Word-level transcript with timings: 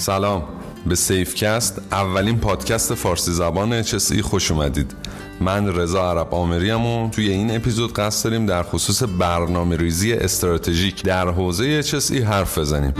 سلام. 0.00 0.42
به 0.86 0.94
سیفکست 0.94 1.80
اولین 1.92 2.38
پادکست 2.38 2.94
فارسی 2.94 3.32
زبان 3.32 3.82
HSE 3.82 4.20
خوش 4.20 4.50
اومدید. 4.50 4.94
من 5.40 5.76
رضا 5.76 6.10
عرب 6.10 6.34
آمری 6.34 6.70
و 6.70 7.08
توی 7.08 7.28
این 7.28 7.56
اپیزود 7.56 7.92
قصد 7.92 8.24
داریم 8.24 8.46
در 8.46 8.62
خصوص 8.62 9.02
برنامه 9.18 9.76
ریزی 9.76 10.12
استراتژیک 10.12 11.02
در 11.02 11.28
حوزه 11.28 11.82
HSE 11.82 12.12
حرف 12.12 12.58
بزنیم. 12.58 12.94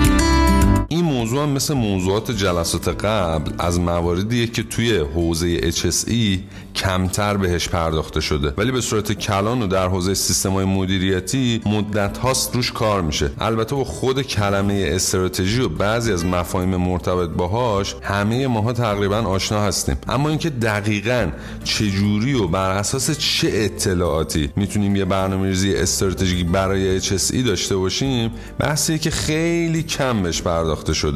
موضوع 1.21 1.43
هم 1.43 1.49
مثل 1.49 1.75
موضوعات 1.75 2.31
جلسات 2.31 2.89
قبل 2.89 3.53
از 3.59 3.81
مواردیه 3.81 4.47
که 4.47 4.63
توی 4.63 4.97
حوزه 4.97 5.71
HSE 5.71 6.39
کمتر 6.75 7.37
بهش 7.37 7.69
پرداخته 7.69 8.21
شده. 8.21 8.55
ولی 8.57 8.73
به 8.73 8.81
صورت 8.81 9.13
کلان 9.13 9.63
و 9.63 9.67
در 9.67 9.89
حوزه 9.89 10.15
سیستم 10.15 10.51
های 10.51 10.65
مدیریتی 10.65 11.61
مدت 11.67 12.19
هاست 12.19 12.55
روش 12.55 12.73
کار 12.73 13.03
میشه. 13.03 13.31
البته 13.41 13.75
با 13.75 13.85
خود 13.85 14.23
کلمه 14.23 14.91
استراتژی 14.93 15.61
و 15.61 15.69
بعضی 15.69 16.13
از 16.13 16.25
مفاهیم 16.25 16.77
مرتبط 16.77 17.31
باهاش 17.31 17.95
همه 18.03 18.47
ماها 18.47 18.73
تقریبا 18.73 19.17
آشنا 19.17 19.63
هستیم. 19.63 19.97
اما 20.09 20.29
اینکه 20.29 20.51
دقیقا 20.51 21.31
چجوری 21.65 22.35
و 22.35 22.47
بر 22.47 22.71
اساس 22.71 23.19
چه 23.19 23.51
اطلاعاتی 23.53 24.51
می‌تونیم 24.57 24.97
یه 24.97 25.05
برنامه 25.05 25.49
ریزی 25.49 25.75
استراتژیک 25.75 26.47
برای 26.47 27.01
HSE 27.01 27.37
داشته 27.47 27.77
باشیم 27.77 28.31
بحثیه 28.59 28.99
که 28.99 29.11
خیلی 29.11 29.83
کم 29.83 30.23
بهش 30.23 30.43
پرداخته 30.43 30.93
شده. 30.93 31.10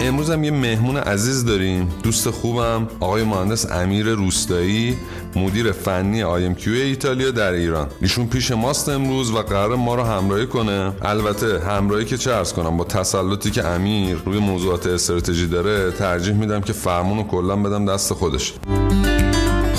امروز 0.00 0.30
هم 0.30 0.44
یه 0.44 0.50
مهمون 0.50 0.96
عزیز 0.96 1.44
داریم. 1.44 1.88
دوست 2.02 2.30
خوبم 2.30 2.88
آقای 3.00 3.24
مهندس 3.24 3.72
امیر 3.72 4.06
روستایی 4.06 4.96
مدیر 5.36 5.72
فنی 5.72 6.54
کیو 6.54 6.74
ایتالیا 6.74 7.30
در 7.30 7.52
ایران. 7.52 7.88
ایشون 8.00 8.26
پیش 8.26 8.50
ماست 8.50 8.88
امروز 8.88 9.30
و 9.30 9.38
قرار 9.38 9.76
ما 9.76 9.94
رو 9.94 10.02
همراهی 10.02 10.46
کنه. 10.46 10.92
البته 11.02 11.60
همراهی 11.60 12.04
که 12.04 12.16
چه 12.16 12.32
ارز 12.32 12.52
کنم 12.52 12.76
با 12.76 12.84
تسلطی 12.84 13.50
که 13.50 13.66
امیر 13.66 14.16
روی 14.24 14.38
موضوعات 14.38 14.86
استراتژی 14.86 15.46
داره 15.46 15.90
ترجیح 15.90 16.34
میدم 16.34 16.60
که 16.60 16.72
فرمون 16.72 17.18
رو 17.18 17.24
کلا 17.24 17.56
بدم 17.56 17.86
دست 17.86 18.12
خودش. 18.12 18.54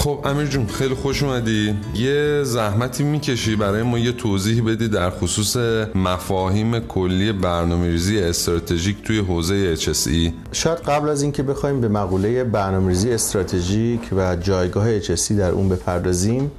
خب 0.06 0.20
امیر 0.26 0.48
جون 0.48 0.68
خیلی 0.68 0.94
خوش 0.94 1.24
اومدی. 1.24 1.76
یه 1.96 2.44
زحمتی 2.44 3.04
می‌کشی 3.04 3.56
برای 3.56 3.84
ما 3.84 4.00
یه 4.00 4.12
توضیح 4.12 4.64
بدی 4.64 4.88
در 4.88 5.10
خصوص 5.10 5.58
مفاهیم 5.96 6.80
کلی 6.80 7.32
برنامه 7.32 7.90
ریزی 7.90 8.20
استراتژیک 8.20 9.04
توی 9.04 9.20
حوزه 9.20 9.76
HSE 9.76 10.32
شاید 10.52 10.78
قبل 10.78 11.10
از 11.10 11.22
اینکه 11.22 11.44
بخوایم 11.44 11.82
به 11.82 11.88
مقوله 11.88 12.44
برنامه 12.44 12.88
ریزی 12.88 13.12
استراتژیک 13.12 14.02
و 14.12 14.36
جایگاه 14.36 15.00
HSE 15.00 15.32
در 15.32 15.52
اون 15.52 15.70
بپردازیم 15.70 16.52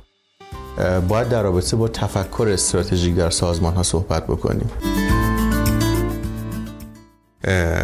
باید 1.09 1.29
در 1.29 1.43
رابطه 1.43 1.77
با 1.77 1.89
تفکر 1.89 2.49
استراتژیک 2.53 3.15
در 3.15 3.31
سازمان 3.31 3.75
ها 3.75 3.83
صحبت 3.83 4.27
بکنیم. 4.27 4.71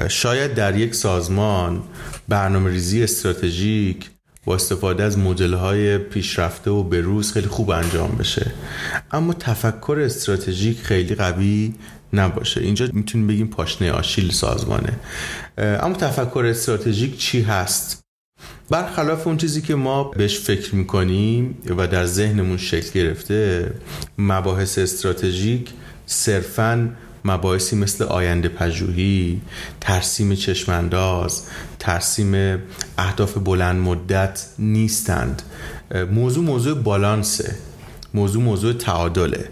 شاید 0.09 0.55
در 0.55 0.77
یک 0.77 0.95
سازمان 0.95 1.83
برنامه 2.29 2.71
ریزی 2.71 3.03
استراتژیک 3.03 4.12
با 4.45 4.55
استفاده 4.55 5.03
از 5.03 5.19
مدل 5.19 5.55
های 5.55 5.99
پیشرفته 5.99 6.71
و 6.71 6.83
بروز 6.83 7.33
خیلی 7.33 7.47
خوب 7.47 7.71
انجام 7.71 8.17
بشه. 8.19 8.53
اما 9.13 9.33
تفکر 9.33 9.99
استراتژیک 10.05 10.79
خیلی 10.83 11.15
قوی 11.15 11.75
نباشه. 12.13 12.61
اینجا 12.61 12.89
می‌تونیم 12.93 13.27
بگیم 13.27 13.47
پاشنه 13.47 13.93
آشیل 13.93 14.31
سازمانه. 14.31 14.99
اما 15.59 15.95
تفکر 15.95 16.45
استراتژیک 16.47 17.19
چی 17.19 17.43
هست؟ 17.43 18.03
برخلاف 18.71 19.27
اون 19.27 19.37
چیزی 19.37 19.63
که 19.63 19.75
ما 19.75 20.05
بهش 20.05 20.39
فکر 20.39 20.75
می‌کنیم 20.75 21.59
و 21.79 21.87
در 21.87 22.07
ذهنمون 22.07 22.57
شکل 22.57 22.91
گرفته 23.01 23.71
مباحث 24.19 24.79
استراتژیک 24.79 25.71
صرفاً 26.07 26.91
مباحثی 27.25 27.77
مثل 27.77 28.05
آینده 28.05 28.49
پژوهی 28.49 29.41
ترسیم 29.81 30.35
چشمانداز 30.35 31.43
ترسیم 31.79 32.59
اهداف 32.99 33.39
بلند 33.39 33.81
مدت 33.81 34.47
نیستند. 34.59 35.43
موضوع 36.13 36.45
موضوع 36.45 36.75
بالانسه. 36.75 37.55
موضوع 38.15 38.43
موضوع 38.43 38.73
تعادله. 38.73 39.49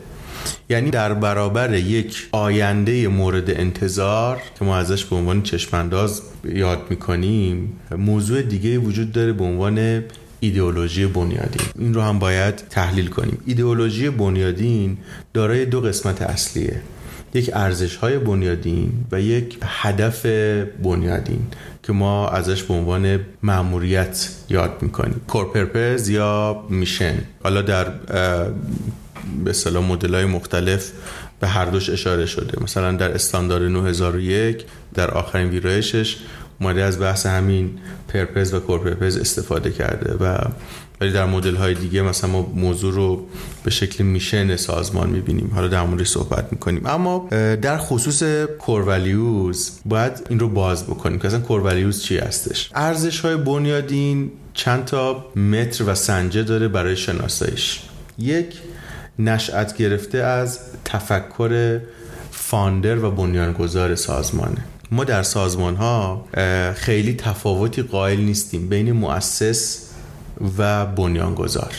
یعنی 0.69 0.91
در 0.91 1.15
برابر 1.15 1.75
یک 1.75 2.29
آینده 2.33 3.09
مورد 3.09 3.51
انتظار 3.51 4.43
که 4.59 4.65
ما 4.65 4.77
ازش 4.77 5.05
به 5.05 5.17
عنوان 5.17 5.43
چشمانداز 5.43 6.23
یاد 6.45 6.87
می‌کنیم 6.91 7.73
موضوع 7.99 8.43
دیگه 8.43 8.79
وجود 8.79 9.13
داره 9.13 9.33
به 9.33 9.45
عنوان 9.45 10.05
ایدئولوژی 10.41 11.07
بنیادین. 11.07 11.63
این 11.79 11.95
رو 11.95 12.01
هم 12.01 12.19
باید 12.19 12.55
تحلیل 12.57 13.07
کنیم. 13.07 13.39
ایدئولوژی 13.47 14.11
بنیادین 14.11 14.99
دارای 15.35 15.67
دو 15.67 15.81
قسمت 15.81 16.23
اصلیه. 16.23 16.83
یک 17.35 17.51
ارزش 17.55 17.97
های 17.97 18.19
بنیادین 18.19 18.93
و 19.13 19.21
یک 19.21 19.59
هدف 19.63 20.27
بنیادین 20.83 21.47
که 21.83 21.93
ما 21.93 22.29
ازش 22.29 22.63
به 22.63 22.75
عنوان 22.75 23.21
مأموریت 23.43 24.29
یاد 24.49 24.73
می‌کنیم. 24.83 25.21
کورپرپز 25.29 26.09
یا 26.09 26.65
میشن 26.71 27.15
حالا 27.43 27.63
در 27.63 27.85
به 29.45 29.51
اصطلاح 29.51 29.85
مدل 29.85 30.15
های 30.15 30.25
مختلف 30.25 30.93
به 31.41 31.49
هر 31.49 31.65
دوش 31.65 31.91
اشاره 31.91 32.27
شده. 32.27 32.63
مثلا 32.63 32.93
در 32.93 33.13
استاندارد 33.13 33.63
9001 33.63 34.65
در 34.95 35.11
آخرین 35.11 35.49
ویرایشش 35.49 36.17
اومده 36.61 36.83
از 36.83 37.01
بحث 37.01 37.27
همین 37.27 37.79
پرپز 38.09 38.55
و 38.55 38.61
کورپرپز 38.61 39.17
استفاده 39.17 39.71
کرده 39.71 40.15
و 40.21 40.39
ولی 41.01 41.13
در 41.13 41.27
مدل 41.27 41.57
های 41.57 41.75
دیگه 41.75 42.03
مثلا 42.03 42.31
ما 42.31 42.53
موضوع 42.55 42.95
رو 42.95 43.27
به 43.65 43.71
شکل 43.71 44.05
میشن 44.05 44.57
سازمان 44.57 45.11
می‌بینیم. 45.11 45.51
حالا 45.55 45.69
در 45.69 45.83
موردش 45.83 46.09
صحبت 46.09 46.53
می‌کنیم. 46.53 46.87
اما 46.87 47.29
در 47.63 47.79
خصوص 47.79 48.23
کورولیوز 48.59 49.71
باید 49.85 50.27
این 50.29 50.39
رو 50.39 50.49
باز 50.49 50.85
بکنیم 50.85 51.19
که 51.19 51.27
اصلا 51.27 51.41
کورولیوز 51.41 52.03
چی 52.03 52.19
هستش؟ 52.19 52.71
ارزش 52.75 53.21
های 53.21 53.37
بنیادین 53.37 54.31
چند 54.55 54.85
تا 54.85 55.27
متر 55.37 55.85
و 55.87 55.95
سنجه 55.95 56.43
داره 56.43 56.69
برای 56.69 56.97
شناساییش. 56.97 57.81
یک 58.19 58.55
نشأت 59.19 59.77
گرفته 59.77 60.19
از 60.19 60.59
تفکر 60.85 61.81
فاندر 62.31 63.05
و 63.05 63.11
بنیانگذار 63.11 63.95
سازمانه. 63.95 64.65
ما 64.91 65.05
در 65.05 65.23
سازمان 65.23 65.77
ها 65.77 66.25
خیلی 66.75 67.15
تفاوتی 67.15 67.83
قائل 67.83 68.21
نیستیم 68.21 68.69
بین 68.69 68.93
مؤسس 68.93 69.90
و 70.59 70.87
بنیانگذار. 70.87 71.73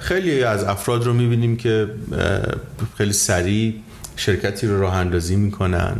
خیلی 0.00 0.42
از 0.42 0.64
افراد 0.64 1.04
رو 1.04 1.12
می‌بینیم 1.12 1.56
که 1.56 1.88
خیلی 2.96 3.12
سریع 3.12 3.74
شرکتی 4.16 4.66
رو 4.66 4.80
راه 4.80 4.94
اندازی 4.94 5.36
می‌کنن 5.36 5.96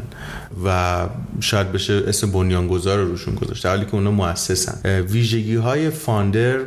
و 0.65 1.07
شاید 1.41 1.73
بشه 1.73 2.03
اسم 2.07 2.33
بنیانگذار 2.33 2.99
رو 2.99 3.09
روشون 3.09 3.35
گذاشته 3.35 3.69
حالی 3.69 3.85
که 3.85 3.95
اونا 3.95 4.11
مؤسسن. 4.11 5.01
ویژگی 5.01 5.57
های 5.57 5.91
فاندر 5.91 6.59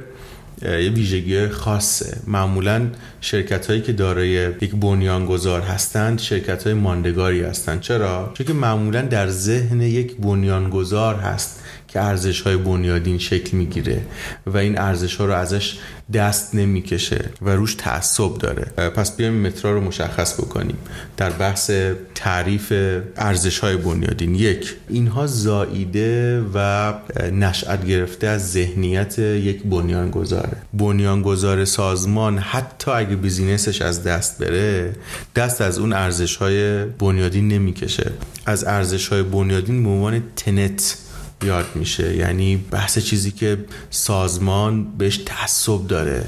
یه 0.61 0.89
ویژگی 0.89 1.47
خاصه. 1.47 2.17
معمولا 2.27 2.87
شرکت 3.21 3.67
هایی 3.67 3.81
که 3.81 3.93
دارای 3.93 4.29
یک 4.61 4.75
بنیانگذار 4.75 5.61
هستند 5.61 6.19
شرکت 6.19 6.63
های 6.63 6.73
ماندگاری 6.73 7.41
هستند. 7.41 7.81
چرا؟ 7.81 8.31
چون 8.33 8.47
که 8.47 8.53
معمولا 8.53 9.01
در 9.01 9.29
ذهن 9.29 9.81
یک 9.81 10.17
بنیانگذار 10.17 11.15
هست. 11.15 11.56
که 11.87 12.01
ارزش 12.01 12.41
های 12.41 12.57
بنیادین 12.57 13.17
شکل 13.17 13.57
می‌گیره 13.57 14.01
و 14.45 14.57
این 14.57 14.77
ارزش 14.77 15.15
ها 15.15 15.25
رو 15.25 15.33
ازش 15.33 15.77
دست 16.13 16.55
نمی‌کشه 16.55 17.29
و 17.41 17.49
روش 17.49 17.75
تعصب 17.75 18.37
داره. 18.37 18.89
پس 18.89 19.15
بیایم 19.15 19.33
مترا 19.33 19.73
رو 19.73 19.81
مشخص 19.81 20.33
بکنیم. 20.33 20.77
در 21.17 21.29
بحث 21.29 21.71
تعریف 22.15 22.73
ارزش 23.15 23.59
های 23.59 23.77
بنیادین. 23.77 24.35
یک 24.35 24.73
اینها 24.89 25.27
زاییده 25.27 26.41
و 26.53 26.93
نشأت 27.31 27.85
گرفته 27.85 28.27
از 28.27 28.51
ذهنیت 28.51 29.19
یک 29.19 29.63
بنیانگذاره. 29.63 30.57
بنیانگذار 30.73 31.65
سازمان 31.65 32.37
حتی 32.37 32.91
اگه 32.91 33.15
بیزینسش 33.15 33.81
از 33.81 34.03
دست 34.03 34.37
بره 34.43 34.95
دست 35.35 35.61
از 35.61 35.79
اون 35.79 35.93
ارزش 35.93 36.35
های 36.35 36.85
بنیادین 36.85 37.47
نمی‌کشه. 37.47 38.11
از 38.45 38.63
ارزش 38.63 39.07
های 39.07 39.23
بنیادین 39.23 39.83
به 39.83 39.89
عنوان 39.89 40.23
تنت 40.35 40.97
یاد 41.43 41.65
میشه. 41.75 42.15
یعنی 42.15 42.57
بحث 42.71 42.99
چیزی 42.99 43.31
که 43.31 43.65
سازمان 43.89 44.97
بهش 44.97 45.17
تعصب 45.17 45.87
داره 45.87 46.27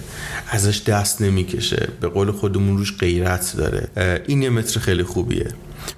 ازش 0.49 0.81
دست 0.81 1.21
نمی‌کشه. 1.21 1.87
به 2.01 2.07
قول 2.07 2.31
خودمون 2.31 2.77
روش 2.77 2.97
غیرت 2.97 3.53
داره. 3.57 3.87
این 4.27 4.41
یه 4.41 4.49
متر 4.49 4.79
خیلی 4.79 5.03
خوبیه. 5.03 5.47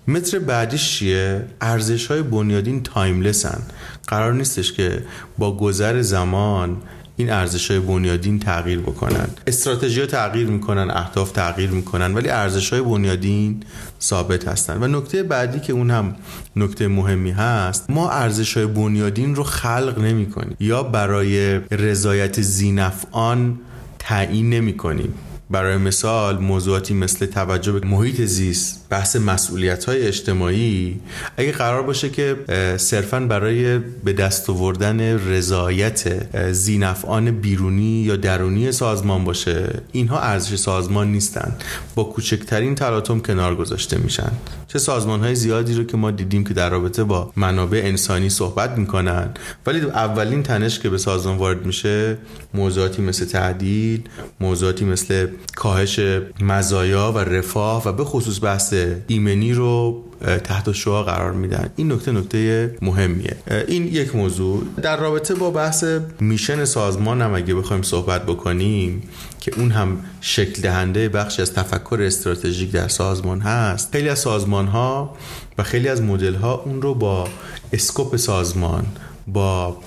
متر 0.07 0.39
بعدیش 0.39 0.97
چیه؟ 0.97 1.45
ارزش 1.61 2.07
های 2.07 2.21
بنیادین 2.21 2.83
تایملسن. 2.83 3.61
قرار 4.07 4.33
نیستش 4.33 4.73
که 4.73 5.03
با 5.37 5.57
گذر 5.57 6.01
زمان 6.01 6.77
این 7.21 7.29
ارزش 7.29 7.71
های 7.71 7.79
بنیادین 7.79 8.39
تغییر 8.39 8.79
بکنن. 8.79 9.27
استراتژی 9.47 10.05
تغییر 10.05 10.47
می‌کنن 10.47 10.91
اهداف 10.91 11.31
تغییر 11.31 11.69
می‌کنن 11.69 12.13
ولی 12.13 12.29
ارزش 12.29 12.73
های 12.73 12.81
بنیادین 12.81 13.63
ثابت 14.01 14.47
هستن. 14.47 14.83
و 14.83 14.87
نکته 14.87 15.23
بعدی 15.23 15.59
که 15.59 15.73
اون 15.73 15.91
هم 15.91 16.15
نکته 16.55 16.87
مهمی 16.87 17.31
هست 17.31 17.89
ما 17.89 18.09
ارزش 18.09 18.57
های 18.57 18.65
بنیادین 18.65 19.35
رو 19.35 19.43
خلق 19.43 19.99
نمی 19.99 20.29
کنیم 20.29 20.57
یا 20.59 20.83
برای 20.83 21.59
رضایت 21.71 22.41
زینفعان 22.41 23.59
تعیین 23.99 24.49
نمی 24.49 24.77
کنیم 24.77 25.13
برای 25.49 25.77
مثال 25.77 26.39
موضوعاتی 26.39 26.93
مثل 26.93 27.25
توجه 27.25 27.71
به 27.71 27.87
محیط 27.87 28.21
زیست 28.21 28.80
بحث 28.91 29.15
مسئولیت 29.15 29.85
های 29.85 30.07
اجتماعی 30.07 30.99
اگه 31.37 31.51
قرار 31.51 31.83
باشه 31.83 32.09
که 32.09 32.35
صرفا 32.77 33.19
برای 33.19 33.77
به 33.77 34.13
دست 34.13 34.49
آوردن 34.49 34.99
رضایت 35.29 36.03
زینفعان 36.51 37.31
بیرونی 37.31 38.01
یا 38.01 38.15
درونی 38.15 38.71
سازمان 38.71 39.23
باشه 39.23 39.81
اینها 39.91 40.19
ارزش 40.19 40.55
سازمان 40.55 41.11
نیستن. 41.11 41.55
با 41.95 42.03
کوچکترین 42.03 42.75
تلاطم 42.75 43.19
کنار 43.19 43.55
گذاشته 43.55 43.97
میشن. 43.97 44.31
چه 44.67 44.79
سازمان 44.79 45.19
های 45.19 45.35
زیادی 45.35 45.73
رو 45.73 45.83
که 45.83 45.97
ما 45.97 46.11
دیدیم 46.11 46.43
که 46.43 46.53
در 46.53 46.69
رابطه 46.69 47.03
با 47.03 47.31
منابع 47.35 47.81
انسانی 47.83 48.29
صحبت 48.29 48.77
می‌کنن 48.77 49.29
ولی 49.65 49.81
اولین 49.81 50.43
تنش 50.43 50.79
که 50.79 50.89
به 50.89 50.97
سازمان 50.97 51.37
وارد 51.37 51.65
میشه 51.65 52.17
موضوعاتی 52.53 53.01
مثل 53.01 53.25
تعدیل 53.25 54.09
موضوعاتی 54.39 54.85
مثل 54.85 55.27
کاهش 55.55 55.99
مزایا 56.41 57.11
و 57.11 57.17
رفاه 57.17 57.87
و 57.87 57.93
به 57.93 58.03
خصوص 58.03 58.43
بحث 58.43 58.73
ایمنی 59.07 59.53
رو 59.53 60.03
تحت 60.43 60.71
شعا 60.71 61.03
قرار 61.03 61.31
میدن. 61.31 61.69
این 61.75 61.91
نکته 61.91 62.11
نکته 62.11 62.75
مهمیه. 62.81 63.35
این 63.67 63.87
یک 63.87 64.15
موضوع. 64.15 64.63
در 64.81 64.97
رابطه 64.97 65.35
با 65.35 65.51
بحث 65.51 65.83
میشن 66.19 66.65
سازمان 66.65 67.21
هم 67.21 67.33
اگه 67.33 67.55
بخوایم 67.55 67.81
صحبت 67.81 68.25
بکنیم 68.25 69.03
که 69.39 69.59
اون 69.59 69.71
هم 69.71 69.97
شکل 70.21 70.61
دهنده 70.61 71.09
بخشی 71.09 71.41
از 71.41 71.53
تفکر 71.53 72.01
استراتژیک 72.01 72.71
در 72.71 72.87
سازمان 72.87 73.41
هست 73.41 73.91
خیلی 73.91 74.09
از 74.09 74.19
سازمان 74.19 74.67
ها 74.67 75.15
و 75.57 75.63
خیلی 75.63 75.87
از 75.87 76.01
مدل 76.01 76.35
ها 76.35 76.53
اون 76.65 76.81
رو 76.81 76.93
با 76.93 77.27
اسکوپ 77.73 78.15
سازمان 78.15 78.85
با 79.27 79.77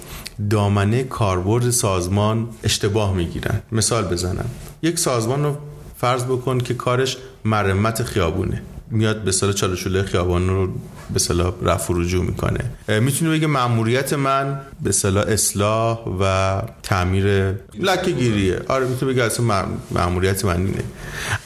دامنه 0.51 1.05
کاربرد 1.05 1.71
سازمان 1.71 2.49
اشتباه 2.65 3.15
می‌گیرن. 3.15 3.63
مثال 3.73 4.05
بزنم. 4.05 4.51
یک 4.83 4.99
سازمان 4.99 5.45
رو 5.45 5.57
فرض 5.97 6.25
بکن 6.25 6.59
که 6.59 6.75
کارش 6.75 7.17
مرمت 7.45 8.03
خیابونه. 8.03 8.63
میاد 8.95 9.25
به 9.25 9.33
صلاح 9.33 9.53
چالشوله 9.53 10.03
خیابان 10.03 10.49
رو 10.49 10.69
به 11.11 11.19
صلاح 11.19 11.55
رفع 11.63 11.95
رجوع 11.97 12.25
می‌کنه. 12.25 12.71
می‌تونه 13.01 13.31
بگه 13.31 13.47
مأموریت 13.47 14.13
من 14.13 14.61
به 14.83 14.93
صلاح 14.93 15.25
اصلاح 15.29 15.99
و 16.21 16.63
تعمیر 16.85 17.55
لکه 17.81 18.11
گیریه 18.11 18.61
آره 18.69 18.87
می‌تونه 18.87 19.13
بگه 19.13 19.25
اصلا 19.25 19.67
مأموریت 19.91 20.45
من 20.45 20.57
اینه. 20.57 20.83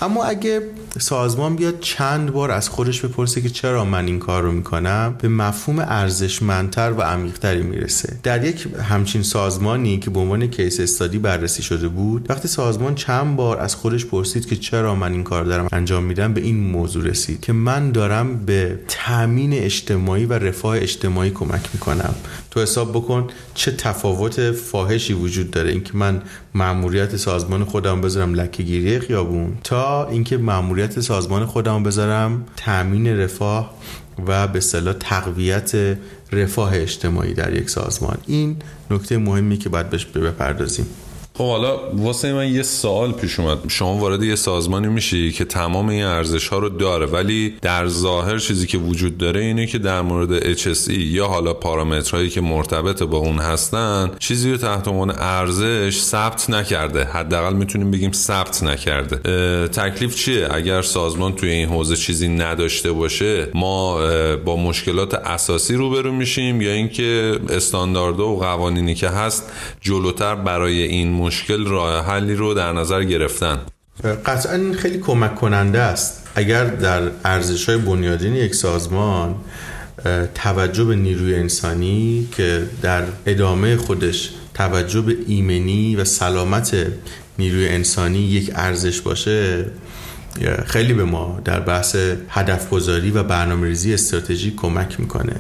اما 0.03 0.25
اگه 0.25 0.63
سازمان 0.99 1.57
بیاد 1.57 1.81
چند 1.81 2.33
بار 2.33 2.51
از 2.51 2.69
خودش 2.69 3.01
بپرسه 3.01 3.41
که 3.41 3.49
چرا 3.49 3.85
من 3.85 4.07
این 4.07 4.19
کار 4.19 4.43
رو 4.43 4.53
می‌کنم 4.53 5.15
به 5.23 5.29
مفهوم 5.29 5.79
ارزشمندتر 5.79 6.93
و 6.93 7.03
عمیقتری 7.03 7.63
می‌رسه. 7.63 8.19
در 8.23 8.45
یک 8.45 8.69
همچین 8.89 9.23
سازمانی 9.23 9.99
که 9.99 10.11
به 10.11 10.21
عنوان 10.21 10.47
کیس 10.47 10.81
استادی 10.81 11.19
بررسی 11.19 11.63
شده 11.63 11.89
بود 11.89 12.31
وقتی 12.31 12.49
سازمان 12.49 12.95
چند 12.95 13.37
بار 13.37 13.59
از 13.61 13.75
خودش 13.75 14.07
پرسید 14.07 14.47
که 14.47 14.57
چرا 14.57 14.95
من 14.95 15.13
این 15.13 15.25
کار 15.25 15.45
دارم 15.45 15.69
انجام 15.73 16.05
میدم 16.05 16.35
به 16.35 16.41
این 16.41 16.61
موضوع 16.61 17.05
رسید 17.05 17.41
که 17.41 17.53
من 17.53 17.93
دارم 17.93 18.37
به 18.47 18.79
تامین 18.89 19.53
اجتماعی 19.53 20.25
و 20.25 20.33
رفاه 20.33 20.77
اجتماعی 20.77 21.31
کمک 21.31 21.69
می‌کنم. 21.75 22.15
تو 22.51 22.61
حساب 22.61 22.91
بکن 22.93 23.27
چه 23.55 23.71
تفاوت 23.71 24.51
فاحشی 24.51 25.13
وجود 25.13 25.51
داره. 25.51 25.71
اینکه 25.71 25.97
من 25.97 26.23
مأموریت 26.55 27.17
سازمان 27.17 27.65
خودم 27.65 28.01
بذارم 28.01 28.35
لکه 28.35 29.01
خیابون 29.01 29.59
تا 29.65 30.09
اینکه 30.09 30.37
مأموریت 30.37 31.01
سازمان 31.01 31.47
خودم 31.47 31.83
بذارم 31.83 32.45
تامین 32.57 33.07
رفاه 33.07 33.75
و 34.27 34.49
به 34.49 34.61
صلاح 34.61 34.95
تقویت 35.01 35.99
رفاه 36.33 36.75
اجتماعی 36.75 37.35
در 37.35 37.55
یک 37.55 37.71
سازمان. 37.71 38.19
این 38.27 38.57
نکته 38.91 39.19
مهمی 39.19 39.59
که 39.59 39.69
باید 39.69 39.91
بهش 39.91 40.05
بپردازیم. 40.05 40.87
خب 41.39 41.49
حالا 41.49 41.79
واسه 41.93 42.33
من 42.33 42.53
یه 42.53 42.63
سوال 42.63 43.13
پیش 43.13 43.41
اومد. 43.41 43.59
شما 43.69 43.95
وارد 43.95 44.23
یه 44.23 44.35
سازمانی 44.35 44.89
میشی 44.89 45.33
که 45.33 45.45
تمام 45.45 45.89
این 45.89 46.05
ارزش 46.05 46.49
ها 46.49 46.59
رو 46.59 46.69
داره 46.69 47.07
ولی 47.07 47.55
در 47.63 47.87
ظاهر 47.87 48.39
چیزی 48.39 48.67
که 48.67 48.79
وجود 48.79 49.19
داره 49.19 49.41
اینه 49.41 49.67
که 49.67 49.79
در 49.79 50.03
مورد 50.03 50.57
HSE 50.57 50.91
یا 50.91 51.27
حالا 51.27 51.55
پارامترهایی 51.55 52.31
که 52.31 52.41
مرتبط 52.41 53.03
با 53.03 53.19
اون 53.19 53.39
هستن 53.39 54.11
چیزی 54.19 54.51
رو 54.51 54.57
تحت 54.57 54.89
عنوان 54.89 55.11
ارزش 55.11 55.99
ثبت 56.01 56.51
نکرده. 56.51 57.05
حداقل 57.05 57.53
می‌تونیم 57.53 57.91
بگیم 57.91 58.13
ثبت 58.13 58.63
نکرده. 58.63 59.17
تکلیف 59.69 60.17
چیه؟ 60.17 60.49
اگر 60.51 60.83
سازمان 60.83 61.33
توی 61.33 61.51
این 61.51 61.69
حوزه 61.69 61.97
چیزی 61.97 62.29
نداشته 62.29 62.93
باشه 62.93 63.49
ما 63.55 63.99
با 64.37 64.57
مشکلات 64.57 65.15
اساسی 65.15 65.75
روبرو 65.75 66.13
میشیم 66.13 66.61
یا 66.61 66.73
اینکه 66.73 67.41
استانداردها 67.51 68.29
و 68.29 68.39
قوانینی 68.39 68.95
که 68.95 69.09
هست 69.09 69.53
جلوتر 69.81 70.35
برای 70.35 70.83
این 70.83 71.28
مشکل 71.29 71.67
راه 71.67 72.07
حلی 72.07 72.35
رو 72.35 72.55
در 72.55 72.73
نظر 72.73 73.05
گرفتن. 73.05 73.59
قطعا 74.27 74.55
این 74.55 74.75
خیلی 74.75 74.99
کمک 74.99 75.35
کننده 75.35 75.79
است. 75.79 76.29
اگر 76.35 76.65
در 76.65 77.03
ارزش 77.25 77.69
های 77.69 77.79
بنیادین 77.79 78.35
یک 78.35 78.55
سازمان 78.55 79.35
توجه 80.35 80.85
به 80.85 80.97
نیروی 80.97 81.35
انسانی 81.35 82.29
که 82.33 82.63
در 82.83 83.03
ادامه 83.27 83.77
خودش 83.77 84.31
توجه 84.55 85.01
به 85.01 85.17
ایمنی 85.27 85.97
و 85.97 86.05
سلامت 86.05 86.77
نیروی 87.39 87.69
انسانی 87.69 88.19
یک 88.19 88.51
ارزش 88.55 89.01
باشه 89.01 89.65
خیلی 90.67 90.93
به 90.93 91.05
ما 91.05 91.41
در 91.45 91.61
بحث 91.61 91.97
هدف 92.29 92.71
گذاری 92.71 93.11
و 93.11 93.23
برنامه 93.23 93.67
ریزی 93.67 93.95
استراتژی 93.95 94.55
کمک 94.57 95.01
می‌کنه. 95.01 95.37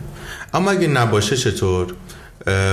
اما 0.54 0.70
اگه 0.70 0.86
نباشه 0.86 1.36
چطور؟ 1.36 1.94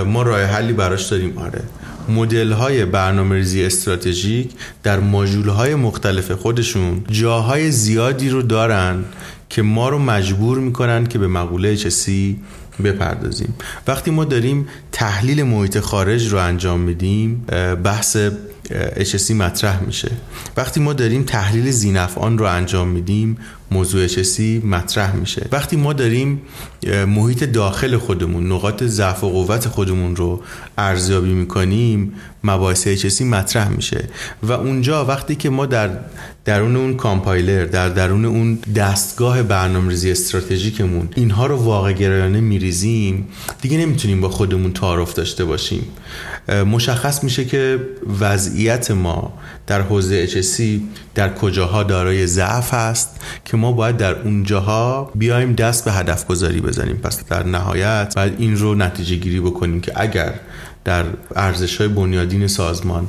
ما 0.06 0.22
راه 0.22 0.42
حلی 0.44 0.74
براش 0.74 1.06
داریم 1.06 1.38
آره. 1.38 1.64
مدل 2.10 2.52
های 2.52 2.86
برنامه 2.86 3.36
ریزی 3.36 3.66
استراتژیک 3.66 4.52
در 4.84 5.00
ماژول 5.00 5.50
های 5.50 5.76
مختلف 5.76 6.32
خودشون 6.32 7.04
جاهای 7.10 7.72
زیادی 7.72 8.30
رو 8.30 8.42
دارن 8.42 9.04
که 9.50 9.62
ما 9.62 9.90
رو 9.90 10.00
مجبور 10.00 10.60
می‌کنن 10.60 11.06
که 11.06 11.20
به 11.20 11.28
مقوله 11.28 11.76
چسی 11.76 12.40
بپردازیم. 12.84 13.56
وقتی 13.88 14.12
ما 14.12 14.26
داریم 14.26 14.68
تحلیل 14.92 15.44
محیط 15.44 15.80
خارج 15.80 16.28
رو 16.28 16.38
انجام 16.38 16.80
میدیم 16.80 17.46
بحث 17.84 18.18
HSC 19.00 19.32
مطرح 19.32 19.84
میشه. 19.84 20.12
وقتی 20.58 20.80
ما 20.80 20.94
داریم 20.94 21.24
تحلیل 21.24 21.72
زینفعان 21.72 22.38
رو 22.38 22.46
انجام 22.46 22.88
میدیم 22.88 23.38
موضوع 23.72 24.08
HSC 24.08 24.40
مطرح 24.64 25.16
میشه. 25.16 25.48
وقتی 25.52 25.76
ما 25.76 25.94
داریم 25.94 26.42
محیط 27.08 27.44
داخل 27.44 27.98
خودمون 27.98 28.52
نقاط 28.52 28.84
ضعف 28.84 29.24
و 29.24 29.30
قوت 29.30 29.68
خودمون 29.68 30.16
رو 30.16 30.44
ارزیابی 30.78 31.34
می‌کنیم 31.34 32.14
مباحث 32.44 32.88
HSC 32.88 33.22
مطرح 33.22 33.68
میشه. 33.68 34.10
و 34.44 34.52
اونجا 34.52 35.06
وقتی 35.06 35.36
که 35.36 35.50
ما 35.50 35.66
در 35.66 35.90
درون 36.46 36.76
اون 36.76 36.96
کامپایلر 36.96 37.66
در 37.66 37.90
درون 37.90 38.26
اون 38.26 38.60
دستگاه 38.76 39.44
برنامه‌ریزی 39.44 40.12
استراتژیکمون 40.12 41.10
اینها 41.16 41.46
رو 41.46 41.56
واقع 41.56 41.94
گرایانه 41.94 42.42
میریزیم 42.42 43.28
دیگه 43.62 43.78
نمی‌تونیم 43.78 44.22
با 44.22 44.30
خودمون 44.30 44.74
تعارف 44.74 45.14
داشته 45.14 45.46
باشیم. 45.46 45.84
مشخص 46.50 47.24
میشه 47.24 47.46
که 47.46 47.80
وضعیت 48.20 48.92
ما 48.92 49.34
در 49.68 49.82
حوزه 49.82 50.28
HSC 50.28 50.62
در 51.16 51.34
کجاها 51.34 51.84
دارای 51.84 52.28
ضعف 52.28 52.74
هست 52.74 53.22
که 53.46 53.58
ما 53.58 53.72
باید 53.72 53.98
در 53.98 54.16
اونجاها 54.22 55.12
بیایم 55.16 55.54
دست 55.54 55.86
به 55.86 55.92
هدف 55.92 56.28
گذاری 56.28 56.62
بزنیم. 56.62 56.98
پس 56.98 57.26
در 57.26 57.44
نهایت 57.44 58.14
باید 58.16 58.34
این 58.38 58.58
رو 58.58 58.76
نتیجه 58.76 59.16
گیری 59.16 59.40
بکنیم 59.40 59.82
که 59.82 59.92
اگر 59.96 60.34
در 60.84 61.06
ارزش 61.36 61.78
های 61.78 61.88
بنیادین 61.88 62.48
سازمان 62.48 63.08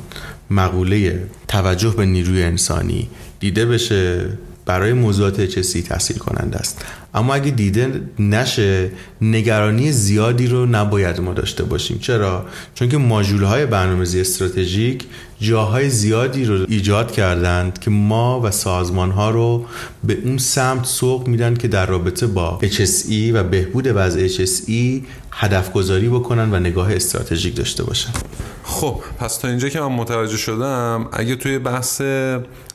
مقوله 0.49 1.23
توجه 1.47 1.89
به 1.89 2.05
نیروی 2.05 2.43
انسانی 2.43 3.09
دیده 3.39 3.65
بشه 3.65 4.29
برای 4.67 4.93
موضوعات 4.93 5.41
چسی 5.41 5.81
تحصیل 5.81 6.17
کننده 6.17 6.57
است. 6.57 6.85
اما 7.13 7.33
اگه 7.33 7.51
دیده 7.51 8.01
نشه 8.19 8.91
نگرانی 9.21 9.91
زیادی 9.91 10.47
رو 10.47 10.65
نباید 10.65 11.21
ما 11.21 11.33
داشته 11.33 11.63
باشیم. 11.63 11.97
چرا؟ 11.99 12.45
چون 12.75 12.89
که 12.89 12.97
ماژول 12.97 13.43
های 13.43 13.65
برنامه‌ریزی 13.65 14.21
استراتژیک 14.21 15.05
جاهای 15.39 15.89
زیادی 15.89 16.45
رو 16.45 16.65
ایجاد 16.69 17.11
کردند 17.11 17.79
که 17.79 17.89
ما 17.89 18.41
و 18.41 18.51
سازمان 18.51 19.11
ها 19.11 19.29
رو 19.29 19.65
به 20.03 20.17
اون 20.23 20.37
سمت 20.37 20.85
سوق 20.85 21.27
میدن 21.27 21.55
که 21.55 21.67
در 21.67 21.85
رابطه 21.85 22.27
با 22.27 22.59
HSE 22.63 23.33
و 23.33 23.43
بهبود 23.43 23.87
وضع 23.95 24.27
HSE 24.27 25.01
هدف 25.31 25.71
گذاری 25.71 26.09
بکنن 26.09 26.53
و 26.53 26.59
نگاه 26.59 26.95
استراتژیک 26.95 27.55
داشته 27.55 27.83
باشن. 27.83 28.11
خب 28.69 29.01
پس 29.19 29.37
تا 29.37 29.47
اینجا 29.47 29.69
که 29.69 29.79
من 29.79 29.87
متوجه 29.87 30.37
شدم 30.37 31.09
اگه 31.11 31.35
توی 31.35 31.59
بحث 31.59 32.01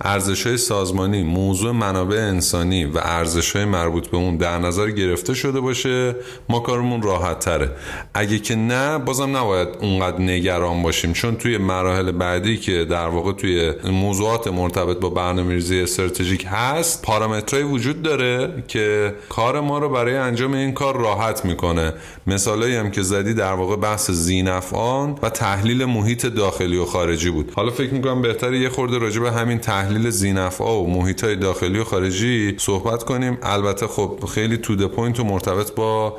ارزش 0.01 0.47
های 0.47 0.57
سازمانی 0.57 1.23
موضوع 1.23 1.73
منابع 1.73 2.17
انسانی 2.17 2.85
و 2.85 2.99
ارزش 2.99 3.57
های 3.57 3.65
مربوط 3.65 4.09
به 4.09 4.17
اون 4.17 4.37
در 4.37 4.59
نظر 4.59 4.91
گرفته 4.91 5.35
شده 5.35 5.61
باشه 5.61 6.17
ما 6.49 6.61
کارمون 6.61 7.03
راحت 7.03 7.39
تره 7.39 7.71
اگه 8.15 8.39
که 8.39 8.55
نه 8.55 8.99
بازم 8.99 9.37
نباید 9.37 9.69
اونقدر 9.81 10.21
نگران 10.21 10.83
باشیم 10.83 11.13
چون 11.13 11.37
توی 11.37 11.59
مراحل 11.59 12.13
بعدی 12.13 12.57
که 12.57 12.85
در 12.85 13.07
واقع 13.07 13.33
توی 13.33 13.73
موضوعات 13.85 14.49
مرتبط 14.49 14.97
با 14.97 15.11
برنامه‌ریزی 15.11 15.81
استراتژیک 15.81 16.47
هست 16.51 17.03
پارامترهایی 17.03 17.69
وجود 17.69 18.03
داره 18.03 18.63
که 18.69 19.15
کار 19.29 19.61
ما 19.61 19.79
رو 19.79 19.89
برای 19.89 20.17
انجام 20.17 20.55
این 20.55 20.73
کار 20.73 20.97
راحت 20.97 21.45
می‌کنه. 21.45 21.93
مثالایی 22.27 22.77
هم 22.77 22.91
که 22.91 23.03
زدی 23.03 23.35
در 23.35 23.53
واقع 23.53 23.77
بحث 23.77 24.11
ذینفعان 24.11 25.19
و 25.23 25.31
تحلیل 25.31 25.82
محیط 25.85 26.27
داخلی 26.27 26.77
و 26.77 26.85
خارجی 26.85 27.31
بود. 27.31 27.53
حالا 27.57 27.71
فکر 27.71 27.95
می‌کنم 27.95 28.23
بهتره 28.23 28.59
یه 28.59 28.69
خورده 28.69 28.99
راجع 28.99 29.21
به 29.21 29.33
همین 29.33 29.59
تحلیل 29.59 30.11
ذینفعا 30.11 30.83
و 30.83 30.91
محیط 30.91 31.25
های 31.25 31.37
داخلی 31.37 31.79
و 31.79 31.85
خارجی 31.85 32.55
صحبت 32.59 33.05
کنیم. 33.05 33.39
البته 33.43 33.87
خب 33.87 34.25
خیلی 34.35 34.57
to 34.57 34.89
point 34.89 35.21
و 35.21 35.25
مرتبط 35.25 35.75
با 35.75 36.11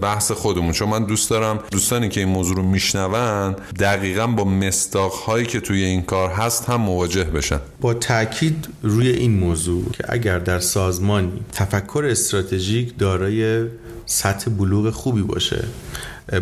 بحث 0.00 0.32
خودمون. 0.32 0.72
چون 0.72 0.88
من 0.88 1.04
دوست 1.04 1.30
دارم 1.30 1.58
دوستانی 1.70 2.08
که 2.08 2.20
این 2.20 2.28
موضوع 2.28 2.56
رو 2.56 2.62
میشنون 2.62 3.56
دقیقا 3.78 4.26
با 4.26 4.44
مستاق 4.44 5.12
هایی 5.12 5.46
که 5.46 5.60
توی 5.60 5.84
این 5.84 6.02
کار 6.02 6.30
هست 6.30 6.64
هم 6.64 6.80
مواجه 6.80 7.24
بشن. 7.24 7.60
با 7.80 7.94
تاکید 7.94 8.68
روی 8.82 9.08
این 9.08 9.38
موضوع 9.38 9.84
که 9.92 10.04
اگر 10.08 10.38
در 10.38 10.58
سازمانی 10.58 11.32
تفکر 11.52 12.06
استراتژیک 12.10 12.98
دارای 12.98 13.64
سطح 14.06 14.50
بلوغ 14.50 14.90
خوبی 14.90 15.22
باشه 15.22 15.64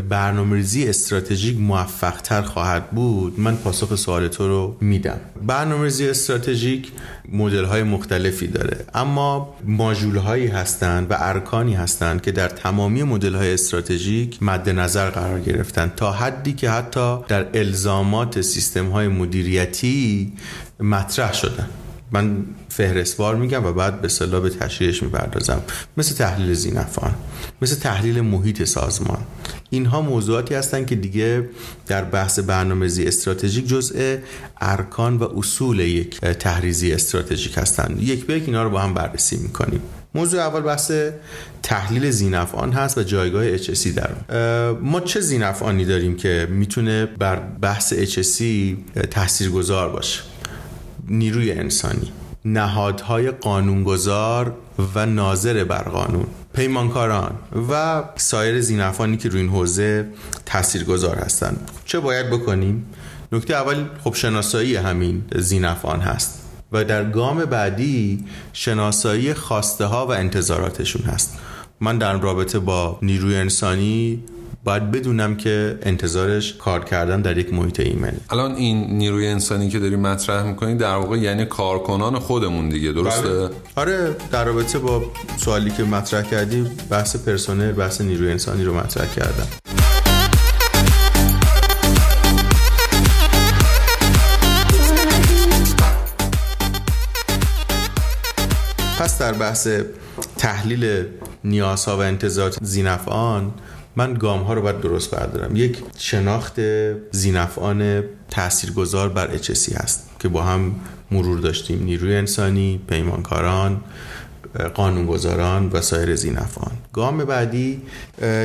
برنامه‌ریزی 0.08 0.88
استراتژیک 0.88 1.58
موفق 1.60 2.20
تر 2.20 2.42
خواهد 2.42 2.90
بود؟ 2.90 3.40
من 3.40 3.56
پاسخ 3.56 3.94
سوال 3.94 4.28
تو 4.28 4.48
رو 4.48 4.76
میدم. 4.80 5.20
برنامه‌ریزی 5.46 6.08
استراتژیک 6.08 6.92
مدل 7.28 7.64
های 7.64 7.82
مختلفی 7.82 8.46
داره 8.46 8.84
اما 8.94 9.54
ماژول 9.64 10.16
هایی 10.16 10.46
هستند 10.46 11.10
و 11.10 11.14
ارکانی 11.18 11.74
هستند 11.74 12.22
که 12.22 12.32
در 12.32 12.48
تمامی 12.48 13.02
مدل 13.02 13.34
های 13.34 13.54
استراتژیک 13.54 14.42
مد 14.42 14.70
نظر 14.70 15.10
قرار 15.10 15.40
گرفتن. 15.40 15.92
تا 15.96 16.12
حدی 16.12 16.52
که 16.52 16.70
حتی 16.70 17.18
در 17.28 17.46
الزامات 17.54 18.40
سیستم 18.40 18.90
های 18.90 19.08
مدیریتی 19.08 20.32
مطرح 20.80 21.32
شدن. 21.32 21.68
من 22.12 22.36
فهرستوار 22.68 23.36
میگم 23.36 23.66
و 23.66 23.72
بعد 23.72 24.00
به 24.00 24.08
صلاح 24.08 24.42
به 24.42 24.50
تشریحش 24.50 25.02
می‌پردازم. 25.02 25.62
مثل 25.96 26.14
تحلیل 26.14 26.54
زینفان 26.54 27.14
مثل 27.62 27.76
تحلیل 27.76 28.20
محیط 28.20 28.64
سازمان. 28.64 29.18
اینها 29.70 30.02
موضوعاتی 30.02 30.54
هستند 30.54 30.86
که 30.86 30.94
دیگه 30.94 31.48
در 31.86 32.04
بحث 32.04 32.38
برنامه‌ریزی 32.38 33.06
استراتژیک 33.06 33.68
جزء 33.68 34.16
ارکان 34.60 35.16
و 35.16 35.38
اصول 35.38 35.80
یک 35.80 36.20
تحریزی 36.20 36.92
استراتژیک 36.92 37.58
هستند 37.58 38.02
یک 38.02 38.26
به 38.26 38.34
یک 38.34 38.42
اینا 38.46 38.62
رو 38.62 38.70
با 38.70 38.80
هم 38.80 38.94
بررسی 38.94 39.36
می‌کنیم. 39.36 39.80
موضوع 40.14 40.40
اول 40.40 40.60
بحث 40.60 40.92
تحلیل 41.62 42.10
زینفعان 42.10 42.72
هست 42.72 42.98
و 42.98 43.02
جایگاه 43.02 43.56
HSC 43.56 43.88
در 43.88 44.10
ما 44.72 45.00
چه 45.00 45.20
زینفعانی 45.20 45.84
داریم 45.84 46.16
که 46.16 46.48
می‌تونه 46.50 47.06
بر 47.06 47.36
بحث 47.36 47.94
HSC 47.94 48.42
تاثیرگذار 49.10 49.88
باشه؟ 49.88 50.20
نیروی 51.08 51.52
انسانی 51.52 52.12
نهادهای 52.44 53.30
قانونگذار 53.30 54.54
و 54.94 55.06
ناظر 55.06 55.64
بر 55.64 55.82
قانون 55.82 56.26
پیمانکاران 56.54 57.34
و 57.70 58.02
سایر 58.16 58.60
زینفانی 58.60 59.16
که 59.16 59.28
روی 59.28 59.40
این 59.40 59.50
حوزه 59.50 60.08
تاثیرگذار 60.46 61.16
هستند. 61.16 61.70
چه 61.84 62.00
باید 62.00 62.30
بکنیم؟ 62.30 62.86
نکته 63.32 63.54
اول 63.54 63.84
خب 64.04 64.14
شناسایی 64.14 64.76
همین 64.76 65.24
زینفان 65.36 66.00
هست 66.00 66.42
و 66.72 66.84
در 66.84 67.10
گام 67.10 67.44
بعدی 67.44 68.24
شناسایی 68.52 69.34
خواسته 69.34 69.84
ها 69.84 70.06
و 70.06 70.10
انتظاراتشون 70.10 71.02
هست. 71.02 71.38
من 71.80 71.98
در 71.98 72.20
رابطه 72.20 72.58
با 72.58 72.98
نیروی 73.02 73.36
انسانی 73.36 74.22
باید 74.64 74.90
بدونم 74.90 75.36
که 75.36 75.78
انتظارش 75.82 76.54
کار 76.54 76.84
کردن 76.84 77.20
در 77.20 77.38
یک 77.38 77.54
محیط 77.54 77.80
ایمنی 77.80 78.18
الان 78.30 78.54
این 78.54 78.98
نیروی 78.98 79.28
انسانی 79.28 79.68
که 79.68 79.78
داری 79.78 79.96
مطرح 79.96 80.42
می‌کنی 80.42 80.74
در 80.74 80.96
واقع 80.96 81.16
یعنی 81.16 81.44
کارکنان 81.44 82.18
خودمون 82.18 82.68
دیگه 82.68 82.92
درسته؟ 82.92 83.28
بله. 83.28 83.50
آره 83.76 84.16
در 84.30 84.44
رابطه 84.44 84.78
با 84.78 85.02
سوالی 85.36 85.70
که 85.70 85.84
مطرح 85.84 86.22
کردی 86.22 86.70
بحث 86.90 87.16
پرسنل 87.16 87.72
بحث 87.72 88.00
نیروی 88.00 88.30
انسانی 88.30 88.64
رو 88.64 88.74
مطرح 88.74 89.14
کردم 89.14 89.46
پس 98.98 99.18
در 99.18 99.32
بحث 99.32 99.68
تحلیل 100.38 101.06
نیازها 101.44 101.96
و 101.96 102.00
انتظارات 102.00 102.58
زینفعان 102.62 103.52
من 103.96 104.14
گام 104.14 104.42
ها 104.42 104.54
رو 104.54 104.62
باید 104.62 104.80
درست 104.80 105.10
بردارم. 105.10 105.56
یک 105.56 105.78
شناخت 105.98 106.60
زینفعان 107.10 108.02
تاثیرگذار 108.30 109.08
بر 109.08 109.30
اچسی 109.30 109.74
هست 109.74 110.10
که 110.18 110.28
با 110.28 110.42
هم 110.42 110.74
مرور 111.10 111.38
داشتیم. 111.38 111.84
نیروی 111.84 112.16
انسانی 112.16 112.80
پیمانکاران 112.86 113.80
قانونگذاران 114.74 115.70
و 115.72 115.80
سایر 115.80 116.16
زینفان 116.16 116.72
گام 116.92 117.24
بعدی 117.24 117.82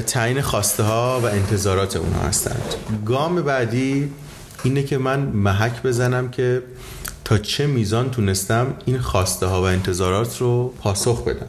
تعیین 0.08 0.42
خواسته 0.42 0.84
ها 0.84 1.20
و 1.24 1.26
انتظارات 1.26 1.96
اونها 1.96 2.22
هستند. 2.22 2.76
گام 3.06 3.42
بعدی 3.42 4.10
اینه 4.64 4.84
که 4.84 4.98
من 4.98 5.20
محک 5.20 5.84
بزنم 5.84 6.30
که 6.30 6.64
تا 7.28 7.38
چه 7.38 7.68
میزان 7.68 8.12
تونستم 8.12 8.74
این 8.86 8.98
خواسته 8.98 9.46
ها 9.46 9.62
و 9.62 9.66
انتظارات 9.66 10.38
رو 10.38 10.74
پاسخ 10.80 11.24
بدم. 11.24 11.48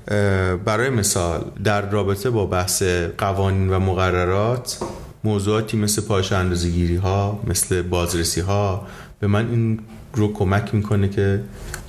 برای 0.65 0.91
مثال 0.91 1.45
در 1.65 1.91
رابطه 1.91 2.31
با 2.31 2.47
بحث 2.47 2.83
قوانین 3.19 3.71
و 3.71 3.79
مقررات 3.79 4.79
موضوعاتی 5.25 5.77
مثل 5.77 6.03
پاش 6.03 6.33
اندازگیری 6.33 6.97
ها 6.97 7.41
مثل 7.47 7.83
بازرسی 7.83 8.41
ها 8.41 8.87
به 9.21 9.27
من 9.27 9.51
این 9.51 9.81
رو 10.15 10.33
کمک 10.33 10.75
می‌کنه 10.75 11.09
که 11.09 11.41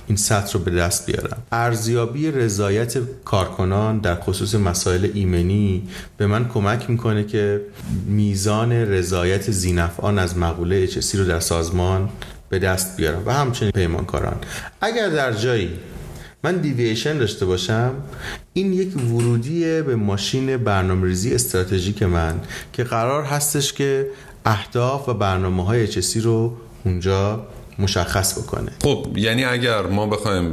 این 0.06 0.16
سطح 0.16 0.52
رو 0.52 0.60
به 0.60 0.70
دست 0.70 1.06
بیارم. 1.06 1.42
ارزیابی 1.52 2.30
رضایت 2.30 2.98
کارکنان 3.24 3.98
در 3.98 4.20
خصوص 4.20 4.54
مسائل 4.54 5.10
ایمنی 5.14 5.88
به 6.16 6.26
من 6.26 6.48
کمک 6.48 6.90
می‌کنه 6.90 7.24
که 7.24 7.60
میزان 8.06 8.72
رضایت 8.72 9.50
زینفعان 9.50 10.18
از 10.18 10.38
مقوله 10.38 10.76
اچسی 10.76 11.18
رو 11.18 11.24
در 11.24 11.40
سازمان 11.40 12.08
به 12.50 12.58
دست 12.58 12.96
بیارم 12.96 13.22
و 13.26 13.30
همچنین 13.30 13.72
پیمانکاران. 13.72 14.36
اگر 14.80 15.08
در 15.08 15.32
جایی 15.32 15.78
من 16.44 16.56
دیویشن 16.56 17.18
داشته 17.18 17.46
باشم 17.46 17.94
این 18.52 18.72
یک 18.72 18.96
ورودی 18.96 19.82
به 19.82 19.96
ماشین 19.96 20.56
برنامه 20.56 21.06
ریزی 21.06 21.34
استراتژیک 21.34 22.02
من 22.02 22.40
که 22.72 22.84
قرار 22.84 23.24
هستش 23.24 23.72
که 23.72 24.06
اهداف 24.44 25.08
و 25.08 25.14
برنامه 25.14 25.64
های 25.64 25.88
چسی 25.88 26.20
رو 26.20 26.56
اونجا 26.84 27.46
مشخص 27.80 28.38
بکنه. 28.38 28.72
خب 28.82 29.06
یعنی 29.16 29.44
اگر 29.44 29.86
ما 29.86 30.06
بخوایم 30.06 30.44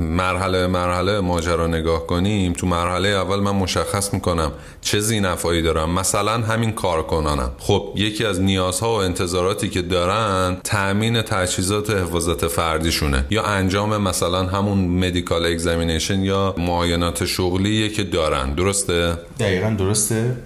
مرحله 0.00 0.66
مرحله 0.66 1.20
ماجرا 1.20 1.66
نگاه 1.66 2.06
کنیم 2.06 2.52
تو 2.52 2.66
مرحله 2.66 3.08
اول 3.08 3.40
من 3.40 3.50
مشخص 3.50 4.14
می‌کنم 4.14 4.52
چه 4.80 5.00
زینفایی 5.00 5.62
دارم. 5.62 5.90
مثلا 5.90 6.32
همین 6.32 6.72
کارکنانم. 6.72 7.50
خب 7.58 7.92
یکی 7.96 8.24
از 8.24 8.40
نیازها 8.40 8.88
و 8.88 8.96
انتظاراتی 9.00 9.68
که 9.68 9.82
دارن 9.82 10.56
تأمین 10.64 11.22
تجهیزات 11.22 11.90
حفاظت 11.90 12.46
فردیشونه. 12.46 13.24
یا 13.30 13.42
انجام 13.42 13.96
مثلا 13.96 14.46
همون 14.46 14.78
مدیکال 14.78 15.46
اگزامینیشن 15.46 16.20
یا 16.20 16.54
معاینات 16.58 17.24
شغلیه 17.24 17.88
که 17.88 18.04
دارن. 18.04 18.54
درسته؟ 18.54 19.18
دقیقا 19.40 19.70
درسته. 19.78 20.36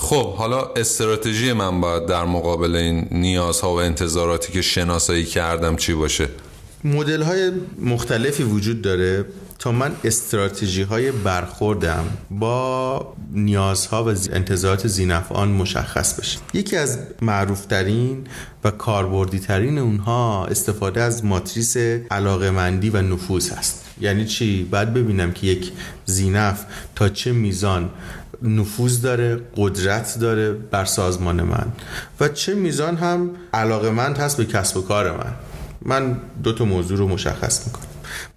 خب 0.00 0.34
حالا 0.34 0.64
استراتژی 0.76 1.52
من 1.52 1.80
باید 1.80 2.06
در 2.06 2.24
مقابل 2.24 2.76
این 2.76 3.08
نیازها 3.10 3.70
و 3.70 3.80
انتظاراتی 3.80 4.52
که 4.52 4.62
شناسایی 4.62 5.24
کردم 5.24 5.76
چی 5.76 5.94
باشه؟ 5.94 6.28
مدل 6.84 7.22
های 7.22 7.52
مختلفی 7.78 8.42
وجود 8.42 8.82
داره. 8.82 9.24
تا 9.58 9.72
من 9.72 9.92
استراتژی 10.04 10.82
های 10.82 11.12
برخوردم 11.12 12.04
با 12.30 13.14
نیازها 13.32 14.04
و 14.04 14.08
انتظارات 14.08 14.86
زینفعان 14.86 15.48
مشخص 15.48 16.20
بشه. 16.20 16.38
یکی 16.54 16.76
از 16.76 16.98
معروفترین 17.22 18.26
و 18.64 18.70
کاربردی 18.70 19.38
ترین 19.38 19.78
اونها 19.78 20.46
استفاده 20.46 21.00
از 21.00 21.24
ماتریس 21.24 21.76
علاقمندی 22.10 22.90
و 22.90 23.02
نفوذ 23.02 23.52
هست. 23.52 23.84
یعنی 24.00 24.24
چی؟ 24.24 24.64
باید 24.64 24.94
ببینم 24.94 25.32
که 25.32 25.46
یک 25.46 25.72
زینف 26.04 26.64
تا 26.94 27.08
چه 27.08 27.32
میزان 27.32 27.90
نفوذ 28.42 29.00
داره 29.00 29.40
قدرت 29.56 30.18
داره 30.20 30.52
بر 30.52 30.84
سازمان 30.84 31.42
من. 31.42 31.66
و 32.20 32.28
چه 32.28 32.54
میزان 32.54 32.96
هم 32.96 33.30
علاقمند 33.54 34.18
هست 34.18 34.36
به 34.36 34.44
کسب 34.44 34.76
و 34.76 34.82
کار 34.82 35.12
من. 35.12 35.34
من 35.82 36.16
دو 36.42 36.52
تا 36.52 36.64
موضوع 36.64 36.98
رو 36.98 37.08
مشخص 37.08 37.66
می‌کنم. 37.66 37.84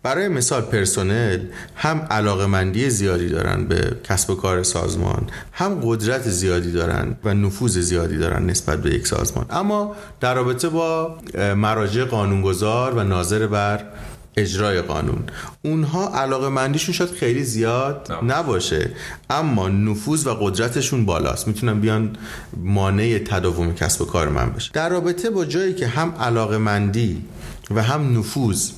برای 0.03 0.27
مثال 0.27 0.61
پرسنل 0.61 1.39
هم 1.75 2.07
علاقمندی 2.09 2.89
زیادی 2.89 3.29
دارن 3.29 3.65
به 3.65 3.97
کسب 4.03 4.29
و 4.29 4.35
کار 4.35 4.63
سازمان 4.63 5.27
هم 5.51 5.79
قدرت 5.83 6.29
زیادی 6.29 6.71
دارن 6.71 7.15
و 7.23 7.33
نفوذ 7.33 7.77
زیادی 7.77 8.17
دارن 8.17 8.45
نسبت 8.45 8.81
به 8.81 8.89
یک 8.89 9.07
سازمان. 9.07 9.45
اما 9.49 9.95
در 10.19 10.33
رابطه 10.33 10.69
با 10.69 11.17
مراجع 11.55 12.03
قانونگذار 12.03 12.93
و 12.93 13.03
ناظر 13.03 13.47
بر 13.47 13.83
اجرای 14.37 14.81
قانون. 14.81 15.23
اونها 15.61 16.09
علاقه 16.09 16.49
مندیشون 16.49 16.93
شاید 16.93 17.09
خیلی 17.09 17.43
زیاد 17.43 18.11
نباشه. 18.23 18.89
اما 19.29 19.69
نفوذ 19.69 20.27
و 20.27 20.33
قدرتشون 20.33 21.05
بالاست. 21.05 21.47
می‌تونن 21.47 21.79
بیان 21.79 22.15
مانع 22.57 23.17
تداوم 23.17 23.73
کسب 23.73 24.01
و 24.01 24.05
کار 24.05 24.29
من 24.29 24.49
بشه. 24.49 24.71
در 24.73 24.89
رابطه 24.89 25.29
با 25.29 25.45
جایی 25.45 25.73
که 25.73 25.87
هم 25.87 26.13
علاقه 26.19 26.57
مندی 26.57 27.25
و 27.71 27.83
هم 27.83 28.19
نفوذ 28.19 28.71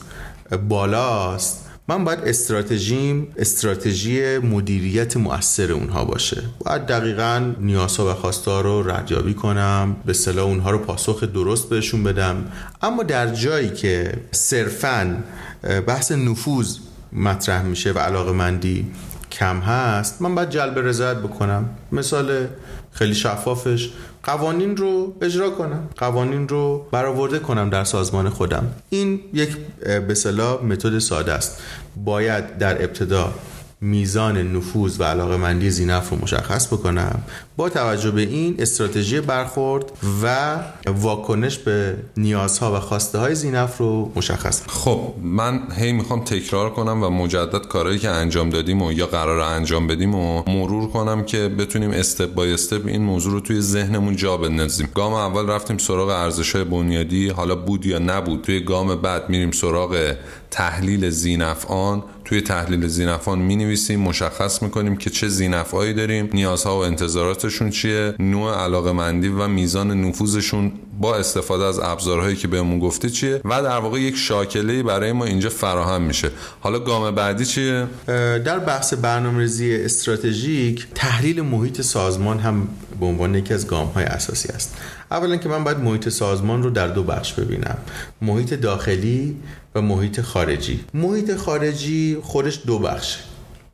بالاست 0.69 1.62
من 1.87 2.03
باید 2.03 2.19
استراتژیم 2.19 3.27
استراتژی 3.37 4.37
مدیریت 4.37 5.17
مؤثر 5.17 5.71
اونها 5.71 6.05
باشه. 6.05 6.43
باید 6.65 6.85
دقیقا 6.85 7.53
نیازها 7.59 8.11
و 8.11 8.13
خواسته 8.13 8.61
رو 8.61 8.91
ردیابی 8.91 9.33
کنم 9.33 9.95
به 10.05 10.13
صلاح 10.13 10.45
اونها 10.45 10.71
رو 10.71 10.77
پاسخ 10.77 11.23
درست 11.23 11.69
بهشون 11.69 12.03
بدم. 12.03 12.45
اما 12.81 13.03
در 13.03 13.33
جایی 13.33 13.69
که 13.69 14.13
صرفا 14.31 15.23
بحث 15.87 16.11
نفوذ 16.11 16.77
مطرح 17.13 17.61
میشه 17.61 17.91
و 17.91 17.99
علاقه 17.99 18.31
مندی 18.31 18.91
کم 19.31 19.59
هست 19.59 20.21
من 20.21 20.35
باید 20.35 20.49
جلب 20.49 20.79
رضایت 20.79 21.17
بکنم. 21.17 21.69
مثال 21.91 22.47
خیلی 22.93 23.15
شفافش. 23.15 23.89
قوانین 24.23 24.77
رو 24.77 25.15
اجرا 25.21 25.49
کنم. 25.49 25.89
قوانین 25.97 26.47
رو 26.47 26.87
برآورده 26.91 27.39
کنم 27.39 27.69
در 27.69 27.83
سازمان 27.83 28.29
خودم. 28.29 28.67
این 28.89 29.19
یک 29.33 29.57
به 30.07 30.13
صلاح 30.13 30.63
متد 30.63 30.99
ساده 30.99 31.33
است. 31.33 31.61
باید 32.05 32.57
در 32.57 32.83
ابتدا 32.83 33.33
میزان 33.81 34.37
نفوذ 34.55 34.99
و 34.99 35.03
علاقه 35.03 35.37
مندی 35.37 35.69
زینف 35.69 36.09
رو 36.09 36.17
مشخص 36.21 36.67
بکنم. 36.67 37.21
با 37.57 37.69
توجه 37.69 38.11
به 38.11 38.21
این 38.21 38.55
استراتژی 38.59 39.21
برخورد 39.21 39.91
و 40.23 40.55
واکنش 40.87 41.57
به 41.57 41.97
نیازها 42.17 42.75
و 42.75 42.79
خواسته 42.79 43.17
های 43.17 43.35
زینف 43.35 43.77
رو 43.77 44.11
مشخص 44.15 44.61
خب 44.67 45.13
من 45.23 45.61
هی 45.77 45.91
می‌خوام 45.91 46.23
تکرار 46.23 46.69
کنم 46.69 47.03
و 47.03 47.09
مجدد 47.09 47.67
کارهایی 47.67 47.99
که 47.99 48.09
انجام 48.09 48.49
دادیم 48.49 48.81
و 48.81 48.91
یا 48.91 49.05
قرار 49.05 49.39
انجام 49.39 49.87
بدیم 49.87 50.15
و 50.15 50.43
مرور 50.47 50.89
کنم 50.89 51.23
که 51.23 51.49
بتونیم 51.49 51.91
استپ 51.91 52.33
بای 52.33 52.53
استپ 52.53 52.87
این 52.87 53.01
موضوع 53.01 53.33
رو 53.33 53.39
توی 53.39 53.61
ذهنمون 53.61 54.15
جا 54.15 54.37
بندازیم. 54.37 54.89
گام 54.95 55.13
اول 55.13 55.47
رفتیم 55.47 55.77
سراغ 55.77 56.09
ارزش 56.09 56.55
های 56.55 56.63
بنیادی 56.63 57.29
حالا 57.29 57.55
بود 57.55 57.85
یا 57.85 57.99
نبود 57.99 58.41
توی 58.41 58.59
گام 58.59 58.95
بعد 58.95 59.29
میریم 59.29 59.51
سراغ 59.51 60.15
تحلیل 60.51 61.09
زینفعان 61.09 62.03
توی 62.25 62.41
تحلیل 62.41 62.87
زینفعان 62.87 63.39
می 63.39 63.55
نویسیم 63.55 63.99
مشخص 63.99 64.61
می‌کنیم 64.61 64.95
که 64.95 65.09
چه 65.09 65.27
زینفعایی 65.27 65.93
داریم 65.93 66.29
نیازها 66.33 66.79
و 66.79 66.83
انتظاراتشون 67.43 67.69
چیه؟ 67.69 68.15
نوع 68.19 68.63
علاقه 68.63 68.91
مندی 68.91 69.27
و 69.27 69.47
میزان 69.47 70.01
نفوذشون 70.01 70.71
با 70.99 71.15
استفاده 71.15 71.63
از 71.65 71.79
ابزارهایی 71.79 72.35
که 72.35 72.47
بهمون 72.47 72.79
گفته 72.79 73.09
چیه؟ 73.09 73.41
و 73.45 73.63
در 73.63 73.77
واقع 73.77 73.99
یک 73.99 74.15
شاکله 74.17 74.83
برای 74.83 75.11
ما 75.11 75.25
اینجا 75.25 75.49
فراهم 75.49 76.01
میشه. 76.01 76.29
حالا 76.59 76.79
گام 76.79 77.15
بعدی 77.15 77.45
چیه؟ 77.45 77.87
در 78.45 78.59
بحث 78.59 78.93
برنامه‌ریزی 78.93 79.75
استراتژیک 79.75 80.87
تحلیل 80.95 81.41
محیط 81.41 81.81
سازمان 81.81 82.39
هم 82.39 82.67
به 82.99 83.05
عنوان 83.05 83.35
یکی 83.35 83.53
از 83.53 83.67
گام 83.67 83.87
های 83.87 84.03
اساسی 84.05 84.49
است. 84.49 84.77
اولا 85.11 85.37
که 85.37 85.49
من 85.49 85.63
باید 85.63 85.77
محیط 85.77 86.09
سازمان 86.09 86.63
رو 86.63 86.69
در 86.69 86.87
دو 86.87 87.03
بخش 87.03 87.33
ببینم. 87.33 87.77
محیط 88.21 88.53
داخلی 88.53 89.37
و 89.75 89.81
محیط 89.81 90.21
خارجی. 90.21 90.79
محیط 90.93 91.35
خارجی 91.35 92.17
خودش 92.23 92.59
دو 92.67 92.79
بخشه. 92.79 93.19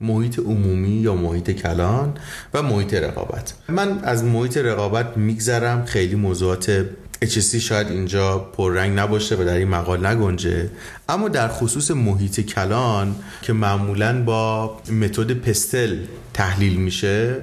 محیط 0.01 0.39
عمومی 0.39 0.89
یا 0.89 1.15
محیط 1.15 1.51
کلان 1.51 2.13
و 2.53 2.61
محیط 2.61 2.93
رقابت. 2.93 3.53
من 3.69 3.99
از 4.03 4.23
محیط 4.23 4.57
رقابت 4.57 5.17
میگذرم. 5.17 5.85
خیلی 5.85 6.15
موضوعات 6.15 6.85
HSC 7.25 7.55
شاید 7.55 7.87
اینجا 7.87 8.37
پررنگ 8.39 8.99
نباشه 8.99 9.35
و 9.35 9.43
در 9.43 9.57
این 9.57 9.67
مقال 9.67 10.05
نگنجه. 10.05 10.69
اما 11.09 11.29
در 11.29 11.47
خصوص 11.47 11.91
محیط 11.91 12.39
کلان 12.39 13.15
که 13.41 13.53
معمولا 13.53 14.23
با 14.23 14.77
متد 14.91 15.33
پستل 15.33 15.97
تحلیل 16.33 16.75
میشه 16.75 17.35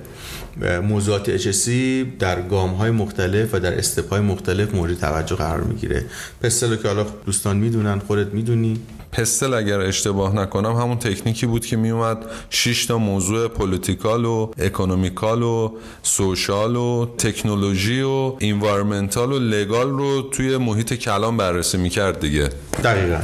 موضوعات 0.82 1.38
HSC 1.38 1.70
در 2.18 2.42
گام 2.42 2.70
های 2.70 2.90
مختلف 2.90 3.54
و 3.54 3.58
در 3.58 3.78
استپ 3.78 4.10
های 4.10 4.20
مختلف 4.20 4.75
مورد 4.75 4.98
توجه 4.98 5.36
قرار 5.36 5.60
می‌گیره. 5.60 6.04
پستل 6.42 6.76
که 6.76 6.88
حالا 6.88 7.06
دوستان 7.26 7.56
می‌دونن 7.56 7.98
خودت 7.98 8.34
می‌دونی. 8.34 8.80
PESTEL 9.12 9.54
اگر 9.54 9.80
اشتباه 9.80 10.34
نکنم 10.34 10.72
همون 10.72 10.98
تکنیکی 10.98 11.46
بود 11.46 11.66
که 11.66 11.76
میومد 11.76 12.18
6 12.50 12.86
تا 12.86 12.98
موضوع 12.98 13.48
political 13.48 14.25
و 14.25 14.50
economical 14.58 15.42
و 15.42 15.72
social 16.02 16.76
و 16.76 17.06
تکنولوژی 17.18 18.02
و 18.02 18.32
environmental 18.40 19.32
و 19.32 19.38
legal 19.38 19.90
رو 19.90 20.22
توی 20.22 20.56
محیط 20.56 20.94
کلان 20.94 21.36
بررسی 21.36 21.78
می‌کرد 21.78 22.20
دیگه. 22.20 22.48
دقیقا. 22.84 23.20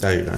دقیقا. 0.00 0.32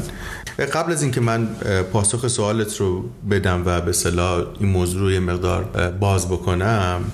قبل 0.72 0.92
از 0.92 1.02
اینکه 1.02 1.20
من 1.20 1.48
پاسخ 1.92 2.28
سوالت 2.28 2.76
رو 2.76 3.04
بدم 3.30 3.62
و 3.66 3.80
به 3.80 3.92
اصطلاح 3.92 4.46
این 4.60 4.68
موضوع 4.68 5.00
رو 5.00 5.10
یه 5.10 5.20
مقدار 5.20 5.64
باز 6.00 6.28
بکنم 6.28 7.04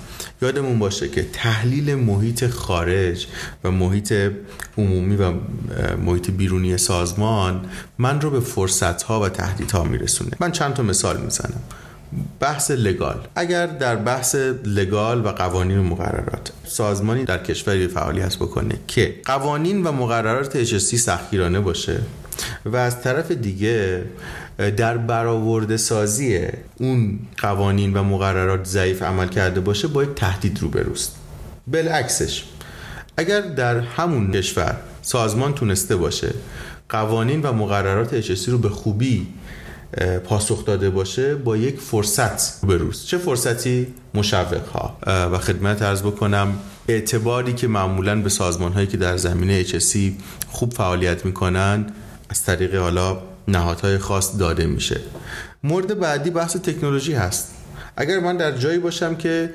یادمون 0.42 0.78
باشه 0.78 1.08
که 1.08 1.26
تحلیل 1.32 1.94
محیط 1.94 2.46
خارج 2.46 3.26
و 3.64 3.70
محیط 3.70 4.14
عمومی 4.78 5.16
و 5.16 5.32
محیط 6.04 6.30
بیرونی 6.30 6.78
سازمان 6.78 7.64
من 7.98 8.20
رو 8.20 8.30
به 8.30 8.40
فرصت 8.40 9.02
ها 9.02 9.20
و 9.20 9.28
تهدیدها 9.28 9.84
میرسونه. 9.84 10.30
من 10.40 10.52
چند 10.52 10.74
تا 10.74 10.82
مثال 10.82 11.20
می‌زنم. 11.20 11.62
بحث 12.40 12.70
لگال. 12.70 13.28
اگر 13.34 13.66
در 13.66 13.96
بحث 13.96 14.34
لگال 14.64 15.24
و 15.24 15.28
قوانین 15.28 15.78
و 15.78 15.82
مقررات 15.82 16.52
سازمانی 16.64 17.24
در 17.24 17.38
کشوری 17.38 17.88
فعالیت 17.88 18.36
بکنه 18.36 18.74
که 18.86 19.20
قوانین 19.24 19.86
و 19.86 19.92
مقررات 19.92 20.64
HSC 20.64 20.96
سختگیرانه 20.96 21.60
باشه 21.60 22.00
و 22.64 22.76
از 22.76 23.02
طرف 23.02 23.30
دیگه 23.30 24.04
در 24.58 24.96
برآورده 24.96 25.76
سازی 25.76 26.40
اون 26.76 27.18
قوانین 27.38 27.94
و 27.94 28.02
مقررات 28.02 28.64
ضعیف 28.64 29.02
عمل 29.02 29.28
کرده 29.28 29.60
باشه 29.60 29.88
با 29.88 30.04
یک 30.04 30.14
تهدید 30.14 30.62
روبروست. 30.62 31.16
بالعکسش 31.66 32.44
اگر 33.16 33.40
در 33.40 33.80
همون 33.80 34.32
کشور 34.32 34.76
سازمان 35.02 35.54
تونسته 35.54 35.96
باشه 35.96 36.34
قوانین 36.88 37.42
و 37.42 37.52
مقررات 37.52 38.20
HSC 38.20 38.48
رو 38.48 38.58
به 38.58 38.68
خوبی 38.68 39.26
پاسخ 40.24 40.64
داده 40.64 40.90
باشه 40.90 41.34
با 41.34 41.56
یک 41.56 41.80
فرصت 41.80 42.66
بروز 42.66 43.06
چه 43.06 43.18
فرصتی؟ 43.18 43.86
مشوق 44.14 44.68
ها 44.68 44.96
و 45.06 45.38
خدمت 45.38 45.82
ارز 45.82 46.02
بکنم 46.02 46.58
اعتباری 46.88 47.52
که 47.52 47.68
معمولا 47.68 48.22
به 48.22 48.28
سازمان 48.28 48.72
هایی 48.72 48.86
که 48.86 48.96
در 48.96 49.16
زمینه 49.16 49.64
HSC 49.64 49.96
خوب 50.48 50.72
فعالیت 50.72 51.24
می‌کنن 51.24 51.86
از 52.28 52.42
طریق 52.42 52.74
حالا 52.74 53.18
نهادهای 53.48 53.98
خاص 53.98 54.38
داده 54.38 54.66
میشه. 54.66 55.00
مورد 55.62 55.98
بعدی 55.98 56.30
بحث 56.30 56.56
تکنولوژی 56.56 57.12
هست. 57.12 57.52
اگر 57.96 58.20
من 58.20 58.36
در 58.36 58.52
جایی 58.52 58.78
باشم 58.78 59.14
که 59.14 59.50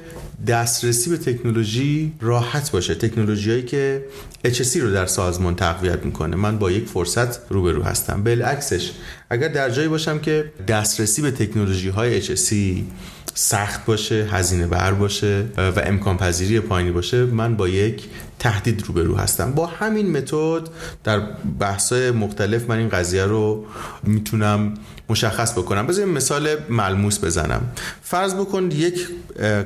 دسترسی 0.48 1.10
به 1.10 1.18
تکنولوژی 1.18 2.14
راحت 2.22 2.72
باشه 2.72 2.96
تکنولوژی 2.96 3.50
هایی 3.50 3.64
که 3.64 4.06
HSC 4.46 4.76
رو 4.76 4.92
در 4.92 5.06
سازمان 5.06 5.56
تقویت 5.56 6.06
می‌کنه 6.06 6.36
من 6.36 6.60
با 6.60 6.72
یک 6.72 6.88
فرصت 6.88 7.52
روبرو 7.52 7.84
هستم. 7.84 8.24
بالعکسش 8.24 8.92
اگر 9.30 9.48
در 9.48 9.70
جایی 9.70 9.88
باشم 9.88 10.20
که 10.20 10.52
دسترسی 10.68 11.22
به 11.22 11.32
تکنولوژی 11.32 11.90
های 11.90 12.22
HSC 12.22 12.54
سخت 13.34 13.86
باشه 13.86 14.28
هزینه 14.32 14.68
بر 14.68 14.94
باشه 14.94 15.46
و 15.58 15.80
امکان 15.86 16.18
پذیری 16.18 16.60
پایینی 16.60 16.92
باشه 16.92 17.26
من 17.26 17.56
با 17.56 17.68
یک 17.68 18.04
تهدید 18.40 18.84
روبرو 18.88 19.16
هستم. 19.16 19.52
با 19.52 19.66
همین 19.66 20.18
متد 20.18 20.70
در 21.04 21.20
بحث‌های 21.60 22.12
مختلف 22.12 22.70
من 22.70 22.78
این 22.78 22.90
قضیه 22.90 23.26
رو 23.26 23.66
می‌تونم 24.04 24.74
مشخص 25.10 25.52
بکنم. 25.52 25.88
بذاریم 25.88 26.10
مثال 26.14 26.56
ملموس 26.70 27.24
بزنم. 27.24 27.62
فرض 28.02 28.36
بکن 28.36 28.72
یک 28.72 29.08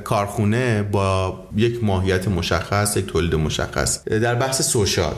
کارخونه 0.04 0.82
با 0.82 1.40
یک 1.56 1.84
ماهیت 1.84 2.28
مشخص 2.28 2.96
یک 2.96 3.06
تولید 3.06 3.34
مشخص. 3.34 4.04
در 4.08 4.34
بحث 4.34 4.62
سوشال. 4.62 5.14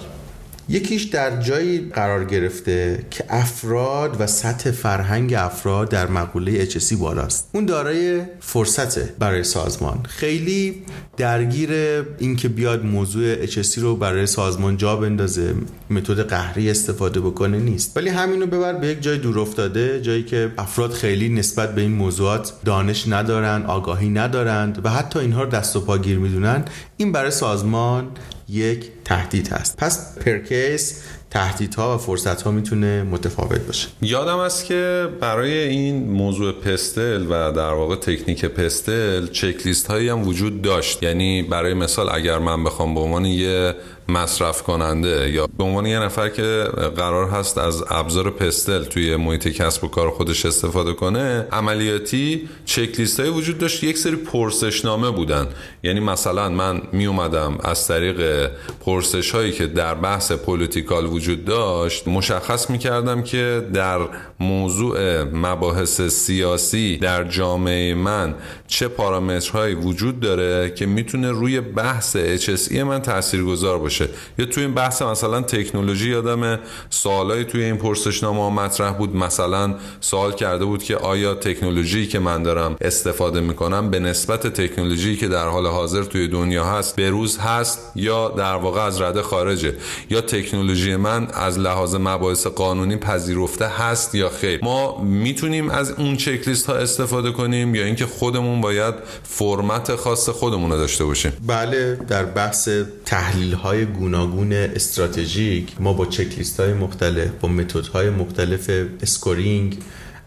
یکیش 0.71 1.03
در 1.03 1.41
جایی 1.41 1.79
قرار 1.79 2.25
گرفته 2.25 3.07
که 3.11 3.25
افراد 3.29 4.21
و 4.21 4.27
سطح 4.27 4.71
فرهنگ 4.71 5.35
افراد 5.35 5.89
در 5.89 6.07
مقوله 6.07 6.71
HSC 6.71 6.93
بالاست. 6.93 7.51
اون 7.53 7.67
دارای 7.67 8.23
فرصته 8.41 9.15
برای 9.19 9.45
سازمان. 9.45 9.99
خیلی 10.09 10.83
درگیر 11.17 11.71
اینکه 12.19 12.49
بیاد 12.49 12.85
موضوع 12.85 13.47
HSC 13.47 13.79
رو 13.79 13.97
برای 13.97 14.27
سازمان 14.27 14.77
جا 14.77 14.97
بندازه 14.97 15.55
متد 15.91 16.21
قهری 16.21 16.71
استفاده 16.71 17.21
بکنه 17.21 17.59
نیست. 17.59 17.97
ولی 17.97 18.09
همینو 18.09 18.47
ببر 18.47 18.73
به 18.73 18.87
یک 18.87 19.03
جای 19.03 19.19
دور 19.19 19.39
افتاده 19.39 20.01
جایی 20.01 20.23
که 20.23 20.53
افراد 20.59 20.93
خیلی 20.93 21.29
نسبت 21.29 21.75
به 21.75 21.81
این 21.81 21.93
موضوعات 21.93 22.53
دانش 22.65 23.09
ندارن 23.09 23.65
آگاهی 23.67 24.09
ندارند 24.09 24.81
و 24.85 24.91
حتی 24.91 25.19
اینها 25.19 25.43
رو 25.43 25.51
دست 25.51 25.77
و 25.77 25.81
پا 25.81 25.99
گیر 25.99 26.19
می‌دونن. 26.19 26.65
این 26.97 27.13
برای 27.13 27.31
سازمان 27.31 28.09
یک 28.49 28.85
تهدید 29.05 29.49
هست. 29.49 29.77
پس 29.77 30.19
پرکیس 30.19 31.03
تهدیدها 31.31 31.95
و 31.95 31.99
فرصت 31.99 32.43
ها 32.43 32.51
می‌تونه 32.51 33.03
متفاوت 33.03 33.61
باشه. 33.61 33.89
یادم 34.03 34.39
است 34.39 34.65
که 34.65 35.09
برای 35.21 35.59
این 35.59 36.11
موضوع 36.11 36.53
پستل 36.53 37.27
و 37.27 37.53
در 37.53 37.73
واقع 37.73 37.97
تکنیک 37.97 38.45
پستل 38.45 39.27
چک 39.27 39.67
لیست 39.67 39.87
هایی 39.87 40.09
هم 40.09 40.29
وجود 40.29 40.63
داشت. 40.63 41.03
یعنی 41.03 41.43
برای 41.43 41.75
مثال 41.75 42.09
اگر 42.13 42.39
من 42.39 42.65
بخوام 42.65 42.95
به 42.95 43.01
عنوان 43.01 43.25
یه 43.25 43.75
مصرف 44.09 44.63
کننده 44.63 45.31
یا 45.31 45.47
به 45.59 45.65
عنوان 45.65 45.87
یه 45.87 45.99
نفر 45.99 46.29
که 46.29 46.65
قرار 46.97 47.29
هست 47.29 47.59
از 47.59 47.85
ابزار 47.91 48.31
پستل 48.31 48.85
توی 48.85 49.17
محیط 49.17 49.49
کسب 49.49 49.85
و 49.85 49.89
کار 49.89 50.11
خودش 50.11 50.47
استفاده 50.47 50.93
کنه 50.93 51.47
عملیاتی 51.53 52.49
چک 52.65 52.99
لیست 52.99 53.21
های 53.21 53.29
وجود 53.29 53.59
داشت. 53.59 53.85
یک 53.85 53.99
سری 53.99 54.17
پرسشنامه 54.17 55.11
بودن. 55.11 55.47
یعنی 55.83 56.01
مثلا 56.01 56.49
من 56.49 56.83
می 56.93 57.07
اومدم 57.07 57.59
از 57.65 57.89
طریق 57.89 58.51
پرسش 58.81 59.31
هایی 59.31 59.53
که 59.53 59.67
در 59.67 59.95
بحث 59.95 60.33
پولیتیکال 60.33 61.07
وجود 61.07 61.45
داشت 61.45 62.09
مشخص 62.09 62.71
می 62.71 62.79
کردم 62.79 63.23
که 63.23 63.67
در 63.75 63.99
موضوع 64.41 65.23
مباحث 65.23 66.01
سیاسی 66.01 66.97
در 66.97 67.25
جامعه 67.25 67.95
من 67.95 68.35
چه 68.67 68.89
پارامترهایی 68.89 69.75
وجود 69.75 70.21
داره 70.21 70.71
که 70.71 70.87
می‌تونه 70.87 71.31
روی 71.31 71.61
بحث 71.61 72.17
HSE 72.17 72.77
من 72.77 73.03
تاثیرگذار 73.03 73.79
باشه. 73.79 73.98
یا 74.39 74.47
توی 74.47 74.63
این 74.65 74.75
بحث 74.75 75.03
مثلا 75.03 75.41
تکنولوژی 75.41 76.11
یادم 76.11 76.59
سوالایی 76.91 77.45
توی 77.45 77.65
این 77.65 77.77
پرسشنامه 77.77 78.63
مطرح 78.63 78.93
بود. 78.93 79.17
مثلا 79.17 79.75
سوال 80.01 80.33
کرده 80.33 80.65
بود 80.65 80.83
که 80.83 80.97
آیا 80.97 81.35
تکنولوژی 81.35 82.07
که 82.07 82.19
من 82.19 82.43
دارم 82.43 82.77
استفاده 82.81 83.41
می‌کنم 83.41 83.91
به 83.91 83.99
نسبت 83.99 84.47
تکنولوژی 84.47 85.17
که 85.17 85.29
در 85.29 85.49
حال 85.49 85.67
حاضر 85.67 86.03
توی 86.03 86.29
دنیا 86.29 86.65
هست 86.65 86.97
به 86.97 87.11
روز 87.11 87.39
هست 87.39 87.93
یا 87.95 88.29
در 88.29 88.55
واقع 88.55 88.81
از 88.81 89.01
رده 89.01 89.23
خارجه؟ 89.23 89.75
یا 90.11 90.21
تکنولوژی 90.21 90.97
من 90.97 91.29
از 91.35 91.59
لحاظ 91.59 91.95
مباحث 91.95 92.47
قانونی 92.47 92.97
پذیرفته 92.97 93.67
هست 93.67 94.15
یا 94.15 94.29
خیر؟ 94.29 94.61
ما 94.63 95.03
می‌تونیم 95.03 95.71
از 95.71 95.91
اون 95.91 96.17
چک 96.17 96.49
لیست 96.49 96.67
ها 96.67 96.75
استفاده 96.77 97.33
کنیم 97.33 97.75
یا 97.75 97.85
اینکه 97.85 98.07
خودمون 98.07 98.61
باید 98.61 98.95
فرمت 99.23 99.97
خاص 99.97 100.29
خودمون 100.29 100.71
رو 100.73 100.77
داشته 100.77 101.05
باشیم؟ 101.05 101.33
بله 101.47 101.99
در 102.09 102.25
بحث 102.25 102.69
تحلیل 103.05 103.55
های 103.55 103.85
گوناگون 103.89 104.53
استراتژیک 104.53 105.77
ما 105.81 105.93
با 105.93 106.07
چک 106.07 106.39
لیست 106.39 106.61
های 106.61 106.73
مختلف 106.73 107.31
با 107.41 107.49
متد 107.49 107.87
های 107.87 108.11
مختلف 108.11 108.71
scoring 109.03 109.79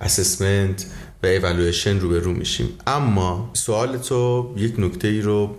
assessment 0.01 0.85
و 1.23 1.27
ایوالویشن 1.27 1.99
رو 1.99 2.09
به 2.09 2.19
رو 2.19 2.33
میشیم. 2.33 2.69
اما 2.87 3.49
سوال 3.53 3.97
تو 3.97 4.53
یک 4.57 4.73
نکته 4.77 5.07
ای 5.07 5.21
رو 5.21 5.55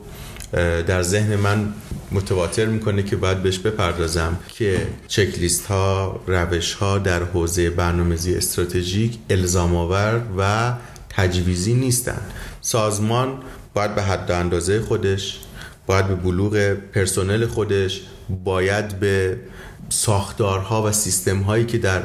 در 0.86 1.02
ذهن 1.02 1.36
من 1.36 1.74
متبادر 2.12 2.66
می‌کنه 2.66 3.02
که 3.02 3.16
باید 3.16 3.42
بهش 3.42 3.58
بپردازم 3.58 4.38
که 4.54 4.86
چک 5.08 5.38
لیست 5.38 5.66
ها 5.66 6.20
روش 6.26 6.74
ها 6.74 6.98
در 6.98 7.22
حوزه 7.22 7.70
برنامه‌ریزی 7.70 8.34
استراتژیک 8.34 9.18
الزام 9.30 9.76
آور 9.76 10.22
و 10.38 10.72
تجویزی 11.08 11.74
نیستن. 11.74 12.20
سازمان 12.60 13.38
باید 13.74 13.94
به 13.94 14.02
حد 14.02 14.30
اندازه 14.30 14.80
خودش 14.80 15.40
باید 15.86 16.08
به 16.08 16.14
بلوغ 16.14 16.74
پرسنل 16.74 17.46
خودش 17.46 18.02
باید 18.44 19.00
به 19.00 19.36
ساختارها 19.88 20.82
و 20.82 20.92
سیستم 20.92 21.38
هایی 21.38 21.64
که 21.64 21.78
در 21.78 22.02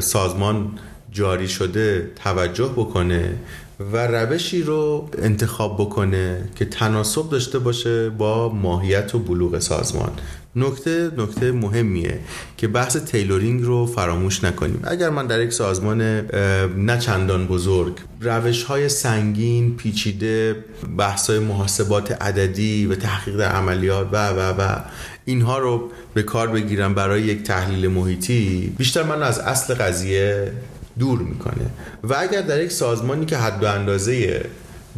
سازمان 0.00 0.78
جاری 1.10 1.48
شده 1.48 2.10
توجه 2.24 2.68
بکنه. 2.76 3.34
و 3.80 4.06
روشی 4.06 4.62
رو 4.62 5.08
انتخاب 5.18 5.76
بکنه 5.80 6.48
که 6.56 6.64
تناسب 6.64 7.30
داشته 7.30 7.58
باشه 7.58 8.10
با 8.10 8.48
ماهیت 8.48 9.14
و 9.14 9.18
بلوغ 9.18 9.58
سازمان. 9.58 10.10
نکته 10.56 11.10
نکته 11.16 11.52
مهمیه 11.52 12.18
که 12.56 12.68
بحث 12.68 12.96
تیلورینگ 12.96 13.62
رو 13.62 13.86
فراموش 13.86 14.44
نکنیم. 14.44 14.80
اگر 14.84 15.10
من 15.10 15.26
در 15.26 15.40
یک 15.40 15.52
سازمان 15.52 16.02
نه 16.76 16.98
چندان 16.98 17.46
بزرگ 17.46 17.92
روش 18.20 18.62
های 18.62 18.88
سنگین 18.88 19.76
پیچیده 19.76 20.64
بحث 20.98 21.30
های 21.30 21.38
محاسبات 21.38 22.22
عددی 22.22 22.86
و 22.86 22.94
تحقیق 22.94 23.36
در 23.36 23.52
عملیات 23.52 24.08
و 24.12 24.28
و 24.28 24.40
و 24.40 24.78
اینها 25.24 25.58
رو 25.58 25.90
به 26.14 26.22
کار 26.22 26.48
بگیرم 26.48 26.94
برای 26.94 27.22
یک 27.22 27.42
تحلیل 27.42 27.90
محیطی 27.90 28.74
بیشتر 28.78 29.02
من 29.02 29.22
از 29.22 29.38
اصل 29.38 29.74
قضیه 29.74 30.52
دور 30.98 31.18
می‌کنه. 31.18 31.70
و 32.04 32.14
اگر 32.18 32.40
در 32.40 32.62
یک 32.62 32.72
سازمانی 32.72 33.26
که 33.26 33.36
حد 33.36 33.62
و 33.62 33.66
اندازه 33.66 34.44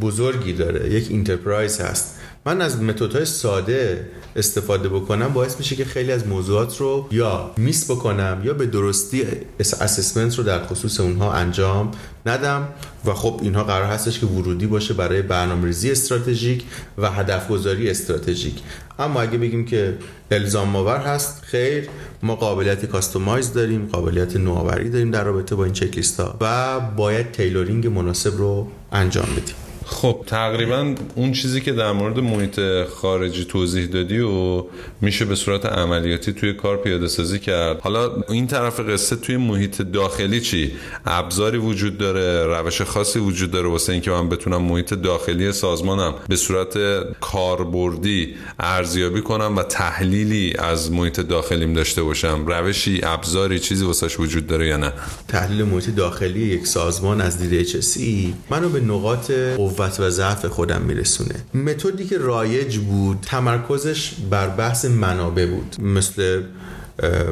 بزرگی 0.01 0.53
داره 0.53 0.91
یک 0.91 1.09
انترپرایز 1.11 1.81
هست 1.81 2.15
من 2.47 2.63
از 2.63 2.83
متدهای 2.83 3.25
ساده 3.25 4.09
استفاده 4.37 4.89
بکنم 4.89 5.33
باعث 5.33 5.59
میشه 5.59 5.77
که 5.77 5.85
خیلی 5.85 6.13
از 6.13 6.27
موضوعات 6.27 6.77
رو 6.77 7.09
یا 7.11 7.51
میس 7.57 7.91
بکنم 7.91 8.41
یا 8.45 8.55
به 8.55 8.67
درستی 8.67 9.25
assessment 9.61 10.39
رو 10.39 10.45
در 10.45 10.67
خصوص 10.67 11.01
اونها 11.01 11.33
انجام 11.33 11.91
ندم. 12.27 12.69
و 13.05 13.15
خب 13.15 13.41
اینها 13.43 13.65
قرار 13.65 13.85
هستش 13.87 14.19
که 14.19 14.27
ورودی 14.27 14.67
باشه 14.67 14.95
برای 14.95 15.23
برنامه‌ریزی 15.23 15.91
استراتژیک 15.91 16.65
و 16.99 17.11
هدف 17.11 17.49
گذاری 17.49 17.91
استراتژیک. 17.91 18.55
اما 18.99 19.21
اگه 19.21 19.39
بگیم 19.39 19.65
که 19.65 19.99
الزام 20.31 20.77
آور 20.77 20.99
هست 20.99 21.43
خیر 21.43 21.89
ما 22.23 22.37
قابلیت 22.37 22.87
customize 22.87 23.53
داریم 23.53 23.89
قابلیت 23.93 24.37
نوآوری 24.37 24.91
داریم 24.91 25.11
در 25.11 25.25
رابطه 25.25 25.55
با 25.55 25.65
این 25.65 25.73
چک 25.73 26.05
ها 26.19 26.37
و 26.41 26.81
باید 26.81 27.33
tailoring 27.33 27.87
مناسب 27.87 28.39
رو 28.39 28.69
انجام 28.93 29.27
بدیم. 29.37 29.64
خب 29.87 30.25
تقریبا 30.27 30.95
اون 31.15 31.33
چیزی 31.33 31.61
که 31.61 31.73
در 31.73 31.93
مورد 31.93 32.19
محیط 32.19 32.61
خارجی 32.85 33.45
توضیح 33.45 33.87
دادی 33.87 34.19
و 34.19 34.65
میشه 35.01 35.25
به 35.25 35.35
صورت 35.35 35.67
عملیاتی 35.67 36.33
توی 36.33 36.53
کار 36.53 36.77
پیاده 36.77 37.09
سازی 37.09 37.39
کرد. 37.39 37.81
حالا 37.81 38.11
این 38.29 38.47
طرف 38.47 38.81
قصه 38.81 39.17
توی 39.17 39.37
محیط 39.37 39.83
داخلی 39.83 40.41
چی؟ 40.41 40.73
ابزاری 41.07 41.59
وجود 41.59 41.99
داره 41.99 42.47
روش 42.47 42.83
خاصی 42.83 43.19
وجود 43.19 43.51
داره 43.51 43.69
واسه 43.69 43.93
اینکه 43.93 44.11
من 44.11 44.29
بتونم 44.29 44.63
محیط 44.63 44.95
داخلی 44.95 45.53
سازمانم 45.53 46.15
به 46.29 46.37
صورت 46.37 46.79
کاربردی 47.21 48.35
ارزیابی 48.61 49.21
کنم 49.21 49.57
و 49.57 49.63
تحلیلی 49.63 50.55
از 50.59 50.93
محیط 50.93 51.21
داخلیم 51.21 51.73
داشته 51.73 52.03
باشم. 52.03 52.47
روشی 52.47 53.01
ابزاری 53.03 53.59
چیزی 53.59 53.85
واسش 53.85 54.21
وجود 54.21 54.47
داره 54.47 54.67
یا 54.67 54.77
نه؟ 54.77 54.93
تحلیل 55.29 55.63
محیط 55.63 55.95
داخلی 55.95 56.41
یک 56.41 56.67
سازمان 56.67 57.21
از 57.21 57.39
دید 57.39 57.69
HSE 57.69 58.35
منو 58.51 58.69
به 58.69 58.81
نقاط 58.81 59.31
قوت 59.77 60.01
و 60.01 60.11
ضعف 60.11 60.47
خودم 60.47 60.83
میرسونه. 60.83 61.35
متدی 61.55 62.05
که 62.05 62.19
رایج 62.19 62.79
بود 62.79 63.19
تمرکزش 63.23 64.13
بر 64.31 64.49
بحث 64.49 64.85
منابع 64.85 65.47
بود. 65.47 65.77
مثل 65.81 66.43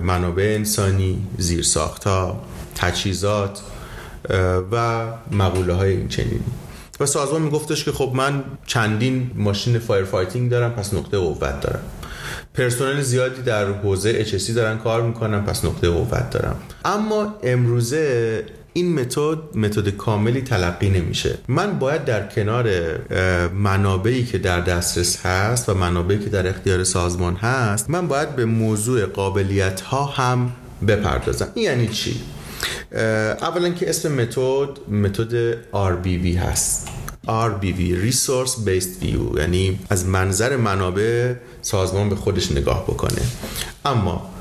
منابع 0.03 0.43
انسانی 0.43 1.27
زیرساختها 1.39 2.45
تجهیزات 2.75 3.61
و 4.73 5.07
مقوله 5.31 5.73
های 5.73 5.91
این 5.91 6.09
چنینی 6.09 6.41
و 7.01 7.07
سازمان 7.07 7.43
میگفتش 7.43 7.85
که 7.85 7.93
خب 7.93 8.13
من 8.15 8.45
چندین 8.67 9.31
ماشین 9.35 9.79
fire 9.79 10.05
fighting 10.05 10.51
دارم 10.51 10.71
پس 10.71 10.95
نقطه 10.95 11.19
قوت 11.19 11.61
دارم. 11.61 11.81
پرسنل 12.55 13.03
زیادی 13.03 13.43
در 13.43 13.73
حوزه 13.73 14.25
HSE 14.25 14.51
دارن 14.51 14.79
کار 14.79 15.03
می‌کنن 15.03 15.41
پس 15.41 15.65
نقطه 15.65 15.91
قوت 15.91 16.31
دارم. 16.31 16.57
اما 16.85 17.35
امروزه 17.43 18.45
این 18.73 19.01
متد 19.01 19.39
متد 19.55 19.89
کاملی 19.89 20.41
تلقی 20.41 20.91
نمیشه. 20.91 21.39
من 21.49 21.79
باید 21.79 22.05
در 22.05 22.27
کنار 22.27 22.69
منابعی 23.49 24.25
که 24.25 24.39
در 24.39 24.61
دسترس 24.61 25.27
هست 25.27 25.69
و 25.69 25.75
منابعی 25.75 26.19
که 26.19 26.31
در 26.31 26.49
اختیار 26.49 26.85
سازمان 26.85 27.37
هست 27.37 27.91
من 27.91 28.09
باید 28.09 28.37
به 28.37 28.45
موضوع 28.45 29.07
قابلیت 29.07 29.81
ها 29.81 30.05
هم 30.05 30.53
بپردازم. 30.89 31.49
یعنی 31.57 31.89
چی؟ 31.89 32.21
اولا 32.93 33.71
که 33.71 33.89
اسم 33.89 34.13
متد 34.13 34.91
متد 34.91 35.53
RBV 35.73 36.37
هست. 36.37 36.89
RBV 37.27 38.11
Resource 38.11 38.51
Based 38.67 39.05
View 39.05 39.39
یعنی 39.39 39.79
از 39.91 40.07
منظر 40.07 40.57
منابع 40.57 41.35
سازمان 41.63 42.09
به 42.09 42.17
خودش 42.17 42.53
نگاه 42.53 42.85
بکنه. 42.85 43.23
اما 43.85 44.32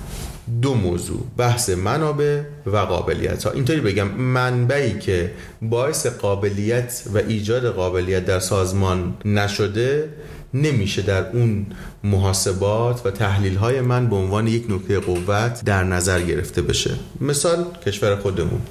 دو 0.62 0.74
موضوع 0.74 1.22
بحث 1.38 1.70
منابع 1.70 2.42
و 2.66 2.78
قابلیت 2.78 3.44
ها. 3.44 3.52
اینطوری 3.52 3.82
بگم 3.82 4.08
منبعی 4.08 5.00
که 5.00 5.32
باعث 5.62 6.06
قابلیت 6.06 7.04
و 7.14 7.18
ایجاد 7.18 7.66
قابلیت 7.66 8.26
در 8.26 8.40
سازمان 8.40 9.14
نشده 9.26 10.10
نمیشه 10.54 11.02
در 11.02 11.30
اون 11.30 11.66
محاسبات 12.04 13.06
و 13.06 13.12
تحلیل 13.12 13.56
های 13.56 13.82
من 13.82 14.10
به 14.10 14.16
عنوان 14.16 14.48
یک 14.48 14.66
نکته 14.70 15.00
قوت 15.00 15.62
در 15.66 15.84
نظر 15.84 16.22
گرفته 16.22 16.62
بشه. 16.62 16.92
مثال 17.22 17.66
کشور 17.86 18.16
خودمون. 18.16 18.62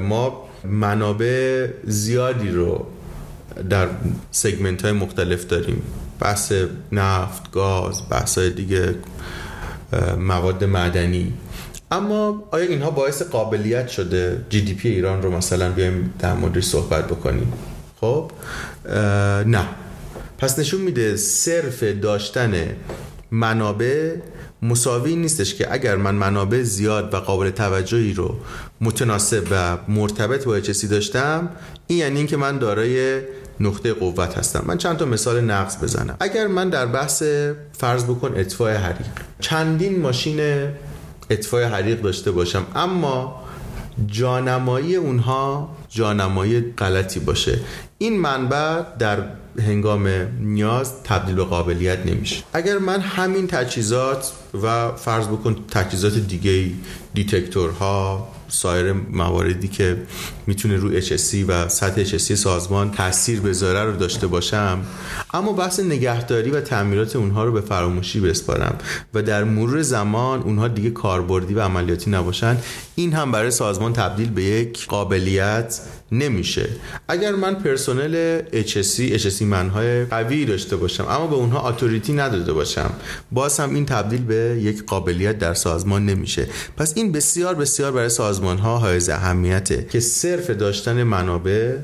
ما 0.00 0.48
منابع 0.64 1.68
زیادی 1.84 2.48
رو 2.48 2.86
در 3.70 3.88
سگمنت 4.30 4.82
های 4.82 4.92
مختلف 4.92 5.46
داریم. 5.46 5.82
بحث 6.20 6.52
نفت، 6.92 7.50
گاز، 7.50 8.02
بحث 8.10 8.38
های 8.38 8.50
دیگه 8.50 8.94
مواد 10.18 10.64
معدنی. 10.64 11.32
اما 11.90 12.48
آیا 12.50 12.66
اینها 12.66 12.90
باعث 12.90 13.22
قابلیت 13.22 13.88
شده 13.88 14.44
جی 14.50 14.60
دی 14.60 14.74
پی 14.74 14.88
ایران 14.88 15.22
رو 15.22 15.30
مثلا 15.30 15.70
بیایم 15.70 16.14
در 16.18 16.34
موردش 16.34 16.64
صحبت 16.64 17.06
بکنیم؟ 17.06 17.52
خب 18.00 18.30
نه. 19.46 19.68
پس 20.38 20.58
نشون 20.58 20.80
میده 20.80 21.16
صرف 21.16 21.82
داشتن 21.82 22.76
منابع 23.30 24.14
مساوی 24.62 25.16
نیستش 25.16 25.54
که 25.54 25.72
اگر 25.72 25.96
من 25.96 26.14
منابع 26.14 26.62
زیاد 26.62 27.14
و 27.14 27.16
قابل 27.16 27.50
توجهی 27.50 28.12
رو 28.12 28.36
متناسب 28.80 29.42
و 29.50 29.78
مرتبط 29.88 30.44
با 30.44 30.60
چیزی 30.60 30.88
داشتم 30.88 31.48
این 31.86 31.98
یعنی 31.98 32.18
اینکه 32.18 32.36
من 32.36 32.58
دارای 32.58 33.20
نقطه 33.60 33.92
قوت 33.92 34.38
هستم. 34.38 34.64
من 34.66 34.78
چند 34.78 34.96
تا 34.96 35.04
مثال 35.04 35.40
نقص 35.40 35.76
بزنم. 35.82 36.16
اگر 36.20 36.46
من 36.46 36.68
در 36.68 36.86
بحث 36.86 37.22
فرض 37.72 38.04
بکن 38.04 38.32
اطفاء 38.36 38.76
حریق 38.76 39.06
چندین 39.40 40.00
ماشین 40.00 40.68
اطفاء 41.30 41.68
حریق 41.68 42.02
داشته 42.02 42.30
باشم 42.30 42.66
اما 42.74 43.44
جانمایی 44.06 44.96
اونها 44.96 45.76
جانمایی 45.88 46.60
غلطی 46.78 47.20
باشه. 47.20 47.58
این 47.98 48.20
منبع 48.20 48.82
در 48.98 49.18
هنگام 49.58 50.08
نیاز 50.40 51.02
تبدیل 51.02 51.34
به 51.34 51.44
قابلیت 51.44 52.06
نمیشه. 52.06 52.42
اگر 52.52 52.78
من 52.78 53.00
همین 53.00 53.46
تجهیزات 53.46 54.32
و 54.62 54.92
فرض 54.96 55.26
بکن 55.26 55.56
تجهیزات 55.70 56.12
دیگه 56.12 56.70
دیتکتورها 57.14 58.28
سایر 58.48 58.92
مواردی 58.92 59.68
که 59.68 59.96
می‌تونه 60.46 60.76
رو 60.76 61.00
HSC 61.00 61.34
و 61.48 61.68
سطح 61.68 62.04
HSC 62.04 62.34
سازمان 62.34 62.90
تاثیر 62.90 63.40
بذاره 63.40 63.84
رو 63.90 63.96
داشته 63.96 64.26
باشم 64.26 64.80
اما 65.34 65.52
بحث 65.52 65.80
نگهداری 65.80 66.50
و 66.50 66.60
تعمیرات 66.60 67.16
اونها 67.16 67.44
رو 67.44 67.52
به 67.52 67.60
فراموشی 67.60 68.20
بسپارم 68.20 68.78
و 69.14 69.22
در 69.22 69.44
مرور 69.44 69.82
زمان 69.82 70.42
اونها 70.42 70.68
دیگه 70.68 70.90
کاربردی 70.90 71.54
و 71.54 71.60
عملیاتی 71.60 72.10
نباشن. 72.10 72.56
این 72.94 73.12
هم 73.12 73.32
برای 73.32 73.50
سازمان 73.50 73.92
تبدیل 73.92 74.30
به 74.30 74.42
یک 74.42 74.86
قابلیت 74.86 75.80
نمیشه. 76.12 76.68
اگر 77.08 77.32
من 77.32 77.54
پرسنل 77.54 78.42
HSC 78.52 79.18
HSC 79.20 79.42
منهای 79.42 80.04
قوی 80.04 80.44
داشته 80.44 80.76
باشم 80.76 81.04
اما 81.04 81.26
به 81.26 81.34
اونها 81.34 81.68
اتوریتی 81.68 82.12
نداده 82.12 82.52
باشم 82.52 82.90
باز 83.32 83.60
هم 83.60 83.74
این 83.74 83.86
تبدیل 83.86 84.24
به 84.24 84.58
یک 84.62 84.86
قابلیت 84.86 85.38
در 85.38 85.54
سازمان 85.54 86.06
نمیشه. 86.06 86.46
پس 86.76 86.92
این 86.96 87.12
بسیار 87.12 87.54
بسیار 87.54 87.92
برای 87.92 88.08
سازمان 88.08 88.58
ها 88.58 88.78
های 88.78 89.10
اهمیته 89.10 89.86
که 89.90 90.00
صرف 90.00 90.50
داشتن 90.50 91.02
منابع 91.02 91.76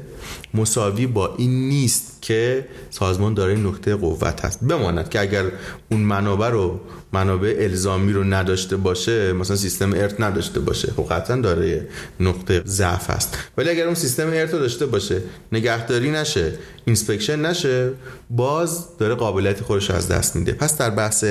مساوی 0.55 1.07
با 1.07 1.35
این 1.37 1.69
نیست 1.69 2.19
که 2.21 2.67
سازمان 2.91 3.35
داره 3.35 3.57
نقطه 3.57 3.97
قوت 3.97 4.45
هست. 4.45 4.65
بماند 4.65 5.09
که 5.09 5.21
اگر 5.21 5.45
اون 5.91 6.01
منابع 6.01 6.49
رو 6.49 6.81
منابع 7.13 7.57
الزامی 7.59 8.13
رو 8.13 8.25
نداشته 8.25 8.77
باشه 8.77 9.33
مثلا 9.33 9.57
سیستم 9.57 9.93
ارت 9.93 10.21
نداشته 10.21 10.61
باشه 10.61 10.93
خب 10.97 11.07
قطعا 11.11 11.37
داره 11.37 11.89
نقطه 12.21 12.63
ضعف 12.67 13.11
هست. 13.11 13.39
ولی 13.57 13.71
اگر 13.71 13.85
اون 13.85 13.95
سیستم 13.95 14.27
ارت 14.27 14.53
رو 14.53 14.59
داشته 14.59 14.87
باشه 14.87 15.23
نگهداری 15.53 16.11
نشه 16.11 16.53
inspection 16.85 17.47
نشه 17.47 17.91
باز 18.31 18.97
داره 18.99 19.15
قابلیت 19.15 19.61
خودش 19.61 19.91
از 19.91 20.09
دست 20.09 20.37
میده. 20.37 20.53
پس 20.53 20.79
در 20.79 20.91
بحث 20.91 21.25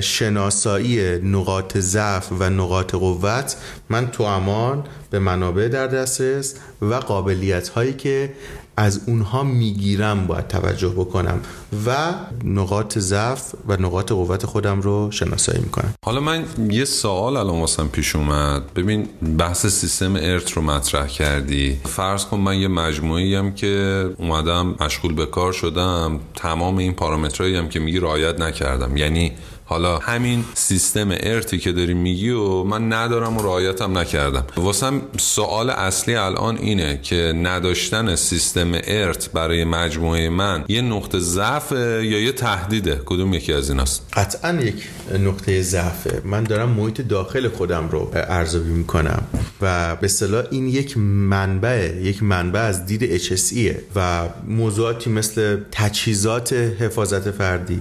شناسایی 0.00 1.18
نقاط 1.18 1.78
ضعف 1.78 2.28
و 2.38 2.50
نقاط 2.50 2.94
قوت 2.94 3.56
من 3.90 4.10
توامان 4.10 4.84
به 5.10 5.18
منابع 5.18 5.68
در 5.68 5.86
دسترس 5.86 6.54
و 6.82 6.94
قابلیت 6.94 7.68
هایی 7.68 7.92
که 7.92 8.32
از 8.76 9.00
اونها 9.06 9.42
می‌گیرم 9.42 10.26
باید 10.26 10.48
توجه 10.48 10.88
بکنم 10.88 11.40
و 11.86 12.14
نقاط 12.44 12.98
ضعف 12.98 13.54
و 13.68 13.76
نقاط 13.76 14.12
قوت 14.12 14.46
خودم 14.46 14.80
رو 14.80 15.10
شناسایی 15.10 15.60
می‌کنم. 15.60 15.94
حالا 16.04 16.20
من 16.20 16.44
یه 16.70 16.84
سوال 16.84 17.36
الان 17.36 17.60
واسم 17.60 17.88
پیش 17.88 18.16
اومد. 18.16 18.74
ببین 18.74 19.08
بحث 19.38 19.66
سیستم 19.66 20.16
ارت 20.16 20.52
رو 20.52 20.62
مطرح 20.62 21.06
کردی. 21.06 21.80
فرض 21.84 22.24
کن 22.24 22.36
من 22.38 22.58
یه 22.58 22.68
مجموعی 22.68 23.34
هم 23.34 23.54
که 23.54 24.04
اومدم 24.18 24.74
مشغول 24.80 25.14
به 25.14 25.26
کار 25.26 25.52
شدم. 25.52 26.20
تمام 26.34 26.76
این 26.76 26.92
پارامترهایی 26.92 27.56
هم 27.56 27.68
که 27.68 27.80
میگی 27.80 27.98
رعایت 27.98 28.40
نکردم. 28.40 28.96
یعنی 28.96 29.32
حالا 29.68 29.98
همین 29.98 30.44
سیستم 30.54 31.08
ارتی 31.10 31.58
که 31.58 31.72
داری 31.72 31.94
میگی 31.94 32.30
و 32.30 32.62
من 32.62 32.92
ندارم 32.92 33.36
و 33.36 33.42
رعایتم 33.42 33.98
نکردم. 33.98 34.44
واسم 34.56 35.02
سوال 35.18 35.70
اصلی 35.70 36.14
الان 36.14 36.56
اینه 36.58 37.00
که 37.02 37.32
نداشتن 37.36 38.14
سیستم 38.16 38.72
ارت 38.74 39.32
برای 39.32 39.64
مجموعه 39.64 40.28
من 40.28 40.64
یه 40.68 40.80
نقطه 40.80 41.18
ضعف 41.18 41.72
یا 41.72 42.20
یه 42.20 42.32
تهدیده؟ 42.32 43.00
کدوم 43.06 43.34
یکی 43.34 43.52
از 43.52 43.70
ایناست؟ 43.70 44.02
قطعا 44.12 44.52
یک 44.52 44.88
نقطه 45.18 45.62
ضعفه. 45.62 46.22
من 46.24 46.44
دارم 46.44 46.68
محیط 46.68 47.00
داخل 47.00 47.48
خودم 47.48 47.88
رو 47.88 48.10
ارزیابی 48.14 48.70
می‌کنم 48.70 49.22
و 49.60 49.96
به 49.96 50.04
اصطلاح 50.04 50.44
این 50.50 50.68
یک 50.68 50.98
منبع 50.98 51.96
یک 52.02 52.22
منبع 52.22 52.60
از 52.60 52.86
دید 52.86 53.18
HSE 53.18 53.74
و 53.96 54.28
موضوعاتی 54.48 55.10
مثل 55.10 55.56
تجهیزات 55.72 56.52
حفاظت 56.52 57.30
فردی 57.30 57.80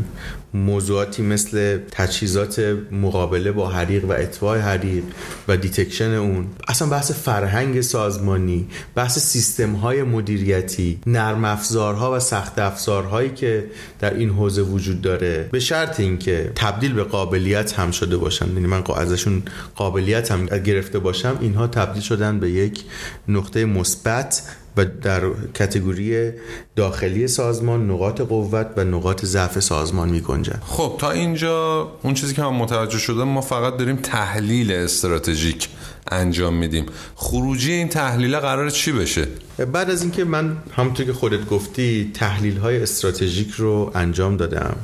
موضوعاتی 0.56 1.24
مثل 1.24 1.80
تجهیزات 1.91 2.60
مقابله 2.91 3.52
با 3.52 3.70
حریق 3.70 4.06
و 4.06 4.12
اطفاء 4.12 4.58
حریق 4.60 5.04
و 5.48 5.58
detection 5.58 6.13
اون. 6.13 6.48
اصلا 6.68 6.89
بحث 6.89 7.12
فرهنگ 7.12 7.82
سازمانی 7.82 8.68
بحث 8.96 9.20
سیستم 9.20 9.74
های 9.74 10.04
مدیریتی 10.04 11.00
نرم 11.08 11.46
افزارها 11.46 12.15
و 12.15 12.20
سخت 12.20 12.60
افزارهایی 12.60 13.30
که 13.30 13.65
در 14.00 14.13
این 14.13 14.30
حوزه 14.30 14.62
وجود 14.62 15.02
داره. 15.02 15.50
به 15.52 15.60
شرط 15.60 16.00
اینکه 16.00 16.52
تبدیل 16.56 16.94
به 16.94 17.04
قابلیت 17.04 17.74
هم 17.74 17.91
شده 17.91 18.18
باشن. 18.18 18.48
یعنی 18.48 18.68
من 18.68 18.84
ازشون 18.98 19.44
قابلیت 19.76 20.32
هم 20.32 20.46
گرفته 20.46 21.00
باشم 21.00 21.38
اینها 21.41 21.68
تبدیل 21.68 22.02
شدن 22.02 22.39
به 22.39 22.50
یک 22.52 22.84
نقطه 23.28 23.65
مثبت 23.65 24.41
و 24.78 24.86
در 24.86 25.22
کتگوری 25.54 26.32
داخلی 26.76 27.28
سازمان 27.28 27.92
نقاط 27.92 28.22
قوت 28.22 28.68
و 28.78 28.84
نقاط 28.84 29.26
ضعف 29.26 29.60
سازمان 29.60 30.10
می 30.10 30.22
گنجن 30.22 30.60
خب 30.66 30.96
تا 31.00 31.12
اینجا 31.12 31.88
اون 32.02 32.14
چیزی 32.14 32.34
که 32.34 32.42
من 32.42 32.50
متوجه 32.50 32.98
شدم 32.98 33.24
ما 33.24 33.42
فقط 33.42 33.78
داریم 33.78 33.96
تحلیل 33.96 34.72
استراتژیک 34.72 35.70
انجام 36.12 36.54
میدیم. 36.54 36.86
خروجی 37.16 37.72
این 37.72 37.90
تحلیل 37.90 38.40
قرار 38.40 38.70
چی 38.70 38.92
بشه؟ 38.92 39.28
بعد 39.74 39.90
از 39.90 40.02
اینکه 40.02 40.24
من 40.24 40.58
همونطور 40.76 41.06
که 41.06 41.14
خودت 41.14 41.46
گفتی 41.46 42.12
تحلیل 42.14 42.58
های 42.58 42.82
استراتژیک 42.82 43.52
رو 43.52 43.92
انجام 43.96 44.38
دادم. 44.38 44.76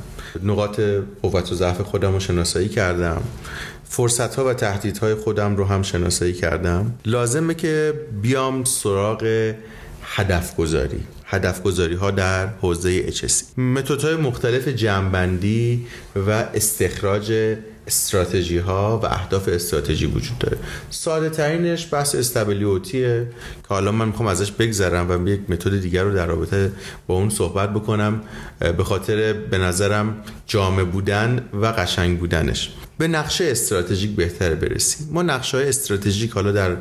نقاط 0.42 0.80
قوت 1.22 1.52
و 1.52 1.54
ضعف 1.54 1.80
خودم 1.80 2.12
رو 2.12 2.20
شناسایی 2.20 2.68
کردم. 2.68 3.22
فرصت 3.84 4.34
ها 4.34 4.44
و 4.44 4.54
تهدیدهای 4.54 5.14
خودم 5.14 5.56
رو 5.56 5.64
هم 5.64 5.82
شناسایی 5.82 6.32
کردم. 6.32 6.94
لازمه 7.04 7.54
که 7.54 7.94
بیام 8.22 8.64
سراغ 8.64 9.52
هدف 10.14 10.56
گذاری 10.56 11.00
هدف 11.24 11.62
گذاری 11.62 11.94
ها 11.94 12.10
در 12.10 12.46
حوزه 12.46 13.10
HSC 13.10 13.58
متد 13.58 14.02
های 14.04 14.16
مختلف 14.16 14.68
جمعبندی 14.68 15.86
و 16.16 16.30
استخراج 16.30 17.56
استراتژی 17.86 18.58
ها 18.58 19.00
و 19.02 19.06
اهداف 19.06 19.48
استراتژی 19.48 20.06
وجود 20.06 20.38
داره. 20.38 20.56
ساده 20.90 21.30
ترینش 21.30 21.88
بحث 21.92 22.14
استابلیوتیه 22.14 23.26
که 23.62 23.68
حالا 23.68 23.92
من 23.92 24.06
می‌خوام 24.06 24.28
ازش 24.28 24.52
بگذرم 24.52 25.10
و 25.10 25.28
یک 25.28 25.40
متد 25.48 25.80
دیگر 25.80 26.02
رو 26.02 26.14
در 26.14 26.26
رابطه 26.26 26.72
با 27.06 27.14
اون 27.14 27.30
صحبت 27.30 27.70
بکنم 27.70 28.20
به 28.58 28.84
خاطر 28.84 29.32
به 29.32 29.58
نظرم 29.58 30.16
جامع 30.46 30.84
بودن 30.84 31.48
و 31.52 31.66
قشنگ 31.66 32.18
بودنش. 32.18 32.70
به 33.02 33.08
نقشه 33.08 33.44
استراتژیک 33.44 34.10
بهتر 34.10 34.54
برسیم. 34.54 35.08
ما 35.10 35.22
نقشه 35.22 35.56
های 35.56 35.68
استراتژیک 35.68 36.30
حالا 36.30 36.52
در 36.52 36.76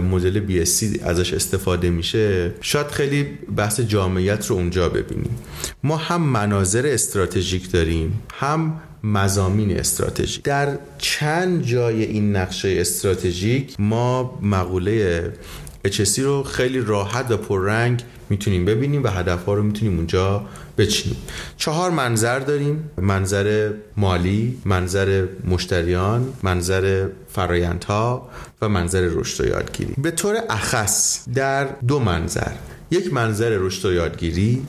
مدل 0.00 0.40
بی 0.40 0.60
ازش 1.04 1.32
استفاده 1.32 1.90
میشه. 1.90 2.54
شاید 2.60 2.86
خیلی 2.86 3.22
بحث 3.56 3.80
جامعیت 3.80 4.46
رو 4.46 4.56
اونجا 4.56 4.88
ببینیم. 4.88 5.38
ما 5.84 5.96
هم 5.96 6.22
مناظر 6.22 6.86
استراتژیک 6.86 7.70
داریم 7.70 8.22
هم 8.34 8.80
مزامین 9.04 9.78
استراتژیک. 9.78 10.42
در 10.42 10.78
چند 10.98 11.64
جای 11.64 12.02
این 12.02 12.36
نقشه 12.36 12.76
استراتژیک 12.78 13.74
ما 13.78 14.38
مقوله 14.42 15.32
HSC 15.86 16.18
رو 16.18 16.42
خیلی 16.42 16.80
راحت 16.80 17.30
و 17.30 17.36
پررنگ 17.36 18.02
می‌تونیم 18.30 18.64
ببینیم 18.64 19.04
و 19.04 19.08
هدف 19.08 19.44
ها 19.44 19.54
رو 19.54 19.62
می‌تونیم 19.62 19.96
اونجا 19.96 20.46
بچینیم. 20.78 21.18
چهار 21.56 21.90
منظر 21.90 22.38
داریم. 22.38 22.90
منظر 22.96 23.72
مالی 23.96 24.58
منظر 24.64 25.26
مشتریان 25.44 26.32
منظر 26.42 27.06
فرایندها 27.28 28.28
و 28.62 28.68
منظر 28.68 29.00
رشد 29.00 29.44
و 29.44 29.48
یادگیری. 29.48 29.94
به 29.98 30.10
طور 30.10 30.36
اخص 30.50 31.28
در 31.34 31.64
دو 31.64 31.98
منظر. 31.98 32.52
یک 32.90 33.12
منظر 33.12 33.48
رشد 33.48 33.88
و 33.88 33.92
یادگیری 33.92 34.62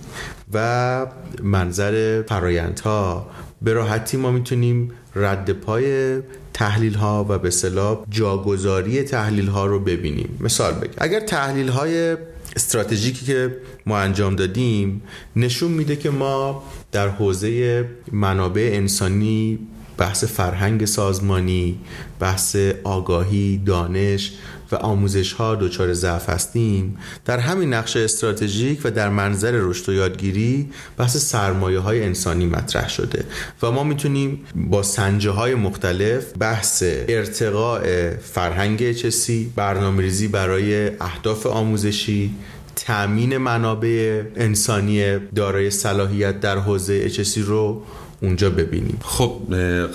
و 0.54 1.08
منظر 1.44 2.22
فرایندها. 2.22 3.30
به 3.62 3.74
راحتی 3.74 4.18
ما 4.18 4.32
می‌تونیم 4.32 4.92
رد 5.16 5.52
پای 5.52 6.20
تحلیل 6.54 6.94
ها 6.94 7.26
و 7.30 7.38
به 7.38 7.50
صلاح 7.50 8.06
جاگذاری 8.10 9.04
تحلیل 9.04 9.48
ها 9.48 9.66
رو 9.66 9.80
ببینیم. 9.80 10.38
مثال 10.40 10.74
بگم. 10.74 10.94
اگر 10.98 11.20
تحلیل 11.20 11.70
های 11.70 12.18
استراتژیکی 12.56 13.26
که 13.26 13.58
ما 13.86 14.00
انجام 14.00 14.36
دادیم 14.36 15.02
نشون 15.36 15.72
میده 15.72 15.96
که 15.96 16.10
ما 16.10 16.64
در 16.92 17.10
حوزه 17.10 17.86
منابع 18.12 18.70
انسانی 18.74 19.60
بحث 19.98 20.24
فرهنگ 20.24 20.86
سازمانی 20.86 21.80
بحث 22.20 22.56
آگاهی 22.84 23.58
دانش 23.66 24.32
و 24.72 24.76
آموزش 24.76 25.34
ها 25.34 25.56
دچار 25.56 25.94
ضعف 25.94 26.30
هستیم 26.30 26.98
در 27.26 27.40
همین 27.40 27.74
نقش 27.74 27.98
استراتژیک 27.98 28.80
و 28.84 28.92
در 28.92 29.10
منظر 29.10 29.52
رشد 29.52 29.90
و 29.90 29.94
یادگیری 29.94 30.70
بحث 30.98 31.18
سرمایه 31.18 31.80
های 31.80 32.04
انسانی 32.04 32.46
مطرح 32.46 32.90
شده 32.90 33.26
و 33.64 33.72
ما 33.72 33.84
می‌تونیم 33.84 34.46
با 34.56 34.84
سنجه 34.84 35.32
های 35.32 35.56
مختلف 35.56 36.26
بحث 36.40 36.84
ارتقاء 36.86 38.10
فرهنگ 38.24 38.92
چسی 38.92 39.54
برنامه 39.56 40.02
ریزی 40.02 40.28
برای 40.28 40.88
اهداف 41.00 41.46
آموزشی 41.46 42.32
تأمین 42.76 43.38
منابع 43.38 44.24
انسانی 44.36 45.18
دارای 45.18 45.72
صلاحیت 45.72 46.40
در 46.40 46.58
حوزه 46.58 47.10
HSC 47.10 47.38
رو 47.38 47.84
اونجا 48.22 48.50
ببینیم. 48.50 49.00
خب 49.04 49.32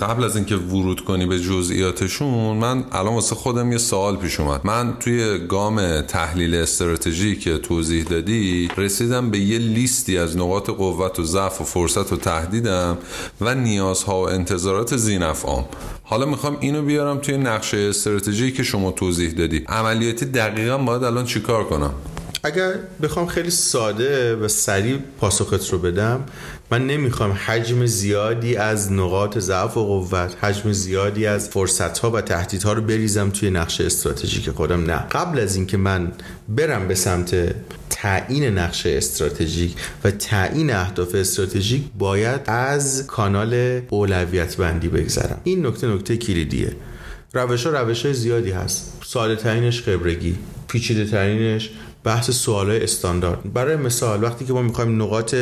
قبل 0.01 0.23
از 0.23 0.35
اینکه 0.35 0.55
ورود 0.55 1.05
کنی 1.05 1.25
به 1.25 1.39
جزئیاتشون 1.39 2.57
من 2.57 2.85
الان 2.91 3.13
واسه 3.13 3.35
خودم 3.35 3.71
یه 3.71 3.77
سوال 3.77 4.15
پیش 4.15 4.39
اومد. 4.39 4.61
من 4.63 4.93
توی 4.99 5.47
گام 5.47 6.01
تحلیل 6.01 6.55
استراتژی 6.55 7.35
که 7.35 7.57
توضیح 7.57 8.03
دادی 8.03 8.69
رسیدم 8.77 9.29
به 9.31 9.39
یه 9.39 9.57
لیستی 9.57 10.17
از 10.17 10.37
نقاط 10.37 10.69
قوت 10.69 11.19
و 11.19 11.23
ضعف 11.23 11.61
و 11.61 11.63
فرصت 11.63 12.13
و 12.13 12.17
تهدیدم 12.17 12.97
و 13.41 13.55
نیازها 13.55 14.21
و 14.21 14.29
انتظارات 14.29 14.97
زینفعام 14.97 15.65
حالا 16.03 16.25
می‌خوام 16.25 16.57
اینو 16.59 16.81
بیارم 16.81 17.17
توی 17.17 17.37
نقشه 17.37 17.77
استراتژی 17.77 18.51
که 18.51 18.63
شما 18.63 18.91
توضیح 18.91 19.31
دادی. 19.31 19.63
عملیاتی 19.67 20.25
دقیقا 20.25 20.77
باید 20.77 21.03
الان 21.03 21.25
چیکار 21.25 21.63
کنم؟ 21.63 21.93
اگر 22.45 22.73
بخوام 23.01 23.27
خیلی 23.27 23.49
ساده 23.49 24.35
و 24.35 24.47
سریع 24.47 24.97
پاسخت 25.19 25.69
رو 25.69 25.77
بدم 25.77 26.23
من 26.71 26.87
نمی‌خوام 26.87 27.31
حجم 27.31 27.85
زیادی 27.85 28.55
از 28.55 28.91
نقاط 28.91 29.37
ضعف 29.37 29.77
و 29.77 29.85
قوت 29.85 30.43
حجم 30.43 30.71
زیادی 30.71 31.25
از 31.25 31.49
فرصت 31.49 31.99
ها 31.99 32.11
و 32.11 32.21
تهدیدها 32.21 32.73
رو 32.73 32.81
بریزم 32.81 33.29
توی 33.29 33.49
نقشه 33.49 33.85
استراتژیک 33.85 34.49
خودم 34.49 34.85
نه. 34.91 34.97
قبل 34.97 35.39
از 35.39 35.55
اینکه 35.55 35.77
من 35.77 36.11
برم 36.49 36.87
به 36.87 36.95
سمت 36.95 37.55
تعیین 37.89 38.43
نقشه 38.43 38.89
استراتژیک 38.97 39.75
و 40.03 40.11
تعیین 40.11 40.73
اهداف 40.73 41.15
استراتژیک 41.15 41.83
باید 41.97 42.41
از 42.45 43.07
کانال 43.07 43.81
اولویت 43.89 44.57
بندی 44.57 44.87
بگذرم. 44.87 45.41
این 45.43 45.65
نکته 45.65 45.87
نکته 45.87 46.17
کلیدیه. 46.17 46.75
روش 47.33 47.65
ها 47.65 47.81
روش 47.81 48.05
های 48.05 48.13
زیادی 48.13 48.51
هست. 48.51 48.93
ساده 49.05 49.35
ترینش 49.35 49.81
خبرگی 49.81 50.35
پیچیده 50.67 51.05
ترینش 51.05 51.69
بحث 52.05 52.31
سوال 52.31 52.71
استاندارد. 52.71 53.53
برای 53.53 53.75
مثال 53.75 54.23
وقتی 54.23 54.45
که 54.45 54.53
ما 54.53 54.61
می‌خوایم 54.61 55.01
نقاط 55.01 55.35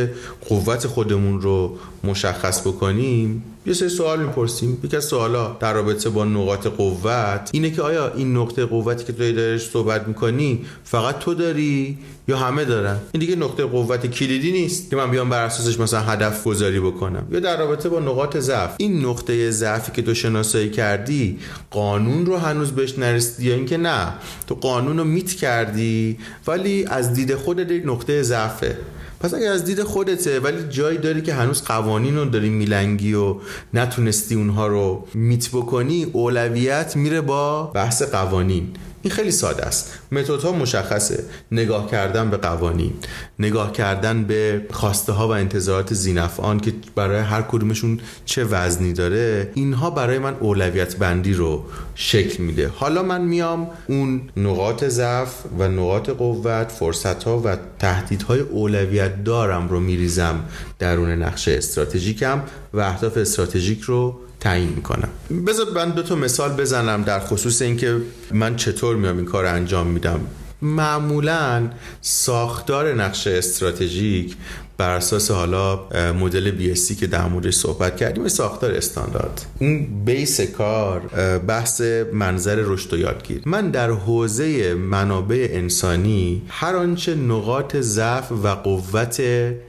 قوت 0.49 0.87
خودمون 0.87 1.41
رو 1.41 1.77
مشخص 2.03 2.67
بکنیم 2.67 3.43
یه 3.65 3.73
سری 3.73 3.89
سوال 3.89 4.23
می‌پرسیم. 4.23 4.77
یکی 4.83 4.97
از 4.97 5.05
سوالا 5.05 5.57
در 5.59 5.73
رابطه 5.73 6.09
با 6.09 6.25
نقاط 6.25 6.67
قوت 6.67 7.49
اینه 7.53 7.71
که 7.71 7.81
آیا 7.81 8.13
این 8.13 8.37
نقطه 8.37 8.65
قوتی 8.65 9.05
که 9.05 9.13
توی 9.13 9.33
دارش 9.33 9.69
صحبت 9.69 10.07
می‌کنی 10.07 10.65
فقط 10.83 11.19
تو 11.19 11.33
داری 11.33 11.97
یا 12.27 12.37
همه 12.37 12.65
دارن؟ 12.65 12.97
این 13.11 13.19
دیگه 13.19 13.35
نقطه 13.35 13.65
قوت 13.65 14.07
کلیدی 14.07 14.51
نیست 14.51 14.89
که 14.89 14.95
من 14.95 15.11
بیام 15.11 15.29
بر 15.29 15.45
اساسش 15.45 15.79
مثلا 15.79 15.99
هدف 15.99 16.43
گذاری 16.43 16.79
بکنم. 16.79 17.27
یا 17.31 17.39
در 17.39 17.57
رابطه 17.57 17.89
با 17.89 17.99
نقاط 17.99 18.37
ضعف. 18.37 18.75
این 18.77 19.05
نقطه 19.05 19.51
ضعفی 19.51 19.91
که 19.91 20.01
تو 20.01 20.13
شناسایی 20.13 20.69
کردی 20.69 21.39
قانون 21.71 22.25
رو 22.25 22.37
هنوز 22.37 22.71
بهش 22.71 22.97
نرسیدی 22.97 23.49
یا 23.49 23.55
اینکه 23.55 23.77
نه؟ 23.77 24.13
تو 24.47 24.55
قانون 24.55 24.97
رو 24.97 25.03
میت 25.03 25.31
کردی 25.31 26.17
ولی 26.47 26.85
از 26.85 27.13
دید 27.13 27.35
خودت 27.35 27.85
نقطه 27.85 28.23
ضعفه. 28.23 28.77
پس 29.23 29.33
اگر 29.33 29.51
از 29.51 29.65
دید 29.65 29.83
خودته 29.83 30.39
ولی 30.39 30.63
جایی 30.69 30.97
داری 30.97 31.21
که 31.21 31.33
هنوز 31.33 31.63
قوانین 31.63 32.15
رو 32.17 32.25
داری 32.25 32.49
میلنگی 32.49 33.13
و 33.13 33.35
نتونستی 33.73 34.35
اونها 34.35 34.67
رو 34.67 35.07
میت 35.13 35.49
بکنی 35.49 36.03
اولویت 36.03 36.95
میره 36.95 37.21
با 37.21 37.63
بحث 37.63 38.01
قوانین. 38.01 38.67
این 39.03 39.13
خیلی 39.13 39.31
ساده 39.31 39.65
است. 39.65 39.99
متدها 40.11 40.51
مشخصه. 40.51 41.23
نگاه 41.51 41.91
کردن 41.91 42.29
به 42.29 42.37
قوانین. 42.37 42.93
نگاه 43.39 43.71
کردن 43.71 44.23
به 44.23 44.61
خواسته 44.71 45.11
ها 45.11 45.27
و 45.27 45.31
انتظارات 45.31 45.93
زینفعان 45.93 46.59
که 46.59 46.73
برای 46.95 47.19
هر 47.19 47.41
کدومشون 47.41 47.99
چه 48.25 48.43
وزنی 48.43 48.93
داره 48.93 49.51
اینها 49.53 49.89
برای 49.89 50.19
من 50.19 50.35
اولویت 50.39 50.95
بندی 50.95 51.33
رو 51.33 51.65
شکل 51.95 52.43
میده. 52.43 52.71
حالا 52.75 53.03
من 53.03 53.21
میام 53.21 53.67
اون 53.87 54.21
نقاط 54.37 54.83
ضعف 54.83 55.33
و 55.59 55.67
نقاط 55.67 56.09
قوت 56.09 56.71
فرصت 56.71 57.23
ها 57.23 57.41
و 57.45 57.57
تهدیدهای 57.79 58.39
اولویت 58.39 59.23
دارم 59.23 59.67
رو 59.69 59.79
میریزم 59.79 60.39
درون 60.79 61.09
نقشه 61.09 61.51
استراتژیکم 61.51 62.41
و 62.73 62.79
اهداف 62.79 63.17
استراتژیک 63.17 63.81
رو 63.81 64.19
تعیین 64.43 64.69
می‌کنم. 64.69 65.09
بذار 65.47 65.65
من 65.75 65.89
دو 65.89 66.03
تا 66.03 66.15
مثال 66.15 66.51
بزنم 66.51 67.03
در 67.03 67.19
خصوص 67.19 67.61
اینکه 67.61 67.97
من 68.31 68.55
چطور 68.55 68.95
میام 68.95 69.17
این 69.17 69.25
کار 69.25 69.45
انجام 69.45 69.87
میدم. 69.87 70.19
معمولا 70.61 71.69
ساختار 72.01 72.93
نقشه 72.93 73.31
استراتژیک 73.31 74.35
بر 74.77 74.89
اساس 74.89 75.31
حالا 75.31 75.79
مدل 76.13 76.51
بی 76.51 76.73
که 76.73 77.07
در 77.07 77.27
موردش 77.27 77.53
صحبت 77.53 77.97
کردیم 77.97 78.27
ساختار 78.27 78.71
استاندارد. 78.71 79.45
اون 79.59 80.03
بیس 80.05 80.41
کار 80.41 80.99
بحث 81.47 81.81
منظر 82.13 82.55
رشد 82.55 82.93
و 82.93 82.97
یادگیر 82.97 83.41
من 83.45 83.71
در 83.71 83.91
حوزه 83.91 84.73
منابع 84.73 85.47
انسانی 85.51 86.41
هر 86.47 86.75
آنچه 86.75 87.15
نقاط 87.15 87.75
ضعف 87.75 88.31
و 88.31 88.47
قوت 88.47 89.21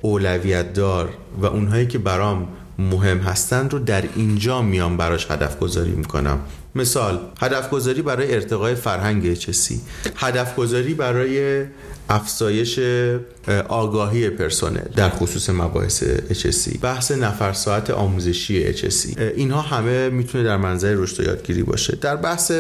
اولویت 0.03 0.73
دار 0.73 1.09
و 1.41 1.47
اونهایی 1.47 1.87
که 1.87 1.99
برام 1.99 2.49
مهم 2.79 3.19
هستند 3.19 3.73
رو 3.73 3.79
در 3.79 4.05
اینجا 4.17 4.63
میام 4.63 4.97
براش 4.97 5.31
هدف 5.31 5.59
گذاری 5.59 5.93
می‌کنم. 5.93 6.39
مثال 6.75 7.19
هدف 7.41 7.71
گذاری 7.71 8.03
برای 8.03 8.35
ارتقای 8.35 8.75
فرهنگ 8.75 9.27
اچسی 9.27 9.81
هدف 10.17 10.57
گذاری 10.57 10.95
برای 10.95 11.65
افزایش 12.09 12.81
آگاهی 13.68 14.30
پرسنل 14.30 14.88
در 14.96 15.09
خصوص 15.09 15.50
مباحث 15.50 16.04
HSC 16.30 16.78
بحث 16.78 17.11
نفر 17.11 17.52
ساعت 17.52 17.90
آموزشی 17.90 18.72
HSC 18.76 19.18
اینها 19.18 19.61
همه 19.61 20.09
می‌تونه 20.09 20.44
در 20.44 20.57
منظر 20.57 20.94
رشد 20.94 21.20
و 21.20 21.22
یادگیری 21.22 21.62
باشه. 21.62 21.96
در 21.96 22.16
بحث 22.16 22.52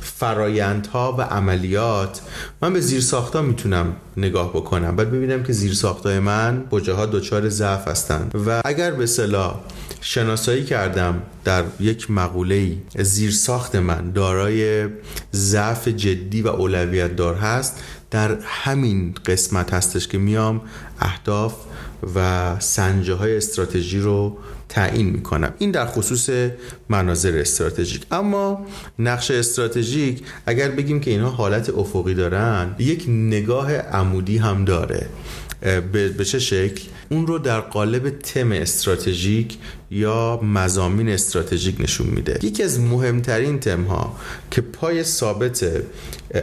فرایندها 0.00 1.16
و 1.18 1.22
عملیات 1.22 2.20
من 2.62 2.72
به 2.72 2.80
زیر 2.80 3.00
ساختا 3.00 3.42
می‌تونم 3.42 3.96
نگاه 4.16 4.50
بکنم. 4.50 4.96
بعد 4.96 5.10
ببینم 5.10 5.42
که 5.42 5.52
زیر 5.52 5.74
ساختای 5.74 6.18
من 6.18 6.64
کجاها 6.70 7.06
دچار 7.06 7.48
ضعف 7.48 7.88
هستند 7.88 8.32
و 8.46 8.60
اگر 8.64 8.90
به 8.90 9.06
صلاح 9.06 9.60
شناسایی 10.00 10.64
کردم 10.64 11.22
در 11.44 11.64
یک 11.80 12.10
مقوله 12.10 12.72
زیر 12.98 13.30
ساخت 13.30 13.76
من 13.76 14.10
دارای 14.10 14.88
ضعف 15.34 15.88
جدی 15.88 16.42
و 16.42 16.48
اولویت 16.48 17.16
دار 17.16 17.34
هست 17.34 17.76
در 18.10 18.38
همین 18.44 19.14
قسمت 19.26 19.74
هستش 19.74 20.08
که 20.08 20.18
میام 20.18 20.60
اهداف 21.00 21.54
و 22.14 22.56
سنجه 22.60 23.14
های 23.14 23.36
استراتژی 23.36 24.00
رو 24.00 24.38
تعیین 24.68 25.10
می‌کنم. 25.10 25.52
این 25.58 25.70
در 25.70 25.86
خصوص 25.86 26.30
مناظر 26.88 27.38
استراتژیک. 27.38 28.02
اما 28.10 28.66
نقش 28.98 29.30
استراتژیک 29.30 30.22
اگر 30.46 30.68
بگیم 30.68 31.00
که 31.00 31.10
اینها 31.10 31.30
حالت 31.30 31.70
افقی 31.70 32.14
دارن 32.14 32.74
یک 32.78 33.04
نگاه 33.08 33.76
عمودی 33.76 34.38
هم 34.38 34.64
داره. 34.64 35.06
به 35.92 36.24
چه 36.24 36.38
شکل؟ 36.38 36.82
اون 37.12 37.26
رو 37.26 37.38
در 37.38 37.60
قالب 37.60 38.10
تم 38.10 38.52
استراتژیک 38.52 39.58
یا 39.90 40.40
مزامین 40.42 41.08
استراتژیک 41.08 41.80
نشون 41.80 42.06
میده. 42.06 42.38
یکی 42.42 42.62
از 42.62 42.80
مهمترین 42.80 43.60
تم 43.60 43.82
ها 43.84 44.16
که 44.50 44.60
پای 44.60 45.04
ثابت 45.04 45.66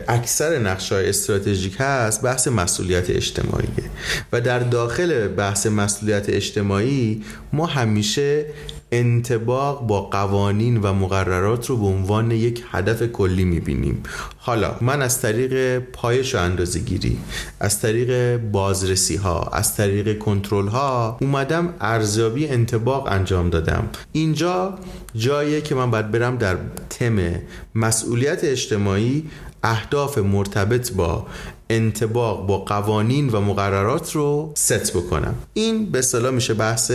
اکثر 0.08 0.60
نقشه 0.60 0.96
های 0.96 1.10
استراتژیک 1.10 1.76
هست 1.80 2.22
بحث 2.22 2.48
مسئولیت 2.48 3.10
اجتماعیه. 3.10 3.90
و 4.32 4.42
در 4.42 4.60
داخل 4.60 5.28
بحث 5.28 5.68
مسئولیت 5.68 6.30
اجتماعی 6.30 7.24
ما 7.54 7.66
همیشه 7.66 8.46
انتباق 8.92 9.88
با 9.88 10.02
قوانین 10.02 10.78
و 10.78 10.94
مقررات 10.94 11.66
رو 11.66 11.78
به 11.78 11.86
عنوان 11.86 12.32
یک 12.32 12.64
هدف 12.72 13.04
کلی 13.04 13.46
می‌بینیم. 13.46 14.04
حالا 14.38 14.76
من 14.82 15.02
از 15.02 15.22
طریق 15.22 15.80
پایش 15.80 16.36
و 16.36 16.38
اندازه 16.38 16.80
گیری 16.80 17.18
از 17.60 17.82
طریق 17.82 18.38
بازرسی 18.38 19.16
ها 19.16 19.50
از 19.54 19.76
طریق 19.76 20.18
کنترل 20.18 20.68
ها 20.68 21.18
اومدم 21.22 21.74
ارزیابی 21.82 22.48
انتباق 22.48 23.08
انجام 23.12 23.50
دادم. 23.50 23.90
اینجا 24.12 24.80
جاییه 25.16 25.62
که 25.62 25.76
من 25.76 25.92
باید 25.92 26.12
برم 26.12 26.38
در 26.38 26.58
تم 26.90 27.36
مسئولیت 27.76 28.44
اجتماعی 28.44 29.26
اهداف 29.64 30.18
مرتبط 30.18 30.92
با 30.92 31.26
انتباق 31.70 32.48
با 32.48 32.58
قوانین 32.58 33.30
و 33.30 33.42
مقررات 33.42 34.12
رو 34.12 34.52
ست 34.56 34.98
بکنم. 34.98 35.36
این 35.54 35.86
به 35.86 36.00
اصطلاح 36.00 36.32
میشه 36.32 36.54
بحث 36.54 36.92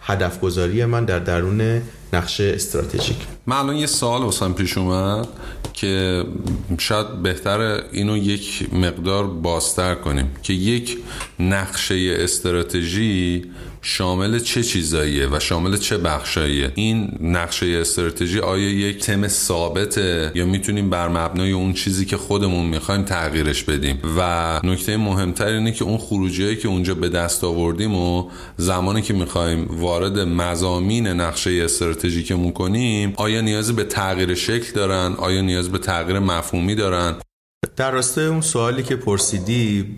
هدف 0.00 0.40
گذاری 0.40 0.84
من 0.84 1.04
در 1.04 1.18
درون 1.18 1.82
نقشه 2.12 2.52
استراتژیک. 2.54 3.16
من 3.46 3.56
الان 3.56 3.76
یه 3.76 3.86
سوال 3.86 4.22
واسم 4.22 4.52
پیش 4.52 4.78
اومد 4.78 5.28
که 5.72 6.24
شاید 6.78 7.22
بهتر 7.22 7.60
اینو 7.92 8.16
یک 8.16 8.74
مقدار 8.74 9.26
بازتر 9.26 9.94
کنیم 9.94 10.30
که 10.42 10.52
یک 10.52 10.98
نقشه 11.40 12.16
استراتژی 12.18 13.44
شامل 13.86 14.38
چه 14.38 14.62
چیزاییه 14.62 15.28
و 15.32 15.40
شامل 15.40 15.76
چه 15.76 15.98
بخشاییه؟ 15.98 16.72
این 16.74 17.18
نقشه 17.20 17.66
استراتژی 17.66 18.38
آیا 18.40 18.70
یک 18.70 18.98
تم 18.98 19.28
ثابته 19.28 20.32
یا 20.34 20.46
می‌تونیم 20.46 20.90
بر 20.90 21.08
مبنای 21.08 21.52
اون 21.52 21.72
چیزی 21.72 22.04
که 22.04 22.16
خودمون 22.16 22.66
می‌خوایم 22.66 23.02
تغییرش 23.02 23.64
بدیم؟ 23.64 23.98
و 24.18 24.60
نکته 24.64 24.96
مهمتر 24.96 25.46
اینه 25.46 25.72
که 25.72 25.84
اون 25.84 25.98
خروجی 25.98 26.56
که 26.56 26.68
اونجا 26.68 26.94
به 26.94 27.08
دست 27.08 27.44
آوردیم 27.44 27.94
و 27.94 28.30
زمانی 28.56 29.02
که 29.02 29.14
می‌خوایم 29.14 29.66
وارد 29.70 30.18
مزامین 30.18 31.06
نقشه 31.06 31.50
استراتژیکمون 31.50 32.52
کنیم 32.52 33.12
آیا 33.16 33.40
نیازی 33.40 33.72
به 33.72 33.84
تغییر 33.84 34.34
شکل 34.34 34.72
دارن؟ 34.72 35.14
آیا 35.18 35.40
نیاز 35.40 35.72
به 35.72 35.78
تغییر 35.78 36.18
مفهومی 36.18 36.74
دارن؟ 36.74 37.14
در 37.76 37.90
راستای 37.90 38.26
اون 38.26 38.40
سوالی 38.40 38.82
که 38.82 38.96
پرسیدی 38.96 39.96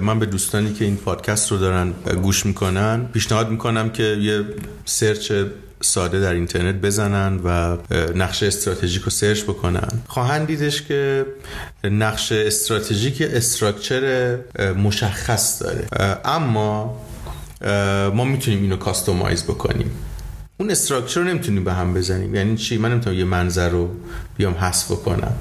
من 0.00 0.18
به 0.18 0.26
دوستانی 0.26 0.72
که 0.72 0.84
این 0.84 0.96
پادکست 0.96 1.52
رو 1.52 1.58
دارن 1.58 1.92
گوش 2.22 2.46
می‌کنن 2.46 3.04
پیشنهاد 3.12 3.50
می‌کنم 3.50 3.90
که 3.90 4.02
یه 4.02 4.44
سرچ 4.84 5.32
ساده 5.80 6.20
در 6.20 6.32
اینترنت 6.32 6.74
بزنن 6.74 7.40
و 7.44 7.76
نقشه 8.14 8.46
استراتژیک 8.46 9.02
رو 9.02 9.10
سرچ 9.10 9.42
بکنن. 9.42 9.88
خواهند 10.06 10.46
دیدش 10.46 10.82
که 10.82 11.26
نقشه 11.84 12.44
استراتژیک 12.46 13.22
structure 13.22 14.36
مشخص 14.76 15.62
داره. 15.62 15.86
اما 16.24 17.00
ما 18.14 18.24
می‌تونیم 18.24 18.62
اینو 18.62 18.76
customize 18.76 19.44
بکنیم. 19.44 19.90
اون 20.60 20.70
structure 20.70 21.20
رو 21.20 21.26
نمی‌تونیم 21.26 21.64
به 21.64 21.72
هم 21.72 21.94
بزنیم. 21.94 22.34
یعنی 22.34 22.56
چی؟ 22.56 22.78
من 22.78 22.92
نمی‌تونم 22.92 23.18
یه 23.18 23.24
منظر 23.24 23.68
رو 23.68 23.90
بیام 24.36 24.54
حذف 24.54 24.92
بکنم. 24.92 25.32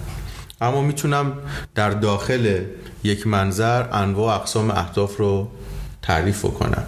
اما 0.61 0.81
می‌تونم 0.81 1.33
در 1.75 1.89
داخل 1.89 2.61
یک 3.03 3.27
منظر 3.27 3.85
انواع 3.91 4.35
اقسام 4.35 4.71
اهداف 4.71 5.17
رو 5.17 5.47
تعریف 6.01 6.45
بکنم. 6.45 6.83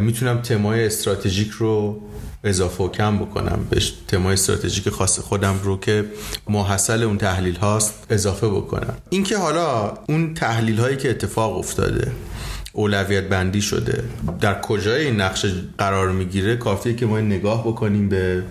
می‌تونم 0.00 0.42
تمای 0.42 0.86
استراتژیک 0.86 1.50
رو 1.50 2.02
اضافه 2.44 2.84
و 2.84 2.88
کم 2.88 3.18
بکنم. 3.18 3.66
به 3.70 3.82
تمای 4.08 4.32
استراتژیک 4.32 4.88
خاص 4.88 5.18
خودم 5.18 5.60
رو 5.62 5.80
که 5.80 6.04
محصل 6.48 7.02
اون 7.02 7.18
تحلیل 7.18 7.56
هاست 7.56 8.06
اضافه 8.10 8.48
بکنم. 8.48 8.94
اینکه 9.10 9.38
حالا 9.38 9.94
اون 10.08 10.34
تحلیل 10.34 10.78
هایی 10.78 10.96
که 10.96 11.10
اتفاق 11.10 11.58
افتاده 11.58 12.12
اولویت 12.76 13.28
بندی 13.28 13.62
شده. 13.62 14.04
در 14.40 14.60
کجای 14.60 15.04
این 15.04 15.20
نقشه 15.20 15.52
قرار 15.78 16.12
می‌گیره؟ 16.12 16.56
کافیه 16.56 16.94
که 16.94 17.06
ما 17.06 17.20
نگاه 17.20 17.66
بکنیم 17.66 18.08
به 18.08 18.42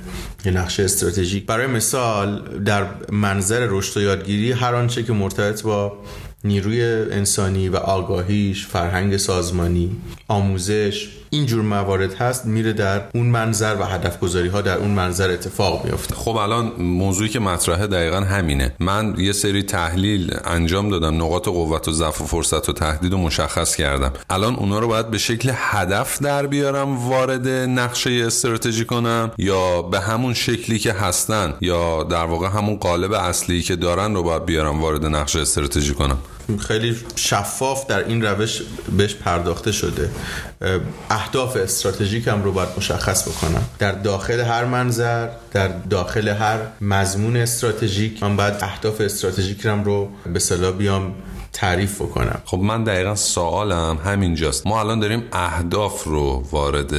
یه 0.46 0.52
نقشه 0.52 0.84
استراتژیک. 0.84 1.46
برای 1.46 1.68
مثال 1.68 2.42
در 2.66 2.86
منظر 3.12 3.68
رشد 3.70 3.98
و 3.98 4.02
یادگیری 4.02 4.52
هر 4.52 4.76
آنچه 4.76 5.04
که 5.04 5.14
مرتبط 5.14 5.64
با 5.64 5.98
نیروی 6.44 6.84
انسانی 7.12 7.70
و 7.70 7.76
آگاهیش 7.76 8.68
فرهنگ 8.68 9.18
سازمانی 9.18 9.96
آموزش 10.28 11.10
اینجور 11.36 11.62
موارد 11.62 12.14
هست 12.14 12.46
میره 12.46 12.74
در 12.74 13.02
اون 13.14 13.26
منظر 13.26 13.76
و 13.80 13.86
هدف 13.86 14.20
گذاری 14.20 14.48
ها 14.48 14.62
در 14.62 14.78
اون 14.78 14.92
منظر 14.92 15.32
اتفاق 15.32 15.86
میفته 15.86 16.16
خب 16.16 16.36
الان 16.36 16.72
موضوعی 16.78 17.30
که 17.30 17.40
مطرحه 17.40 17.88
دقیقا 17.88 18.20
همینه. 18.20 18.76
من 18.80 19.16
یه 19.18 19.32
سری 19.32 19.64
تحلیل 19.64 20.34
انجام 20.46 20.90
دادم 20.90 21.16
نقاط 21.16 21.48
قوت 21.48 21.88
و 21.88 21.92
ضعف 21.92 22.22
و 22.22 22.26
فرصت 22.26 22.70
و 22.70 22.74
تهدید 22.74 23.12
رو 23.12 23.18
مشخص 23.18 23.76
کردم. 23.76 24.12
الان 24.30 24.56
اونا 24.56 24.80
رو 24.80 24.88
باید 24.88 25.12
به 25.12 25.18
شکل 25.18 25.52
هدف 25.56 26.22
در 26.22 26.48
بیارم 26.48 27.10
وارد 27.10 27.48
نقشه 27.48 28.10
استراتژی 28.26 28.86
کنم 28.86 29.32
یا 29.38 29.82
به 29.82 30.00
همون 30.00 30.34
شکلی 30.34 30.80
که 30.80 30.94
هستن 30.94 31.54
یا 31.62 32.04
در 32.04 32.26
واقع 32.26 32.48
همون 32.48 32.76
قالب 32.76 33.14
اصلی 33.14 33.62
که 33.62 33.76
دارن 33.76 34.16
رو 34.16 34.24
باید 34.24 34.46
بیارم 34.46 34.82
وارد 34.82 35.06
نقشه 35.06 35.40
استراتژی 35.40 35.94
کنم. 35.94 36.18
خیلی 36.68 36.98
شفاف 37.16 37.88
در 37.88 38.08
این 38.08 38.26
روش 38.26 38.62
بهش 38.98 39.16
پرداخته 39.16 39.72
شده. 39.72 40.10
اهداف 41.10 41.56
استراتژیکم 41.56 42.44
رو 42.44 42.52
باید 42.52 42.70
مشخص 42.78 43.28
بکنم. 43.28 43.64
در 43.80 43.92
داخل 43.92 44.40
هر 44.40 44.66
منظر 44.66 45.30
در 45.52 45.68
داخل 45.68 46.28
هر 46.28 46.58
مضمون 46.82 47.38
استراتژیک 47.38 48.24
من 48.24 48.36
باید 48.36 48.54
اهداف 48.62 49.02
استراتژیکم 49.02 49.84
رو 49.84 50.10
به 50.34 50.40
صلاح 50.40 50.72
بیام 50.72 51.16
تعریف 51.54 52.02
بکنم. 52.02 52.42
خب 52.46 52.58
من 52.58 52.84
دقیقا 52.84 53.16
سوالم 53.16 53.98
همینجاست. 54.06 54.68
ما 54.68 54.80
الان 54.80 55.00
داریم 55.00 55.24
اهداف 55.34 56.04
رو 56.04 56.44
وارد 56.52 56.94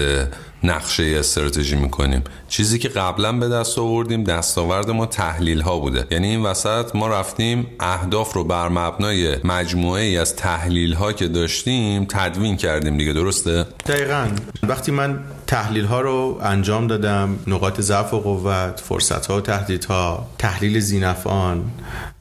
نقشه 0.65 1.17
استراتژی 1.19 1.77
می‌کنیم. 1.77 2.25
چیزی 2.49 2.79
که 2.79 2.89
قبلا 2.89 3.33
به 3.33 3.49
دست 3.49 3.79
آوردیم 3.79 4.25
دستاورد 4.25 4.91
ما 4.91 5.07
تحلیل 5.07 5.61
ها 5.61 5.79
بوده. 5.79 6.07
یعنی 6.11 6.27
این 6.27 6.43
وسط 6.43 6.97
ما 6.97 7.09
رفتیم 7.09 7.67
اهداف 7.81 8.33
رو 8.33 8.45
بر 8.45 8.69
مبنای 8.69 9.37
مجموعه 9.45 10.03
ای 10.03 10.19
از 10.19 10.37
تحلیل 10.37 10.93
ها 10.93 11.13
که 11.13 11.29
داشتیم 11.29 12.05
تدوین 12.09 12.57
کردیم 12.57 12.97
دیگه 12.97 13.13
درسته؟ 13.13 13.67
دقیقا. 13.87 14.29
وقتی 14.63 14.93
من 14.93 15.19
تحلیل 15.47 15.85
ها 15.85 16.01
رو 16.01 16.41
انجام 16.43 16.87
دادم 16.87 17.39
نقاط 17.47 17.81
ضعف 17.81 18.15
و 18.15 18.21
قوت 18.21 18.81
فرصت 18.81 19.27
ها 19.27 19.37
و 19.37 19.41
تهدیدها 19.41 20.27
تحلیل 20.39 20.81
زینفان 20.81 21.65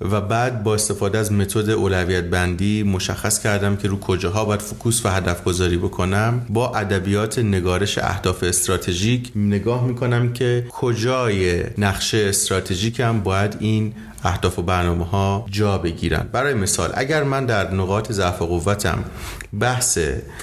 و 0.02 0.22
بعد 0.22 0.64
با 0.64 0.74
استفاده 0.74 1.18
از 1.18 1.32
متد 1.32 1.70
اولویت 1.70 2.24
بندی 2.24 2.84
مشخص 2.84 3.40
کردم 3.40 3.76
که 3.76 3.88
رو 3.88 4.00
کجاها 4.00 4.46
باید 4.46 4.62
فوکوس 4.62 5.06
و 5.06 5.10
هدف 5.10 5.44
گذاری 5.44 5.78
بکنم. 5.78 6.46
با 6.50 6.76
ادبیات 6.76 7.40
نگارش 7.40 7.98
اهداف 7.98 8.44
استراتژیک 8.44 9.32
نگاه 9.36 9.88
می‌کنم 9.88 10.34
که 10.34 10.66
کجای 10.70 11.64
نقشه 11.78 12.26
استراتژیکم 12.30 13.20
باید 13.20 13.58
این 13.60 13.94
اهداف 14.26 14.60
و 14.60 14.62
برنامه 14.62 15.06
ها 15.06 15.46
جا 15.50 15.78
بگیرن. 15.78 16.30
برای 16.32 16.54
مثال 16.54 16.92
اگر 16.94 17.24
من 17.24 17.46
در 17.46 17.72
نقاط 17.72 18.12
ضعف 18.12 18.42
قوتم 18.42 19.04
بحث 19.60 20.00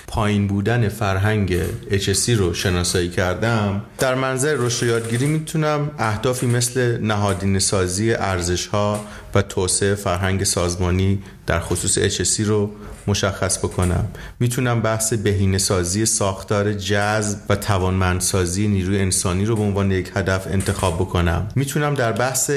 پایین 0.07 0.47
بودن 0.47 0.89
فرهنگ 0.89 1.63
HSC 1.91 2.29
رو 2.29 2.55
شناسایی 2.55 3.09
کردم 3.09 3.83
در 3.99 4.15
منظر 4.15 4.55
رشد 4.55 4.87
یادگیری 4.87 5.27
می‌تونم 5.27 5.91
اهدافی 5.99 6.47
مثل 6.47 6.99
نهادین 7.01 7.59
سازی 7.59 8.13
ارزش 8.13 8.67
ها 8.67 9.01
و 9.35 9.43
توسعه 9.43 9.95
فرهنگ 9.95 10.45
سازمانی 10.45 11.23
در 11.47 11.61
خصوص 11.61 11.99
HSC 11.99 12.41
رو 12.41 12.71
مشخص 13.07 13.59
بکنم. 13.59 14.09
می‌تونم 14.41 14.83
بحث 14.83 15.13
بهینه 15.13 15.59
سازی 15.59 16.07
ساختار 16.07 16.73
جذب 16.73 17.39
و 17.49 17.57
توانمندسازی 17.57 18.69
نیروی 18.69 18.99
انسانی 18.99 19.45
رو 19.45 19.57
به 19.57 19.63
عنوان 19.63 19.91
یک 19.91 20.13
هدف 20.15 20.47
انتخاب 20.47 20.95
بکنم. 20.95 21.49
می‌تونم 21.57 21.95
در 21.95 22.13
بحث 22.13 22.51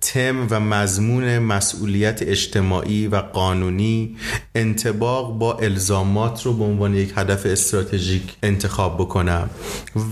تم 0.00 0.46
و 0.50 0.60
مضمون 0.60 1.38
مسئولیت 1.38 2.22
اجتماعی 2.22 3.06
و 3.06 3.16
قانونی 3.16 4.16
انتباق 4.54 5.38
با 5.38 5.58
الزامات 5.58 6.42
رو 6.42 6.52
به 6.52 6.64
عنوان 6.64 6.94
یک 6.94 7.12
هدف 7.16 7.46
استراتژیک 7.46 8.36
انتخاب 8.42 8.96
بکنم. 8.96 9.50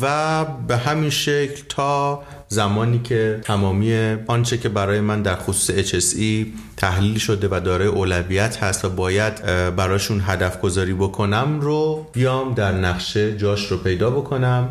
و 0.03 0.45
به 0.45 0.77
همین 0.77 1.11
شکل 1.11 1.63
تا 1.69 2.23
زمانی 2.53 2.99
که 2.99 3.41
تمامی 3.43 4.17
آنچه 4.27 4.59
که 4.59 4.69
برای 4.69 5.01
من 5.01 5.23
در 5.23 5.37
خصوص 5.37 5.95
HSE 5.95 6.47
تحلیل 6.77 7.19
شده 7.19 7.49
و 7.51 7.61
دارای 7.61 7.89
اولویت 7.89 8.63
هست 8.63 8.85
و 8.85 8.89
باید 8.89 9.43
براشون 9.77 10.23
هدف 10.27 10.61
گذاری 10.61 10.95
بکنم 10.95 11.61
رو 11.61 12.07
بیام 12.13 12.55
در 12.55 12.73
نقشه 12.73 13.37
جاش 13.37 13.67
رو 13.67 13.77
پیدا 13.77 14.11
بکنم 14.11 14.69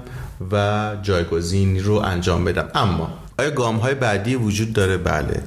و 0.51 0.91
جایگزین 1.01 1.83
رو 1.83 1.93
انجام 1.93 2.45
بدم. 2.45 2.67
اما 2.75 3.13
آیا 3.39 3.51
گام 3.51 3.75
های 3.75 3.95
بعدی 3.95 4.35
وجود 4.35 4.73
داره؟ 4.73 4.97
بله. 4.97 5.43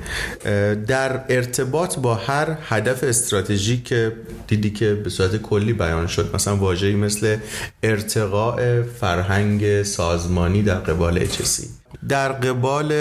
در 0.86 1.24
ارتباط 1.28 1.98
با 1.98 2.14
هر 2.14 2.56
هدف 2.68 3.04
استراتژیک 3.04 3.84
که 3.84 4.12
دیدی 4.46 4.70
که 4.70 4.94
به 4.94 5.10
صورت 5.10 5.36
کلی 5.36 5.72
بیان 5.72 6.06
شد 6.06 6.30
مثلا 6.34 6.56
واژه‌ای 6.56 6.94
مثل 6.94 7.36
ارتقاء 7.82 8.82
فرهنگ 8.82 9.82
سازمانی 9.82 10.62
در 10.62 10.78
قبال 10.78 11.26
HSE 11.26 11.81
در 12.08 12.32
قبال 12.32 12.92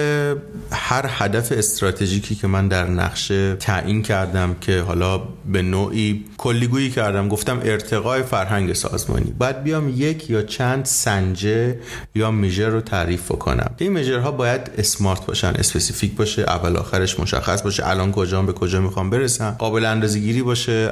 هر 0.72 1.06
هدف 1.10 1.52
استراتژیکی 1.52 2.36
که 2.36 2.48
من 2.48 2.68
در 2.68 2.88
نقشه 2.88 3.56
تعیین 3.56 4.02
کردم 4.02 4.56
که 4.62 4.82
حالا 4.82 5.22
به 5.46 5.62
نوعی 5.62 6.26
کلیگویی 6.38 6.90
کردم. 6.90 7.28
گفتم 7.28 7.60
ارتقای 7.64 8.24
فرهنگ 8.24 8.74
سازمانی. 8.74 9.32
باید 9.40 9.64
بیام 9.64 9.90
یک 9.90 10.30
یا 10.30 10.42
چند 10.42 10.86
سنجه 10.86 11.80
یا 12.16 12.32
measure 12.32 12.70
رو 12.70 12.82
تعریف 12.82 13.28
کنم 13.28 13.72
این 13.78 13.94
measure 13.94 14.27
ها 14.27 14.32
باید 14.32 14.72
smart 14.78 15.26
باشن 15.26 15.48
specific 15.48 16.16
باشه 16.16 16.42
اول 16.42 16.78
آخرش 16.78 17.20
مشخص 17.20 17.62
باشه. 17.62 17.88
الان 17.88 18.12
کجا 18.12 18.42
به 18.42 18.54
کجا 18.54 18.82
می‌خوام 18.82 19.10
برسم. 19.10 19.56
قابل 19.60 19.86
اندازه 19.86 20.20
گیری 20.20 20.42
باشه 20.42 20.92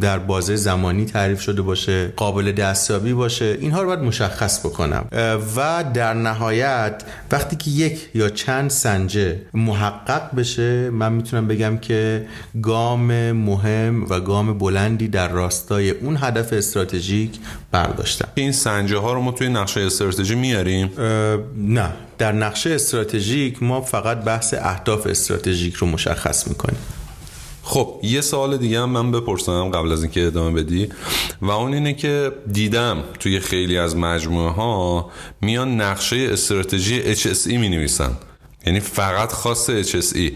در 0.00 0.18
بازه 0.18 0.56
زمانی 0.56 1.04
تعریف 1.04 1.40
شده 1.40 1.62
باشه. 1.62 2.06
قابل 2.16 2.52
دستیابی 2.52 3.12
باشه. 3.12 3.58
اینها 3.60 3.82
رو 3.82 3.86
باید 3.86 4.00
مشخص 4.00 4.66
بکنم. 4.66 5.04
و 5.56 5.84
در 5.94 6.14
نهایت 6.14 7.02
وقتی 7.32 7.56
که 7.56 7.70
یک 7.70 8.08
یا 8.14 8.28
چند 8.28 8.70
سنجه 8.70 9.40
محقق 9.54 10.36
بشه 10.36 10.90
من 10.90 11.12
می‌تونم 11.12 11.48
بگم 11.48 11.78
که 11.78 12.26
گام 12.62 13.32
مهم 13.32 13.89
و 13.90 14.20
گام 14.20 14.58
بلندی 14.58 15.08
در 15.08 15.28
راستای 15.28 15.90
اون 15.90 16.16
هدف 16.20 16.52
استراتژیک 16.52 17.30
برداشتم 17.72 18.28
این 18.34 18.52
سنجه 18.52 18.98
ها 18.98 19.12
رو 19.12 19.20
ما 19.20 19.32
توی 19.32 19.48
نقشه 19.48 19.80
استراتژی 19.80 20.34
میاریم؟ 20.34 20.90
نه. 21.56 21.92
در 22.18 22.32
نقشه 22.32 22.70
استراتژیک 22.70 23.62
ما 23.62 23.80
فقط 23.80 24.24
بحث 24.24 24.54
اهداف 24.58 25.06
استراتژیک 25.06 25.74
رو 25.74 25.86
مشخص 25.86 26.48
می‌کنیم. 26.48 26.78
خب 27.62 28.00
یه 28.02 28.20
سوال 28.20 28.56
دیگه 28.56 28.80
هم 28.80 28.90
من 28.90 29.10
بپرسم 29.10 29.70
قبل 29.70 29.92
از 29.92 30.02
اینکه 30.02 30.26
ادامه 30.26 30.62
بدی. 30.62 30.88
و 31.42 31.50
اون 31.50 31.74
اینه 31.74 31.92
که 31.92 32.32
دیدم 32.52 33.04
توی 33.18 33.40
خیلی 33.40 33.78
از 33.78 33.96
مجموعه 33.96 34.52
ها 34.52 35.10
میان 35.40 35.80
نقشه 35.80 36.16
استراتژی 36.16 37.14
HSE 37.14 37.46
می 37.46 37.68
نویسن 37.68 38.10
یعنی 38.66 38.80
فقط 38.80 39.32
خاص 39.32 39.70
HSE 39.70 40.32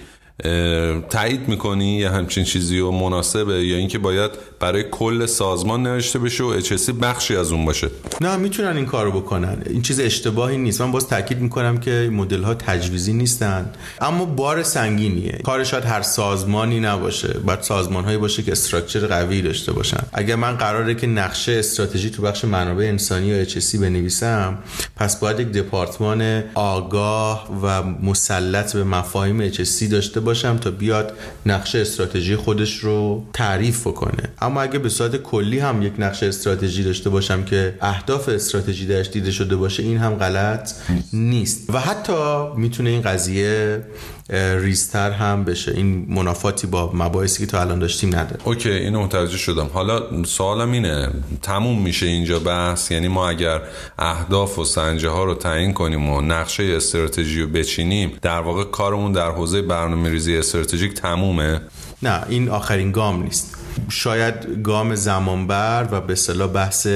تایید 1.11 1.49
می‌کنی 1.49 1.97
یه 1.97 2.11
همچین 2.11 2.45
چیزی 2.45 2.79
و 2.79 2.91
مناسبه 2.91 3.67
یا 3.67 3.77
اینکه 3.77 3.99
باید 3.99 4.31
برای 4.61 4.85
کل 4.91 5.27
سازمان 5.27 5.83
نوشته 5.83 6.19
بشه 6.19 6.45
و 6.45 6.61
HSC 6.61 6.91
بخشی 6.91 7.37
از 7.37 7.53
اون 7.53 7.65
باشه؟ 7.65 7.89
نه 8.21 8.37
می‌تونن 8.37 8.77
این 8.77 8.87
کارو 8.87 9.13
بکنن. 9.13 9.63
این 9.71 9.83
چیز 9.83 10.01
اشتباهی 10.01 10.57
نیست. 10.57 10.81
من 10.81 10.93
باز 10.93 11.09
تاکید 11.09 11.41
می‌کنم 11.41 11.79
که 11.79 12.11
مدل 12.13 12.43
ها 12.43 12.55
تجویزی 12.55 13.13
نیستن. 13.13 13.73
اما 14.01 14.25
بار 14.25 14.63
سنگینیه. 14.63 15.41
کار 15.45 15.65
شاید 15.65 15.85
هر 15.85 16.03
سازمانی 16.03 16.81
نباشه. 16.81 17.39
باید 17.47 17.61
سازمان 17.61 18.05
هایی 18.05 18.19
باشه 18.19 18.43
که 18.43 18.53
استراکچر 18.53 19.07
قوی 19.07 19.43
داشته 19.43 19.73
باشن. 19.73 20.01
اگر 20.13 20.37
من 20.37 20.57
قراره 20.57 20.95
که 20.95 21.07
نقشه 21.07 21.53
استراتژی 21.53 22.11
تو 22.11 22.23
بخش 22.23 22.45
منابع 22.45 22.85
انسانی 22.85 23.27
یا 23.27 23.45
HSC 23.45 23.77
بنویسم 23.77 24.59
پس 24.97 25.21
باید 25.21 25.41
یک 25.41 25.49
دپارتمان 25.49 26.43
آگاه 26.55 27.49
و 27.63 27.83
مسلط 27.83 28.77
به 28.77 28.85
مفاهیم 28.85 29.53
HSC 29.53 29.83
داشته 29.91 30.24
باشم 30.25 30.57
تا 30.57 30.71
بیاد 30.71 31.13
نقشه 31.47 31.79
استراتژی 31.79 32.37
خودش 32.37 32.79
رو 32.79 33.25
تعریف 33.33 33.87
بکنه. 33.87 34.29
اما 34.41 34.63
اگه 34.63 34.79
به 34.79 34.89
صورت 34.89 35.17
کلی 35.17 35.59
هم 35.59 35.83
یک 35.83 35.93
نقشه 35.99 36.27
استراتژی 36.27 36.83
داشته 36.83 37.11
باشم 37.11 37.45
که 37.45 37.75
اهداف 37.81 38.29
استراتژی 38.29 38.87
درش 38.87 39.09
دیده 39.09 39.31
شده 39.31 39.57
باشه 39.57 39.83
این 39.83 39.99
هم 39.99 40.15
غلط 40.15 40.73
نیست. 41.13 41.71
و 41.75 41.81
حتی 41.81 42.13
می‌تونه 42.57 42.91
این 42.91 43.03
قضیه 43.03 43.83
ریزتر 44.31 45.11
هم 45.11 45.45
بشه. 45.45 45.73
این 45.73 46.07
منافاتی 46.09 46.67
با 46.67 46.91
مباحثی 46.95 47.39
که 47.39 47.47
تا 47.47 47.61
الان 47.61 47.79
داشتیم 47.79 48.17
نداره. 48.17 48.41
اوکی 48.45 48.71
اینو 48.71 49.03
متوجه 49.03 49.37
شدم. 49.37 49.71
حالا 49.73 50.25
سوالم 50.25 50.73
اینه 50.73 51.11
تموم 51.43 51.83
میشه 51.83 52.07
اینجا 52.07 52.39
بحث؟ 52.39 52.91
یعنی 52.91 53.09
ما 53.09 53.29
اگر 53.29 53.61
اهداف 53.99 54.59
و 54.59 54.65
سنجه 54.65 55.09
ها 55.09 55.25
رو 55.25 55.35
تعیین 55.35 55.73
کنیم 55.73 56.09
و 56.09 56.21
نقشه 56.21 56.63
استراتژی 56.63 57.41
رو 57.41 57.49
بچینیم 57.49 58.13
در 58.23 58.41
واقع 58.41 58.65
کارمون 58.65 59.13
در 59.13 59.31
حوزه 59.31 59.63
برنامه 59.63 60.11
ریزی 60.11 60.37
استراتژیک 60.37 60.95
تمومه؟ 60.95 61.61
نه 62.03 62.23
این 62.29 62.49
آخرین 62.49 62.93
گام 62.93 63.23
نیست. 63.23 63.57
شاید 63.89 64.63
گام 64.63 64.95
زمانبر 64.95 65.89
و 65.91 66.01
به 66.01 66.15
صلاح 66.15 66.51
بحث 66.51 66.87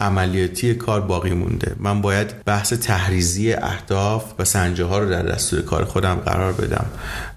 عملیاتی 0.00 0.74
کار 0.74 1.00
باقی 1.00 1.30
مونده. 1.30 1.76
من 1.78 2.00
باید 2.00 2.44
بحث 2.44 2.72
تحریزی 2.72 3.52
اهداف 3.52 4.24
و 4.38 4.44
سنجه 4.44 4.84
ها 4.84 4.98
رو 4.98 5.10
در 5.10 5.22
دستور 5.22 5.62
کار 5.62 5.84
خودم 5.84 6.14
قرار 6.14 6.52
بدم. 6.52 6.86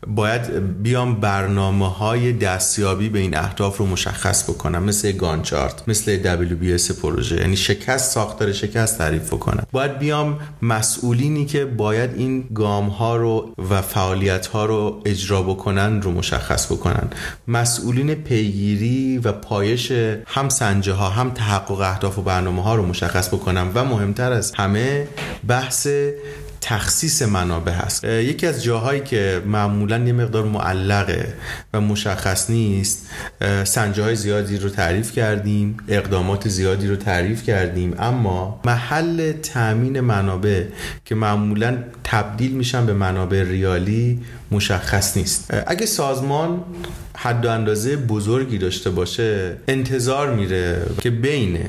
باید 0.07 0.41
بیام 0.83 1.15
برنامه 1.15 1.89
های 1.89 2.33
دستیابی 2.33 3.09
به 3.09 3.19
این 3.19 3.37
اهداف 3.37 3.77
رو 3.77 3.85
مشخص 3.85 4.49
بکنم 4.49 4.83
مثل 4.83 5.11
گانچارت 5.11 5.83
مثل 5.87 6.37
WBS 6.45 6.91
پروژه 6.91 7.35
یعنی 7.35 7.57
شکست 7.57 8.11
ساختار 8.11 8.51
شکست 8.51 8.97
تعریف 8.97 9.33
بکنم. 9.33 9.63
باید 9.71 9.99
بیام 9.99 10.39
مسئولینی 10.61 11.45
که 11.45 11.65
باید 11.65 12.09
این 12.15 12.43
گام 12.53 12.87
ها 12.87 13.15
رو 13.15 13.53
و 13.69 13.81
فعالیت 13.81 14.47
ها 14.47 14.65
رو 14.65 15.01
اجرا 15.05 15.41
بکنن 15.41 16.01
رو 16.01 16.11
مشخص 16.11 16.71
بکنن. 16.71 17.09
مسئولین 17.47 18.15
پیگیری 18.15 18.74
و 19.23 19.31
پایش 19.31 19.91
هم 20.27 20.49
سنجه 20.49 20.93
ها 20.93 21.09
هم 21.09 21.31
تحقق 21.31 21.79
اهداف 21.79 22.17
و 22.17 22.21
برنامه 22.21 22.63
ها 22.63 22.75
رو 22.75 22.85
مشخص 22.85 23.27
بکنم 23.27 23.71
و 23.73 23.85
مهمتر 23.85 24.31
از 24.31 24.51
همه 24.55 25.07
بحث 25.47 25.87
تخصیص 26.67 27.21
منابع 27.21 27.71
هست. 27.71 28.03
یکی 28.03 28.47
از 28.47 28.63
جاهایی 28.63 29.01
که 29.01 29.41
معمولا 29.45 29.97
یه 29.97 30.13
مقدار 30.13 30.43
معلقه 30.45 31.33
و 31.73 31.81
مشخص 31.81 32.49
نیست 32.49 33.07
سنجه 33.63 34.03
های 34.03 34.15
زیادی 34.15 34.57
رو 34.57 34.69
تعریف 34.69 35.11
کردیم 35.11 35.77
اقدامات 35.87 36.49
زیادی 36.49 36.87
رو 36.87 36.95
تعریف 36.95 37.43
کردیم 37.43 37.95
اما 37.99 38.61
محل 38.65 39.31
تأمین 39.31 39.99
منابع 39.99 40.63
که 41.05 41.15
معمولا 41.15 41.77
تبدیل 42.03 42.51
میشن 42.51 42.85
به 42.85 42.93
منابع 42.93 43.43
ریالی 43.43 44.21
مشخص 44.51 45.17
نیست. 45.17 45.53
اگه 45.67 45.85
سازمان 45.85 46.63
حد 47.17 47.45
و 47.45 47.49
اندازه 47.49 47.95
بزرگی 47.95 48.57
داشته 48.57 48.89
باشه 48.89 49.57
انتظار 49.67 50.33
میره 50.33 50.81
که 51.01 51.09
بین 51.09 51.59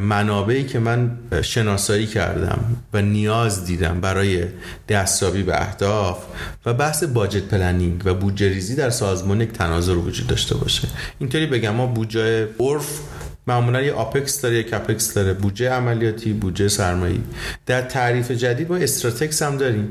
منابعی 0.00 0.64
که 0.64 0.78
من 0.78 1.18
شناسایی 1.42 2.06
کردم 2.06 2.76
و 2.92 3.02
نیاز 3.02 3.64
دیدم 3.64 4.00
برای 4.00 4.44
دستیابی 4.88 5.42
به 5.42 5.60
اهداف 5.60 6.24
و 6.66 6.74
بحث 6.74 7.04
budget 7.04 7.42
planning 7.42 8.02
و 8.04 8.14
بودجه 8.14 8.48
ریزی 8.48 8.74
در 8.74 8.90
سازمان 8.90 9.40
یک 9.40 9.52
تناظر 9.52 9.92
وجود 9.96 10.26
داشته 10.26 10.54
باشه. 10.54 10.88
اینطوری 11.18 11.46
بگم 11.46 11.74
ما 11.74 11.86
بودجه 11.86 12.48
عرف 12.60 13.00
معمولا 13.46 13.82
یه 13.82 13.92
OPEX 13.92 14.40
داره 14.40 14.56
یه 14.56 14.62
CAPEX 14.62 15.14
داره. 15.14 15.32
بودجه 15.32 15.70
عملیاتی 15.70 16.32
بودجه 16.32 16.68
سرمایه‌ای. 16.68 17.20
در 17.66 17.82
تعریف 17.82 18.30
جدید 18.30 18.70
ما 18.70 18.76
استراتکس 18.76 19.42
هم 19.42 19.56
داریم. 19.56 19.88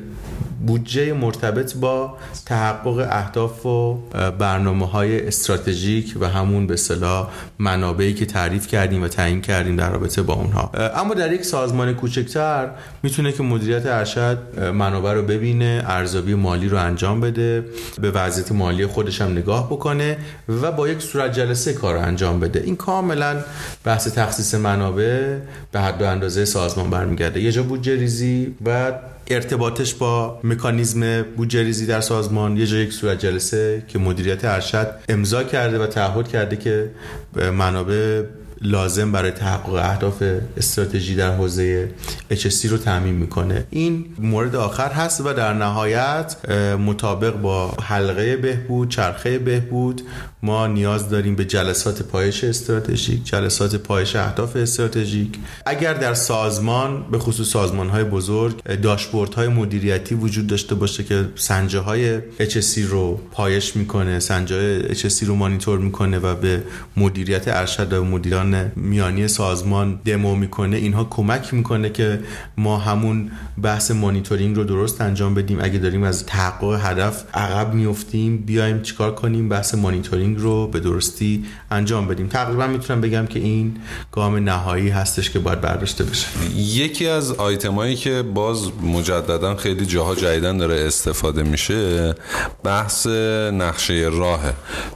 بودجه 0.67 1.13
مرتبط 1.13 1.75
با 1.75 2.17
تحقق 2.45 3.07
اهداف 3.11 3.65
و 3.65 3.97
برنامه 4.39 4.87
های 4.87 5.27
استراتژیک 5.27 6.17
و 6.19 6.27
همون 6.27 6.67
به 6.67 6.75
صلاح 6.75 7.29
منابعی 7.59 8.13
که 8.13 8.25
تعریف 8.25 8.67
کردیم 8.67 9.03
و 9.03 9.07
تعیین 9.07 9.41
کردیم 9.41 9.75
در 9.75 9.89
رابطه 9.89 10.21
با 10.21 10.33
اونها. 10.33 10.71
اما 10.95 11.13
در 11.13 11.33
یک 11.33 11.45
سازمان 11.45 11.93
کوچکتر 11.93 12.69
می‌تونه 13.03 13.31
که 13.31 13.43
مدیریت 13.43 13.85
ارشد 13.85 14.37
منابع 14.73 15.13
رو 15.13 15.21
ببینه 15.21 15.83
ارزیابی 15.87 16.33
مالی 16.33 16.69
رو 16.69 16.77
انجام 16.77 17.21
بده 17.21 17.65
به 18.01 18.11
وضعیت 18.11 18.51
مالی 18.51 18.85
خودش 18.85 19.21
هم 19.21 19.31
نگاه 19.31 19.67
بکنه 19.67 20.17
و 20.61 20.71
با 20.71 20.87
یک 20.87 21.01
صورت 21.01 21.33
جلسه 21.33 21.73
کار 21.73 21.95
رو 21.95 22.01
انجام 22.01 22.39
بده. 22.39 22.61
این 22.65 22.75
کاملا 22.75 23.35
بحث 23.83 24.07
تخصیص 24.07 24.55
منابع 24.55 25.37
به 25.71 25.79
حد 25.79 26.01
و 26.01 26.05
اندازه 26.05 26.45
سازمان 26.45 26.89
برمیگرده. 26.89 27.41
یه 27.41 27.51
جا 27.51 27.63
بودجه 27.63 27.95
ریزی 27.95 28.55
و 28.65 28.91
ارتباطش 29.33 29.93
با 29.93 30.39
مکانیزم 30.43 31.21
بودجه 31.21 31.85
در 31.85 32.01
سازمان 32.01 32.57
یه 32.57 32.65
جا 32.65 32.77
یک 32.77 32.93
صورت 32.93 33.19
جلسه 33.19 33.83
که 33.87 33.99
مدیریت 33.99 34.45
ارشد 34.45 34.87
امضا 35.09 35.43
کرده 35.43 35.79
و 35.79 35.87
تعهد 35.87 36.27
کرده 36.27 36.55
که 36.55 36.91
منابع 37.35 38.23
لازم 38.61 39.11
برای 39.11 39.31
تحقق 39.31 39.73
اهداف 39.73 40.23
استراتژی 40.57 41.15
در 41.15 41.35
حوزه 41.35 41.89
HSC 42.31 42.65
رو 42.65 42.77
تعمین 42.77 43.15
می‌کنه. 43.15 43.65
این 43.69 44.05
مورد 44.19 44.55
آخر 44.55 44.91
هست 44.91 45.21
و 45.21 45.33
در 45.33 45.53
نهایت 45.53 46.49
مطابق 46.79 47.35
با 47.35 47.71
حلقه 47.71 48.37
بهبود 48.37 48.89
چرخه 48.89 49.39
بهبود 49.39 50.01
ما 50.43 50.67
نیاز 50.67 51.09
داریم 51.09 51.35
به 51.35 51.45
جلسات 51.45 52.01
پایش 52.01 52.43
استراتژیک 52.43 53.23
جلسات 53.23 53.75
پایش 53.75 54.15
اهداف 54.15 54.55
استراتژیک. 54.55 55.29
اگر 55.65 55.93
در 55.93 56.13
سازمان 56.13 57.05
به 57.11 57.19
خصوص 57.19 57.47
سازمان 57.47 57.89
های 57.89 58.03
بزرگ 58.03 58.63
داشبورد 58.81 59.33
های 59.33 59.47
مدیریتی 59.47 60.15
وجود 60.15 60.47
داشته 60.47 60.75
باشه 60.75 61.03
که 61.03 61.29
سنجه 61.35 61.79
های 61.79 62.19
HSC 62.19 62.77
رو 62.77 63.19
پایش 63.31 63.75
می‌کنه 63.75 64.19
سنجه 64.19 64.55
های 64.55 64.95
HSC 64.95 65.23
رو 65.23 65.35
مانیتور 65.35 65.79
می‌کنه 65.79 66.19
و 66.19 66.35
به 66.35 66.63
مدیریت 66.97 67.47
ارشد 67.47 67.93
و 67.93 68.03
مدیران 68.03 68.71
میانی 68.75 69.27
سازمان 69.27 69.99
دمو 70.05 70.35
می‌کنه 70.35 70.77
اینها 70.77 71.03
کمک 71.03 71.53
می‌کنه 71.53 71.89
که 71.89 72.19
ما 72.57 72.77
همون 72.77 73.31
بحث 73.61 73.91
مانیتورینگ 73.91 74.55
رو 74.55 74.63
درست 74.63 75.01
انجام 75.01 75.33
بدیم. 75.33 75.59
اگه 75.61 75.79
داریم 75.79 76.03
از 76.03 76.25
تحقق 76.25 76.79
هدف 76.83 77.23
عقب 77.33 77.73
میفتیم 77.73 78.37
بیایم 78.37 78.81
چیکار 78.81 79.15
کنیم؟ 79.15 79.49
بحث 79.49 79.75
مانیتورینگ 79.75 80.30
رو 80.37 80.67
به 80.67 80.79
درستی 80.79 81.45
انجام 81.71 82.07
بدیم. 82.07 82.27
تقریبا 82.27 82.67
می‌تونم 82.67 83.01
بگم 83.01 83.25
که 83.25 83.39
این 83.39 83.77
گام 84.11 84.35
نهایی 84.35 84.89
هستش 84.89 85.29
که 85.29 85.39
باید 85.39 85.61
برداشته 85.61 86.03
بشه. 86.03 86.27
یکی 86.55 87.07
از 87.07 87.31
آیتمایی 87.31 87.95
که 87.95 88.21
باز 88.21 88.71
مجددا 88.83 89.55
خیلی 89.55 89.85
جاها 89.85 90.15
جدیدن 90.15 90.57
داره 90.57 90.75
استفاده 90.75 91.43
میشه 91.43 92.15
بحث 92.63 93.07
نقشه 93.53 94.09
راه. 94.11 94.39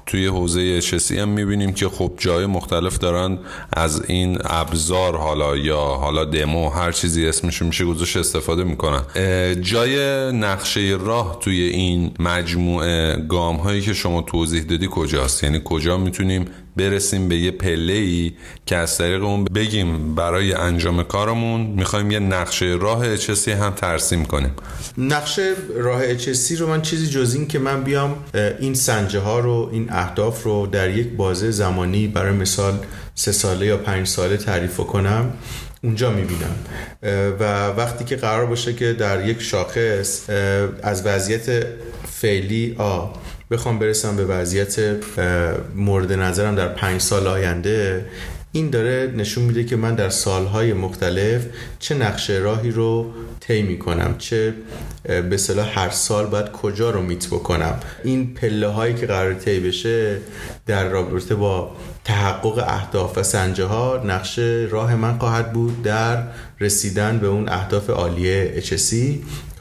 توی 0.05 0.27
حوزه 0.27 0.81
HSE 0.81 1.11
هم 1.11 1.29
می‌بینیم 1.29 1.73
که 1.73 1.89
خب 1.89 2.13
جای 2.17 2.45
مختلف 2.45 2.97
دارن 2.97 3.37
از 3.73 4.09
این 4.09 4.37
ابزار 4.43 5.17
حالا 5.17 5.57
یا 5.57 5.77
حالا 5.77 6.25
دمو 6.25 6.69
هر 6.69 6.91
چیزی 6.91 7.27
اسمش 7.27 7.61
میشه 7.61 7.85
گذاشت 7.85 8.17
استفاده 8.17 8.63
می‌کنن. 8.63 9.01
جای 9.61 10.31
نقشه 10.31 10.97
راه 11.01 11.37
توی 11.39 11.61
این 11.61 12.11
مجموعه 12.19 13.25
گام 13.29 13.55
هایی 13.55 13.81
که 13.81 13.93
شما 13.93 14.21
توضیح 14.21 14.63
دادی 14.63 14.87
کجا 14.91 15.24
یعنی 15.43 15.61
کجا 15.65 15.97
می‌تونیم 15.97 16.45
برسیم 16.77 17.29
به 17.29 17.35
یه 17.37 17.51
پله 17.51 17.93
ای 17.93 18.31
که 18.65 18.75
از 18.75 18.97
طریق 18.97 19.23
اون 19.23 19.43
بگیم 19.43 20.15
برای 20.15 20.53
انجام 20.53 21.03
کارمون 21.03 21.61
می‌خوایم 21.61 22.11
یه 22.11 22.19
نقشه 22.19 22.65
راه 22.65 22.99
اچسی 23.11 23.51
هم 23.51 23.69
ترسیم 23.69 24.25
کنیم. 24.25 24.51
نقشه 24.97 25.53
راه 25.75 26.01
اچسی 26.03 26.55
رو 26.55 26.67
من 26.67 26.81
چیزی 26.81 27.07
جز 27.07 27.35
این 27.35 27.47
که 27.47 27.59
من 27.59 27.83
بیام 27.83 28.15
این 28.59 28.73
سنجه 28.73 29.19
ها 29.19 29.39
رو 29.39 29.69
این 29.71 29.87
اهداف 29.89 30.43
رو 30.43 30.67
در 30.67 30.89
یک 30.89 31.07
بازه 31.07 31.51
زمانی 31.51 32.07
برای 32.07 32.31
مثال 32.31 32.79
سه 33.15 33.31
ساله 33.31 33.65
یا 33.65 33.77
پنج 33.77 34.07
ساله 34.07 34.37
تعریف 34.37 34.77
کنم 34.77 35.33
اونجا 35.83 36.11
می‌بینم. 36.11 36.55
و 37.39 37.67
وقتی 37.67 38.05
که 38.05 38.15
قرار 38.15 38.45
باشه 38.45 38.73
که 38.73 38.93
در 38.93 39.27
یک 39.27 39.41
شاخص 39.41 40.29
از 40.83 41.05
وضعیت 41.05 41.65
فعلی 42.11 42.75
آ 42.77 43.05
بخوام 43.51 43.79
برسم 43.79 44.15
به 44.15 44.25
وضعیت 44.25 44.79
مورد 45.75 46.13
نظرم 46.13 46.55
در 46.55 46.67
پنج 46.67 47.01
سال 47.01 47.27
آینده. 47.27 48.05
این 48.51 48.69
داره 48.69 49.13
نشون 49.17 49.43
میده 49.43 49.63
که 49.63 49.75
من 49.75 49.95
در 49.95 50.09
سالهای 50.09 50.73
مختلف 50.73 51.45
چه 51.79 51.95
نقشه 51.95 52.33
راهی 52.33 52.71
رو 52.71 53.13
طی 53.39 53.61
می‌کنم 53.61 54.15
چه 54.17 54.53
به 55.29 55.37
صلاح 55.37 55.79
هر 55.79 55.89
سال 55.89 56.25
باید 56.25 56.51
کجا 56.51 56.89
رو 56.89 57.01
میت 57.01 57.27
بکنم. 57.27 57.79
این 58.03 58.33
پله 58.33 58.67
هایی 58.67 58.93
که 58.93 59.05
قرار 59.05 59.33
طی 59.33 59.59
بشه 59.59 60.17
در 60.65 60.89
رابطه 60.89 61.35
با 61.35 61.75
تحقق 62.05 62.63
اهداف 62.67 63.17
و 63.17 63.23
سنجه 63.23 63.65
ها 63.65 64.03
نقشه 64.05 64.67
راه 64.71 64.95
من 64.95 65.17
خواهد 65.17 65.53
بود 65.53 65.83
در 65.83 66.23
رسیدن 66.59 67.19
به 67.19 67.27
اون 67.27 67.49
اهداف 67.49 67.89
عالیه 67.89 68.61
HSC 68.61 68.95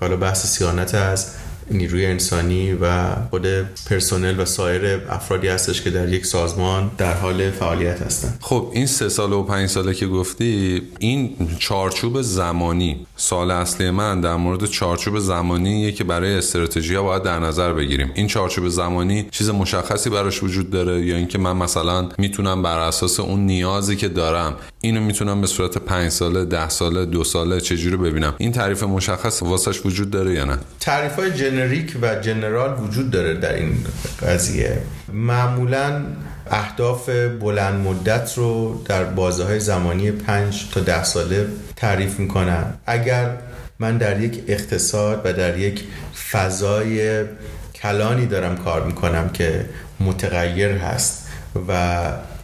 حالا 0.01 0.17
بحث 0.17 0.47
سیانت 0.47 0.95
از 0.95 1.33
نیروی 1.71 2.07
انسانی 2.07 2.73
و 2.73 3.15
خود 3.31 3.47
پرسنل 3.91 4.41
و 4.41 4.45
سایر 4.45 5.01
افرادی 5.09 5.49
هستش 5.49 5.83
که 5.83 5.91
در 5.91 6.09
یک 6.09 6.27
سازمان 6.27 6.91
در 6.99 7.15
حال 7.15 7.51
فعالیت 7.51 8.03
هستند 8.03 8.39
خب 8.41 8.71
این 8.73 8.87
سه 8.87 9.09
سال 9.09 9.33
و 9.33 9.43
پنج 9.43 9.69
ساله 9.69 9.95
که 9.95 10.07
گفتی 10.07 10.83
این 10.99 11.37
چارچوب 11.59 12.23
زمانی 12.23 13.07
سال 13.17 13.51
اصلی 13.51 13.91
من 13.91 14.21
در 14.21 14.37
مورد 14.37 14.67
چارچوب 14.67 15.19
زمانیه 15.19 15.93
که 15.93 16.05
برای 16.05 16.35
استراتژی 16.35 16.97
باید 16.97 17.23
در 17.23 17.39
نظر 17.39 17.73
بگیریم. 17.73 18.11
این 18.15 18.27
چارچوب 18.27 18.69
زمانی 18.69 19.27
چیز 19.31 19.51
مشخصی 19.51 20.11
براش 20.11 20.43
وجود 20.43 20.71
داره 20.71 21.07
یا 21.07 21.17
اینکه 21.17 21.39
من 21.39 21.57
مثلا 21.57 22.09
می‌تونم 22.19 22.63
بر 22.63 22.79
اساس 22.79 23.21
اون 23.21 23.41
نیازی 23.41 23.97
که 23.97 24.09
دارم 24.09 24.57
اینو 24.81 25.01
می‌تونم 25.01 25.41
به 25.41 25.47
صورت 25.47 25.79
پنج 25.79 26.09
ساله 26.09 26.45
ده 26.45 26.69
ساله 26.69 27.05
دو 27.05 27.25
ساله 27.25 27.61
چجوری 27.61 27.97
ببینم؟ 27.97 28.35
این 28.39 28.53
تعریف 28.53 28.83
مشخص 28.83 29.43
واسش 29.43 29.87
وجود 29.87 30.11
داره 30.11 30.35
یا 30.35 30.45
نه؟ 30.45 30.59
تعریف 30.81 31.17
های 31.17 31.33
جنریک 31.55 31.97
و 32.03 32.15
جنرال 32.15 32.81
وجود 32.81 33.11
داره 33.11 33.35
در 33.35 33.55
این 33.55 33.77
قضیه. 34.23 34.79
معمولا 35.13 36.03
اهداف 36.51 37.11
بلند 37.41 37.87
مدت 37.87 38.35
رو 38.37 38.83
در 38.85 39.05
بازه 39.05 39.45
های 39.45 39.61
زمانی 39.61 40.11
پنج 40.11 40.69
تا 40.73 40.81
ده 40.81 41.05
ساله 41.05 41.47
تعریف 41.77 42.19
می‌کنن. 42.19 42.65
اگر 42.87 43.31
من 43.79 43.99
در 43.99 44.21
یک 44.21 44.43
اقتصاد 44.49 45.21
و 45.25 45.33
در 45.33 45.59
یک 45.59 45.85
فضای 46.31 47.25
کلانی 47.75 48.27
دارم 48.27 48.57
کار 48.57 48.87
می‌کنم 48.87 49.29
که 49.29 49.65
متغیر 50.01 50.71
هست 50.71 51.29
و 51.69 52.01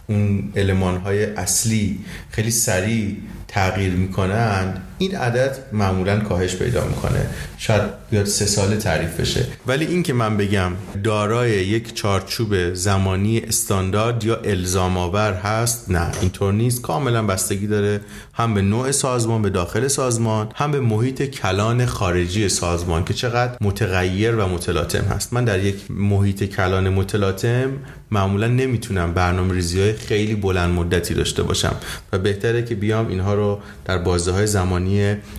اون 0.07 0.51
علمان 0.55 0.97
های 0.97 1.25
اصلی 1.25 1.99
خیلی 2.29 2.51
سریع 2.51 3.17
تغییر 3.47 3.93
می‌کنند 3.93 4.83
این 5.01 5.15
عدد 5.15 5.57
معمولا 5.73 6.19
کاهش 6.19 6.55
پیدا 6.55 6.85
می‌کنه. 6.85 7.29
شاید 7.57 7.81
بیاد 8.11 8.25
سه 8.25 8.45
سال 8.45 8.75
تعریف 8.75 9.19
بشه. 9.19 9.45
ولی 9.67 9.85
این 9.85 10.03
که 10.03 10.13
من 10.13 10.37
بگم 10.37 10.71
دارای 11.03 11.51
یک 11.51 11.95
چارچوب 11.95 12.73
زمانی 12.73 13.39
استاندارد 13.39 14.23
یا 14.23 14.35
الزام 14.35 14.97
آور 14.97 15.33
هست 15.33 15.91
نه 15.91 16.11
اینطور 16.21 16.53
نیست. 16.53 16.81
کاملا 16.81 17.23
بستگی 17.23 17.67
داره 17.67 18.01
هم 18.33 18.53
به 18.53 18.61
نوع 18.61 18.91
سازمان 18.91 19.41
به 19.41 19.49
داخل 19.49 19.87
سازمان 19.87 20.49
هم 20.55 20.71
به 20.71 20.79
محیط 20.79 21.21
کلان 21.23 21.85
خارجی 21.85 22.49
سازمان 22.49 23.05
که 23.05 23.13
چقدر 23.13 23.57
متغیر 23.61 24.35
و 24.35 24.47
متلاطم 24.47 25.03
هست. 25.03 25.33
من 25.33 25.45
در 25.45 25.59
یک 25.59 25.75
محیط 25.89 26.43
کلان 26.43 26.89
متلاطم 26.89 27.71
معمولا 28.11 28.47
نمی‌تونم 28.47 29.13
برنامه 29.13 29.53
ریزی 29.53 29.81
های 29.81 29.93
خیلی 29.93 30.35
بلند 30.35 30.73
مدتی 30.73 31.13
داشته 31.13 31.43
باشم 31.43 31.75
و 32.13 32.17
بهتره 32.17 32.63
که 32.63 32.75
بیام 32.75 33.07
اینها 33.07 33.33
رو 33.33 33.59
در 33.85 33.97
بازه 33.97 34.31
های 34.31 34.47
زمانی 34.47 34.90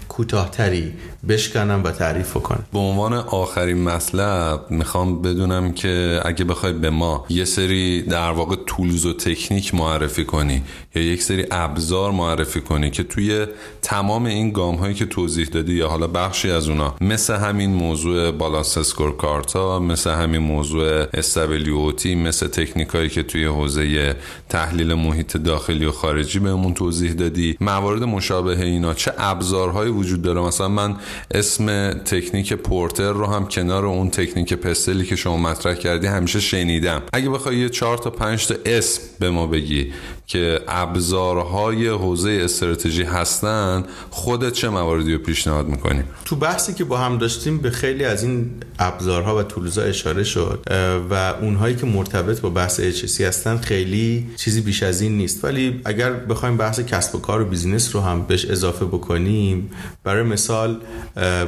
کوتاهتری 0.08 0.92
بشکنم 1.28 1.80
و 1.84 1.90
تعریف 1.90 2.32
کنم 2.32 2.64
به 2.72 2.78
عنوان 2.78 3.12
آخرین 3.12 3.82
مطلب 3.82 4.70
می‌خوام 4.70 5.22
بدونم 5.22 5.72
که 5.72 6.20
اگه 6.24 6.44
بخوای 6.44 6.72
به 6.72 6.90
ما 6.90 7.24
یه 7.28 7.44
سری 7.44 8.02
در 8.02 8.30
واقع 8.30 8.56
تولز 8.66 9.06
و 9.06 9.12
تکنیک 9.12 9.74
معرفی 9.74 10.24
کنی 10.24 10.62
یا 10.94 11.02
یک 11.02 11.22
سری 11.22 11.46
ابزار 11.50 12.10
معرفی 12.10 12.60
کنی 12.60 12.90
که 12.90 13.02
توی 13.02 13.46
تمام 13.82 14.24
این 14.24 14.50
گام 14.50 14.74
هایی 14.74 14.94
که 14.94 15.06
توضیح 15.06 15.46
دادی 15.46 15.74
یا 15.74 15.88
حالا 15.88 16.06
بخشی 16.06 16.50
از 16.50 16.68
اونا 16.68 16.94
مثل 17.00 17.34
همین 17.34 17.74
موضوع 17.74 18.30
بالانس 18.30 18.78
اسکور 18.78 19.16
کارتا 19.16 19.78
مثل 19.78 20.10
همین 20.10 20.42
موضوع 20.42 21.06
استابیلیوتی 21.14 22.14
مثل 22.14 22.46
تکنیک 22.46 22.88
هایی 22.88 23.08
که 23.08 23.22
توی 23.22 23.44
حوزه 23.44 24.16
تحلیل 24.48 24.94
محیط 24.94 25.36
داخلی 25.36 25.84
و 25.84 25.92
خارجی 25.92 26.38
بهمون 26.38 26.74
توضیح 26.74 27.12
دادی 27.12 27.56
موارد 27.60 28.02
مشابه 28.02 28.60
اینا 28.60 28.94
چه 28.94 29.12
ابزارهایی 29.42 29.90
وجود 29.90 30.22
داره. 30.22 30.40
مثلا 30.40 30.68
من 30.68 30.96
اسم 31.30 31.92
تکنیک 31.92 32.52
پورتر 32.52 33.12
رو 33.12 33.26
هم 33.26 33.46
کنار 33.46 33.86
اون 33.86 34.10
تکنیک 34.10 34.54
پستلی 34.54 35.04
که 35.04 35.16
شما 35.16 35.36
مطرح 35.36 35.74
کردی 35.74 36.06
همیشه 36.06 36.40
شنیدم. 36.40 37.02
اگه 37.12 37.30
بخوای 37.30 37.56
یه 37.56 37.68
چهار 37.68 37.98
تا 37.98 38.10
پنج 38.10 38.46
تا 38.46 38.54
اسم 38.66 39.02
به 39.18 39.30
ما 39.30 39.46
بگی 39.46 39.92
که 40.26 40.60
ابزارهای 40.68 41.88
حوزه 41.88 42.40
استراتژی 42.44 43.02
هستن 43.02 43.84
خودت 44.10 44.52
چه 44.52 44.68
مواردی 44.68 45.12
رو 45.12 45.18
پیشنهاد 45.18 45.66
می‌کنی؟ 45.68 46.02
تو 46.24 46.36
بحثی 46.36 46.74
که 46.74 46.84
با 46.84 46.98
هم 46.98 47.18
داشتیم 47.18 47.58
به 47.58 47.70
خیلی 47.70 48.04
از 48.04 48.22
این 48.22 48.50
ابزارها 48.78 49.36
و 49.36 49.42
تولزها 49.42 49.84
اشاره 49.84 50.24
شد 50.24 50.64
و 51.10 51.34
اونهایی 51.40 51.76
که 51.76 51.86
مرتبط 51.86 52.40
با 52.40 52.50
بحث 52.50 52.80
HSE 52.80 53.20
هستن 53.20 53.56
خیلی 53.56 54.26
چیزی 54.36 54.60
بیش 54.60 54.82
از 54.82 55.00
این 55.00 55.16
نیست. 55.16 55.44
ولی 55.44 55.80
اگر 55.84 56.12
بخوایم 56.12 56.56
بحث 56.56 56.80
کسب 56.80 57.14
و 57.14 57.18
کار 57.18 57.40
و 57.40 57.44
business 57.44 57.94
رو 57.94 58.00
هم 58.00 58.22
بهش 58.22 58.44
اضافه 58.44 58.84
بکنیم 58.84 59.70
برای 60.04 60.22
مثال 60.22 60.80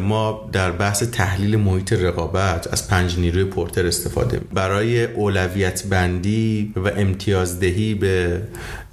ما 0.02 0.50
در 0.52 0.70
بحث 0.70 1.02
تحلیل 1.02 1.56
محیط 1.56 1.92
رقابت 1.92 2.72
از 2.72 2.88
پنج 2.88 3.18
نیروی 3.18 3.44
پورتر 3.44 3.86
استفاده 3.86 4.40
برای 4.54 5.04
اولویت 5.04 5.86
بندی 5.86 6.72
و 6.76 6.88
امتیازدهی 6.88 7.94
به 7.94 8.42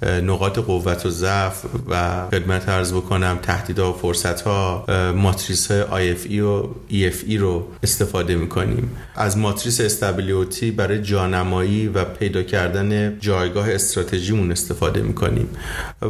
نقاط 0.02 0.58
قوت 0.58 1.06
و 1.06 1.10
ضعف 1.10 1.64
و 1.88 2.26
خدمت 2.30 2.68
عرض 2.68 2.92
بکنم 2.92 3.38
تهدیدها 3.42 3.92
و 3.92 3.96
فرصت 3.96 4.40
ها 4.40 4.84
ماتریس 5.16 5.70
های 5.70 6.16
IFE 6.16 6.40
و 6.40 6.68
EFE 6.90 7.36
رو 7.38 7.66
استفاده 7.82 8.34
می‌کنیم. 8.34 8.90
از 9.14 9.38
ماتریس 9.38 9.80
stability 9.80 10.70
برای 10.70 11.02
جانمایی 11.02 11.88
و 11.88 12.04
پیدا 12.04 12.42
کردن 12.42 13.18
جایگاه 13.20 13.70
استراتژیمون 13.70 14.52
استفاده 14.52 15.02
می‌کنیم. 15.02 15.48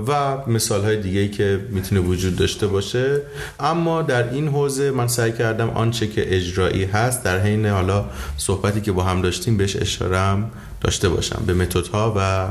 و 0.09 0.37
مثال 0.47 0.85
های 0.85 0.97
دیگه 0.97 1.29
که 1.29 1.61
می‌تونه 1.70 2.01
وجود 2.01 2.37
داشته 2.37 2.66
باشه. 2.66 3.20
اما 3.61 4.03
در 4.03 4.33
این 4.33 4.49
حوزه 4.49 4.91
من 4.91 5.09
سعی 5.09 5.33
کردم 5.33 5.70
آنچه 5.70 6.07
که 6.07 6.37
اجرایی 6.37 6.85
هست 6.85 7.25
در 7.25 7.41
حین 7.41 7.66
حالا 7.66 8.05
صحبتی 8.37 8.81
که 8.81 8.93
با 8.93 9.03
هم 9.03 9.23
داشتیم 9.23 9.57
بهش 9.57 9.77
اشارم 9.77 10.51
داشته 10.81 11.09
باشم. 11.09 11.43
به 11.47 11.55
متدها 11.55 12.14
و 12.16 12.49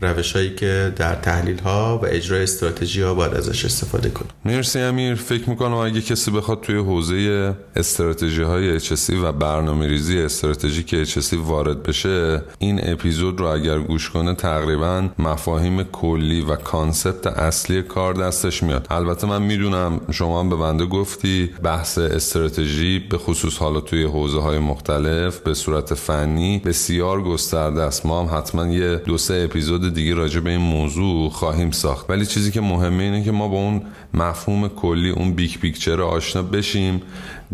روش 0.00 0.32
هایی 0.32 0.54
که 0.54 0.92
در 0.96 1.14
تحلیل 1.14 1.58
ها 1.58 2.00
و 2.02 2.06
اجرای 2.06 2.42
استراتژی 2.42 3.02
ها 3.02 3.14
باید 3.14 3.34
ازش 3.34 3.64
استفاده 3.64 4.10
کنیم. 4.10 4.30
مرسی 4.44 4.78
امیر. 4.78 5.14
فکر 5.14 5.50
می‌کنم 5.50 5.74
اگه 5.74 6.00
کسی 6.00 6.30
بخواد 6.30 6.60
توی 6.60 6.76
حوزه 6.76 7.54
استراتژی 7.76 8.42
های 8.42 8.80
HSE 8.80 9.10
و 9.22 9.32
برنامه 9.32 9.86
ریزی 9.86 10.22
استراتژیک 10.22 11.04
HSE 11.04 11.34
وارد 11.34 11.82
بشه 11.82 12.42
این 12.58 12.80
اپیزود 12.92 13.40
رو 13.40 13.46
اگر 13.46 13.78
گوش 13.78 14.10
کنه 14.10 14.34
تقریبا 14.34 15.08
مفاهیم 15.18 15.82
کلی 15.82 16.40
و 16.40 16.56
concept 16.56 17.26
اصلی 17.26 17.82
کار 17.82 18.14
دستش 18.14 18.62
میاد. 18.62 18.86
البته 18.90 19.26
من 19.26 19.42
می‌دونم 19.42 20.00
شما 20.10 20.40
هم 20.40 20.48
به 20.48 20.56
بنده 20.56 20.86
گفتی 20.86 21.50
بحث 21.62 21.98
استراتژی 21.98 22.98
به 22.98 23.18
خصوص 23.18 23.58
حالا 23.58 23.80
توی 23.80 24.04
حوزه 24.04 24.40
های 24.40 24.58
مختلف 24.58 25.38
به 25.38 25.54
صورت 25.54 25.94
فنی 25.94 26.62
بسیار 26.64 27.22
گسترده 27.22 27.82
است. 27.82 28.06
ما 28.06 28.22
هم 28.22 28.38
حتما 28.38 28.66
یه 28.66 28.96
دو 28.96 29.18
سه 29.18 29.34
اپیزود 29.34 29.87
دیگه 29.90 30.14
راجع 30.14 30.40
به 30.40 30.50
این 30.50 30.60
موضوع 30.60 31.30
خواهیم 31.30 31.70
ساخت. 31.70 32.10
ولی 32.10 32.26
چیزی 32.26 32.50
که 32.50 32.60
مهمه 32.60 33.02
اینه 33.02 33.24
که 33.24 33.32
ما 33.32 33.48
با 33.48 33.56
اون 33.56 33.82
مفهوم 34.14 34.68
کلی 34.68 35.10
اون 35.10 35.32
بیک 35.32 35.58
پیکچر 35.58 36.02
آشنا 36.02 36.42
بشیم 36.42 37.02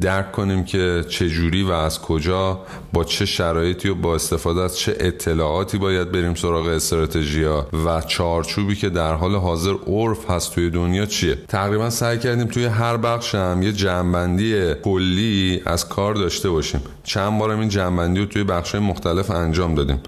درک 0.01 0.33
کنیم 0.33 0.65
که 0.65 1.05
چه 1.09 1.29
جوری 1.29 1.63
و 1.63 1.71
از 1.71 2.01
کجا 2.01 2.61
با 2.93 3.05
چه 3.05 3.27
شرایطی 3.27 3.89
و 3.89 3.95
با 3.95 4.15
استفاده 4.15 4.61
از 4.61 4.79
چه 4.79 4.97
اطلاعاتی 5.01 5.79
باید 5.79 6.13
بریم 6.13 6.35
سراغ 6.35 6.67
استراتژیا 6.67 7.67
و 7.87 8.01
چارچوبی 8.01 8.75
که 8.75 8.89
در 8.89 9.15
حال 9.15 9.35
حاضر 9.35 9.75
عرف 9.87 10.31
هست 10.31 10.55
توی 10.55 10.71
دنیا 10.71 11.07
چیه. 11.07 11.35
تقریبا 11.49 11.91
سعی 11.91 12.19
کردیم 12.19 12.47
توی 12.47 12.65
هر 12.65 12.97
بخش 12.97 13.35
هم 13.35 13.63
یه 13.63 13.73
جنبندی 13.73 14.75
کلی 14.75 15.63
از 15.67 15.89
کار 15.89 16.15
داشته 16.15 16.51
باشیم. 16.51 16.81
چند 17.05 17.39
بارم 17.39 17.61
این 17.61 17.69
جنبندی 17.69 18.21
رو 18.21 18.27
توی 18.27 18.45
بخش 18.45 18.75
مختلف 18.75 19.31
انجام 19.31 19.75
دادیم. 19.75 20.01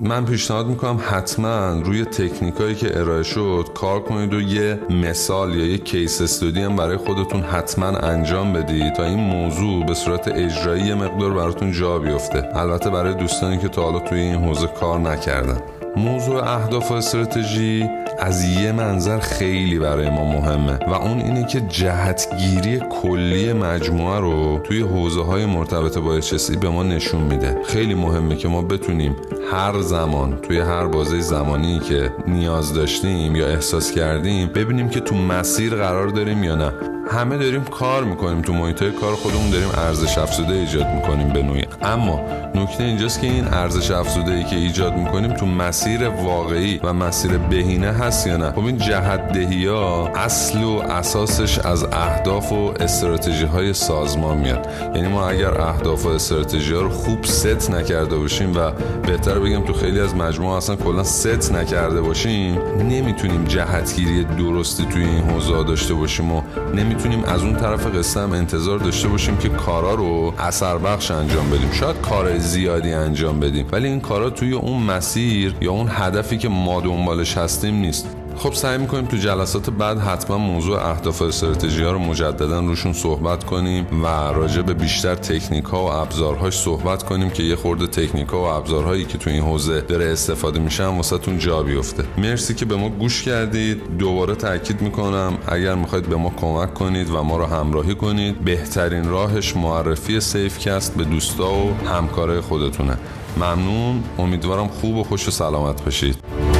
من 0.00 0.24
پیشنهاد 0.24 0.66
می‌کنم 0.66 1.00
حتما 1.10 1.80
روی 1.84 2.04
تکنیکایی 2.04 2.74
که 2.74 3.00
ارائه 3.00 3.22
شد 3.22 3.68
کار 3.74 4.00
کنید 4.00 4.34
و 4.34 4.40
یه 4.40 4.80
مثال 4.90 5.54
یا 5.54 5.66
یه 5.66 5.78
کیس 5.78 6.20
استودی 6.22 6.60
هم 6.60 6.76
برای 6.76 6.96
خودتون 6.96 7.40
حتما 7.40 7.86
انجام 7.86 8.52
بدید 8.52 8.92
تا 8.92 9.04
این 9.04 9.18
موضوع 9.18 9.86
به 9.86 9.94
صورت 9.94 10.28
اجرایی 10.28 10.94
مقدار 10.94 11.34
براتون 11.34 11.72
جا 11.72 11.98
بیفته. 11.98 12.48
البته 12.54 12.90
برای 12.90 13.14
دوستانی 13.14 13.58
که 13.58 13.68
تا 13.68 13.82
حالا 13.82 13.98
توی 13.98 14.18
این 14.18 14.34
حوزه 14.34 14.66
کار 14.66 15.00
نکردن. 15.00 15.60
موضوع 15.96 16.48
اهداف 16.48 16.90
و 16.90 16.94
استراتژی 16.94 17.88
از 18.18 18.44
یه 18.44 18.72
منظر 18.72 19.18
خیلی 19.18 19.78
برای 19.78 20.10
ما 20.10 20.24
مهمه 20.24 20.78
و 20.88 20.92
اون 20.92 21.20
اینه 21.20 21.46
که 21.46 21.60
جهتگیری 21.60 22.80
کلی 23.02 23.52
مجموعه 23.52 24.20
رو 24.20 24.60
توی 24.64 24.80
حوزه 24.80 25.22
های 25.22 25.46
مرتبط 25.46 25.98
با 25.98 26.20
HSE 26.20 26.56
به 26.56 26.68
ما 26.68 26.82
نشون 26.82 27.22
میده. 27.22 27.60
خیلی 27.64 27.94
مهمه 27.94 28.36
که 28.36 28.48
ما 28.48 28.62
بتونیم 28.62 29.16
هر 29.52 29.80
زمان 29.80 30.38
توی 30.42 30.60
هر 30.60 30.86
بازه 30.86 31.20
زمانی 31.20 31.78
که 31.78 32.12
نیاز 32.26 32.74
داشتیم 32.74 33.36
یا 33.36 33.46
احساس 33.46 33.92
کردیم 33.92 34.48
ببینیم 34.48 34.88
که 34.88 35.00
تو 35.00 35.14
مسیر 35.14 35.74
قرار 35.74 36.08
داریم 36.08 36.44
یا 36.44 36.54
نه. 36.54 36.72
همه 37.10 37.36
داریم 37.36 37.64
کار 37.64 38.04
می‌کنیم 38.04 38.42
تو 38.42 38.52
محیط 38.52 38.84
کار 38.84 39.14
خودمون 39.14 39.50
داریم 39.50 39.68
ارزش 39.74 40.18
افزوده 40.18 40.54
ایجاد 40.54 40.86
می‌کنیم 40.86 41.28
به 41.28 41.42
نوعی. 41.42 41.64
اما 41.82 42.20
نکته 42.54 42.84
اینجاست 42.84 43.20
که 43.20 43.26
این 43.26 43.44
ارزش 43.46 43.90
افزوده 43.90 44.32
ای 44.32 44.44
که 44.44 44.56
ایجاد 44.56 44.96
می‌کنیم 44.96 45.32
تو 45.32 45.46
مسیر 45.46 46.08
واقعی 46.08 46.80
و 46.82 46.92
مسیر 46.92 47.38
بهینه 47.38 47.92
هست 47.92 48.26
یا 48.26 48.36
نه؟ 48.36 48.50
خب 48.50 48.64
این 48.64 48.78
جهت 48.78 49.32
دهی 49.32 49.66
ها 49.66 50.08
اصل 50.08 50.62
و 50.62 50.78
اساسش 50.78 51.58
از 51.58 51.84
اهداف 51.92 52.52
و 52.52 52.72
استراتژی 52.80 53.44
های 53.44 53.74
سازمان 53.74 54.38
میاد. 54.38 54.68
یعنی 54.94 55.08
ما 55.08 55.28
اگر 55.28 55.60
اهداف 55.60 56.06
و 56.06 56.08
استراتژی 56.08 56.74
ها 56.74 56.80
رو 56.80 56.90
خوب 56.90 57.24
ست 57.24 57.70
نکرده 57.70 58.16
باشیم 58.16 58.56
و 58.56 58.70
بهتر 59.06 59.33
بگم 59.38 59.64
تو 59.64 59.72
خیلی 59.72 60.00
از 60.00 60.14
مجموعه 60.14 60.56
اصلا 60.56 60.76
کلا 60.76 61.02
ست 61.02 61.52
نکرده 61.52 62.00
باشیم 62.00 62.58
نمی‌تونیم 62.78 63.44
جهتگیری 63.44 64.24
درستی 64.24 64.84
توی 64.84 65.04
این 65.04 65.24
حوزه 65.24 65.64
داشته 65.64 65.94
باشیم 65.94 66.32
و 66.32 66.42
نمی‌تونیم 66.74 67.24
از 67.24 67.42
اون 67.42 67.56
طرف 67.56 67.86
قصه 67.86 68.20
هم 68.20 68.32
انتظار 68.32 68.78
داشته 68.78 69.08
باشیم 69.08 69.36
که 69.36 69.48
کارا 69.48 69.94
رو 69.94 70.34
اثر 70.38 70.78
بخش 70.78 71.10
انجام 71.10 71.50
بدیم. 71.50 71.70
شاید 71.72 72.00
کار 72.00 72.38
زیادی 72.38 72.92
انجام 72.92 73.40
بدیم 73.40 73.66
ولی 73.72 73.88
این 73.88 74.00
کارا 74.00 74.30
توی 74.30 74.52
اون 74.52 74.82
مسیر 74.82 75.54
یا 75.60 75.72
اون 75.72 75.86
هدفی 75.90 76.38
که 76.38 76.48
ما 76.48 76.80
دنبالش 76.80 77.38
هستیم 77.38 77.74
نیست. 77.74 78.16
خب 78.36 78.52
سعی 78.52 78.78
می‌کنیم 78.78 79.06
تو 79.06 79.16
جلسات 79.16 79.70
بعد 79.70 79.98
حتما 79.98 80.38
موضوع 80.38 80.86
اهداف 80.90 81.22
و 81.22 81.24
استراتژی 81.24 81.82
ها 81.82 81.90
رو 81.90 81.98
مجددا 81.98 82.60
روشون 82.60 82.92
صحبت 82.92 83.44
کنیم 83.44 83.86
و 84.04 84.06
راجع 84.06 84.62
به 84.62 84.74
بیشتر 84.74 85.14
تکنیک 85.14 85.64
ها 85.64 85.84
و 85.84 85.90
ابزارهاش 85.92 86.58
صحبت 86.58 87.02
کنیم 87.02 87.30
که 87.30 87.42
یه 87.42 87.56
خورده 87.56 87.86
تکنیک 87.86 88.28
ها 88.28 88.38
و 88.38 88.44
ابزارهایی 88.44 89.04
که 89.04 89.18
تو 89.18 89.30
این 89.30 89.42
حوزه 89.42 89.80
داره 89.80 90.12
استفاده 90.12 90.60
میشن 90.60 90.86
واسهتون 90.86 91.38
جا 91.38 91.62
بیفته. 91.62 92.04
مرسی 92.18 92.54
که 92.54 92.64
به 92.64 92.76
ما 92.76 92.88
گوش 92.88 93.22
کردید. 93.22 93.98
دوباره 93.98 94.34
تاکید 94.34 94.82
می‌کنم 94.82 95.38
اگر 95.48 95.74
می‌خواید 95.74 96.08
به 96.08 96.16
ما 96.16 96.32
کمک 96.36 96.74
کنید 96.74 97.10
و 97.10 97.22
ما 97.22 97.36
رو 97.36 97.46
همراهی 97.46 97.94
کنید 97.94 98.44
بهترین 98.44 99.08
راهش 99.08 99.56
معرفی 99.56 100.20
سیفکست 100.20 100.96
به 100.96 101.04
دوستا 101.04 101.54
و 101.54 101.74
همکارای 101.88 102.40
خودتونه. 102.40 102.98
ممنون. 103.36 104.02
امیدوارم 104.18 104.68
خوب 104.68 104.96
و 104.96 105.04
خوش 105.04 105.28
و 105.28 105.30
سلامت 105.30 105.84
باشید. 105.84 106.53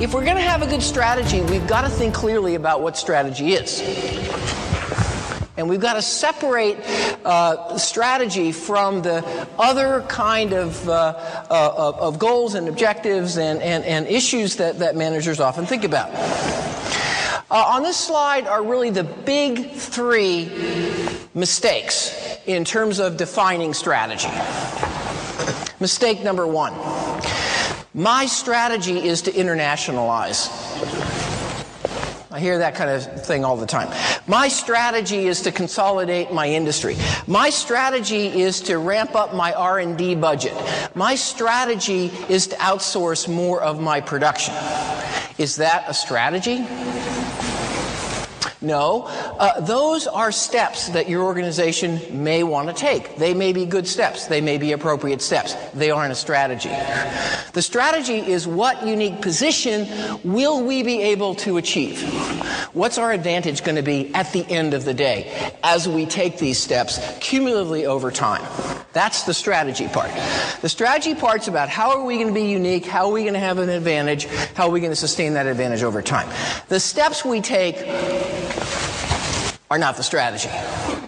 If 0.00 0.14
we're 0.14 0.24
going 0.24 0.36
to 0.36 0.42
have 0.42 0.62
a 0.62 0.66
good 0.68 0.84
strategy, 0.84 1.40
we've 1.40 1.66
got 1.66 1.80
to 1.80 1.88
think 1.88 2.14
clearly 2.14 2.54
about 2.54 2.82
what 2.82 2.96
strategy 2.96 3.54
is. 3.54 3.80
And 5.56 5.68
we've 5.68 5.80
got 5.80 5.94
to 5.94 6.02
separate 6.02 6.78
uh, 7.24 7.76
strategy 7.78 8.52
from 8.52 9.02
the 9.02 9.26
other 9.58 10.02
kind 10.02 10.52
of, 10.52 10.88
uh, 10.88 10.92
uh, 11.50 11.92
of 11.98 12.20
goals 12.20 12.54
and 12.54 12.68
objectives 12.68 13.38
and, 13.38 13.60
and, 13.60 13.84
and 13.84 14.06
issues 14.06 14.54
that, 14.56 14.78
that 14.78 14.94
managers 14.94 15.40
often 15.40 15.66
think 15.66 15.82
about. 15.82 16.10
Uh, 17.50 17.56
on 17.56 17.82
this 17.82 17.96
slide 17.96 18.46
are 18.46 18.62
really 18.62 18.90
the 18.90 19.02
big 19.02 19.72
three 19.72 20.48
mistakes 21.34 22.38
in 22.46 22.64
terms 22.64 23.00
of 23.00 23.16
defining 23.16 23.74
strategy. 23.74 24.30
Mistake 25.80 26.22
number 26.22 26.46
one 26.46 26.72
my 27.98 28.26
strategy 28.26 29.08
is 29.08 29.22
to 29.22 29.32
internationalize. 29.32 30.48
I 32.30 32.38
hear 32.38 32.58
that 32.58 32.76
kind 32.76 32.90
of 32.90 33.26
thing 33.26 33.44
all 33.44 33.56
the 33.56 33.66
time. 33.66 33.88
My 34.28 34.46
strategy 34.46 35.26
is 35.26 35.42
to 35.42 35.50
consolidate 35.50 36.32
my 36.32 36.48
industry. 36.48 36.96
My 37.26 37.50
strategy 37.50 38.26
is 38.28 38.60
to 38.62 38.78
ramp 38.78 39.16
up 39.16 39.34
my 39.34 39.52
R&D 39.52 40.14
budget. 40.14 40.54
My 40.94 41.16
strategy 41.16 42.12
is 42.28 42.46
to 42.48 42.56
outsource 42.56 43.26
more 43.26 43.60
of 43.60 43.80
my 43.80 44.00
production. 44.00 44.54
Is 45.36 45.56
that 45.56 45.84
a 45.88 45.94
strategy? 45.94 46.64
No, 48.60 49.04
uh, 49.04 49.60
those 49.60 50.08
are 50.08 50.32
steps 50.32 50.88
that 50.88 51.08
your 51.08 51.22
organization 51.22 52.00
may 52.24 52.42
want 52.42 52.68
to 52.68 52.74
take. 52.74 53.16
They 53.16 53.32
may 53.32 53.52
be 53.52 53.64
good 53.64 53.86
steps. 53.86 54.26
They 54.26 54.40
may 54.40 54.58
be 54.58 54.72
appropriate 54.72 55.22
steps. 55.22 55.54
They 55.74 55.92
aren't 55.92 56.10
a 56.10 56.16
strategy. 56.16 56.70
The 57.52 57.62
strategy 57.62 58.18
is 58.18 58.48
what 58.48 58.84
unique 58.84 59.22
position 59.22 59.86
will 60.24 60.64
we 60.64 60.82
be 60.82 61.02
able 61.02 61.36
to 61.36 61.56
achieve? 61.58 62.02
What's 62.72 62.98
our 62.98 63.12
advantage 63.12 63.62
going 63.62 63.76
to 63.76 63.82
be 63.82 64.12
at 64.12 64.32
the 64.32 64.44
end 64.48 64.74
of 64.74 64.84
the 64.84 64.94
day 64.94 65.52
as 65.62 65.88
we 65.88 66.04
take 66.04 66.38
these 66.38 66.58
steps 66.58 66.98
cumulatively 67.20 67.86
over 67.86 68.10
time? 68.10 68.42
That's 68.92 69.22
the 69.22 69.34
strategy 69.34 69.86
part. 69.86 70.10
The 70.60 70.68
strategy 70.68 71.14
part's 71.14 71.46
about 71.46 71.68
how 71.68 71.90
are 71.90 72.04
we 72.04 72.16
going 72.16 72.28
to 72.28 72.34
be 72.34 72.50
unique? 72.50 72.86
How 72.86 73.06
are 73.06 73.12
we 73.12 73.22
going 73.22 73.34
to 73.34 73.40
have 73.40 73.58
an 73.58 73.68
advantage? 73.68 74.24
How 74.54 74.66
are 74.66 74.70
we 74.70 74.80
going 74.80 74.92
to 74.92 74.96
sustain 74.96 75.34
that 75.34 75.46
advantage 75.46 75.82
over 75.82 76.02
time? 76.02 76.28
The 76.68 76.80
steps 76.80 77.24
we 77.24 77.40
take 77.40 77.76
are 79.70 79.78
not 79.78 79.96
the 79.96 80.02
strategy. 80.02 80.50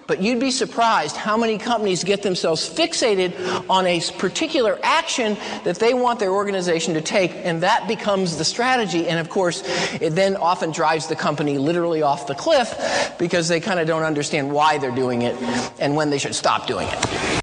But 0.06 0.20
you'd 0.20 0.40
be 0.40 0.50
surprised 0.50 1.16
how 1.16 1.36
many 1.36 1.56
companies 1.56 2.04
get 2.04 2.22
themselves 2.22 2.68
fixated 2.68 3.32
on 3.70 3.86
a 3.86 4.00
particular 4.18 4.78
action 4.82 5.36
that 5.64 5.76
they 5.76 5.94
want 5.94 6.18
their 6.18 6.32
organization 6.32 6.94
to 6.94 7.00
take, 7.00 7.32
and 7.32 7.62
that 7.62 7.86
becomes 7.88 8.36
the 8.36 8.44
strategy. 8.44 9.08
And 9.08 9.18
of 9.18 9.30
course, 9.30 9.62
it 10.00 10.10
then 10.10 10.36
often 10.36 10.72
drives 10.72 11.06
the 11.06 11.16
company 11.16 11.58
literally 11.58 12.02
off 12.02 12.26
the 12.26 12.34
cliff 12.34 13.14
because 13.18 13.48
they 13.48 13.60
kind 13.60 13.80
of 13.80 13.86
don't 13.86 14.02
understand 14.02 14.52
why 14.52 14.78
they're 14.78 14.90
doing 14.90 15.22
it 15.22 15.40
and 15.78 15.94
when 15.94 16.10
they 16.10 16.18
should 16.18 16.34
stop 16.34 16.66
doing 16.66 16.88
it. 16.90 17.39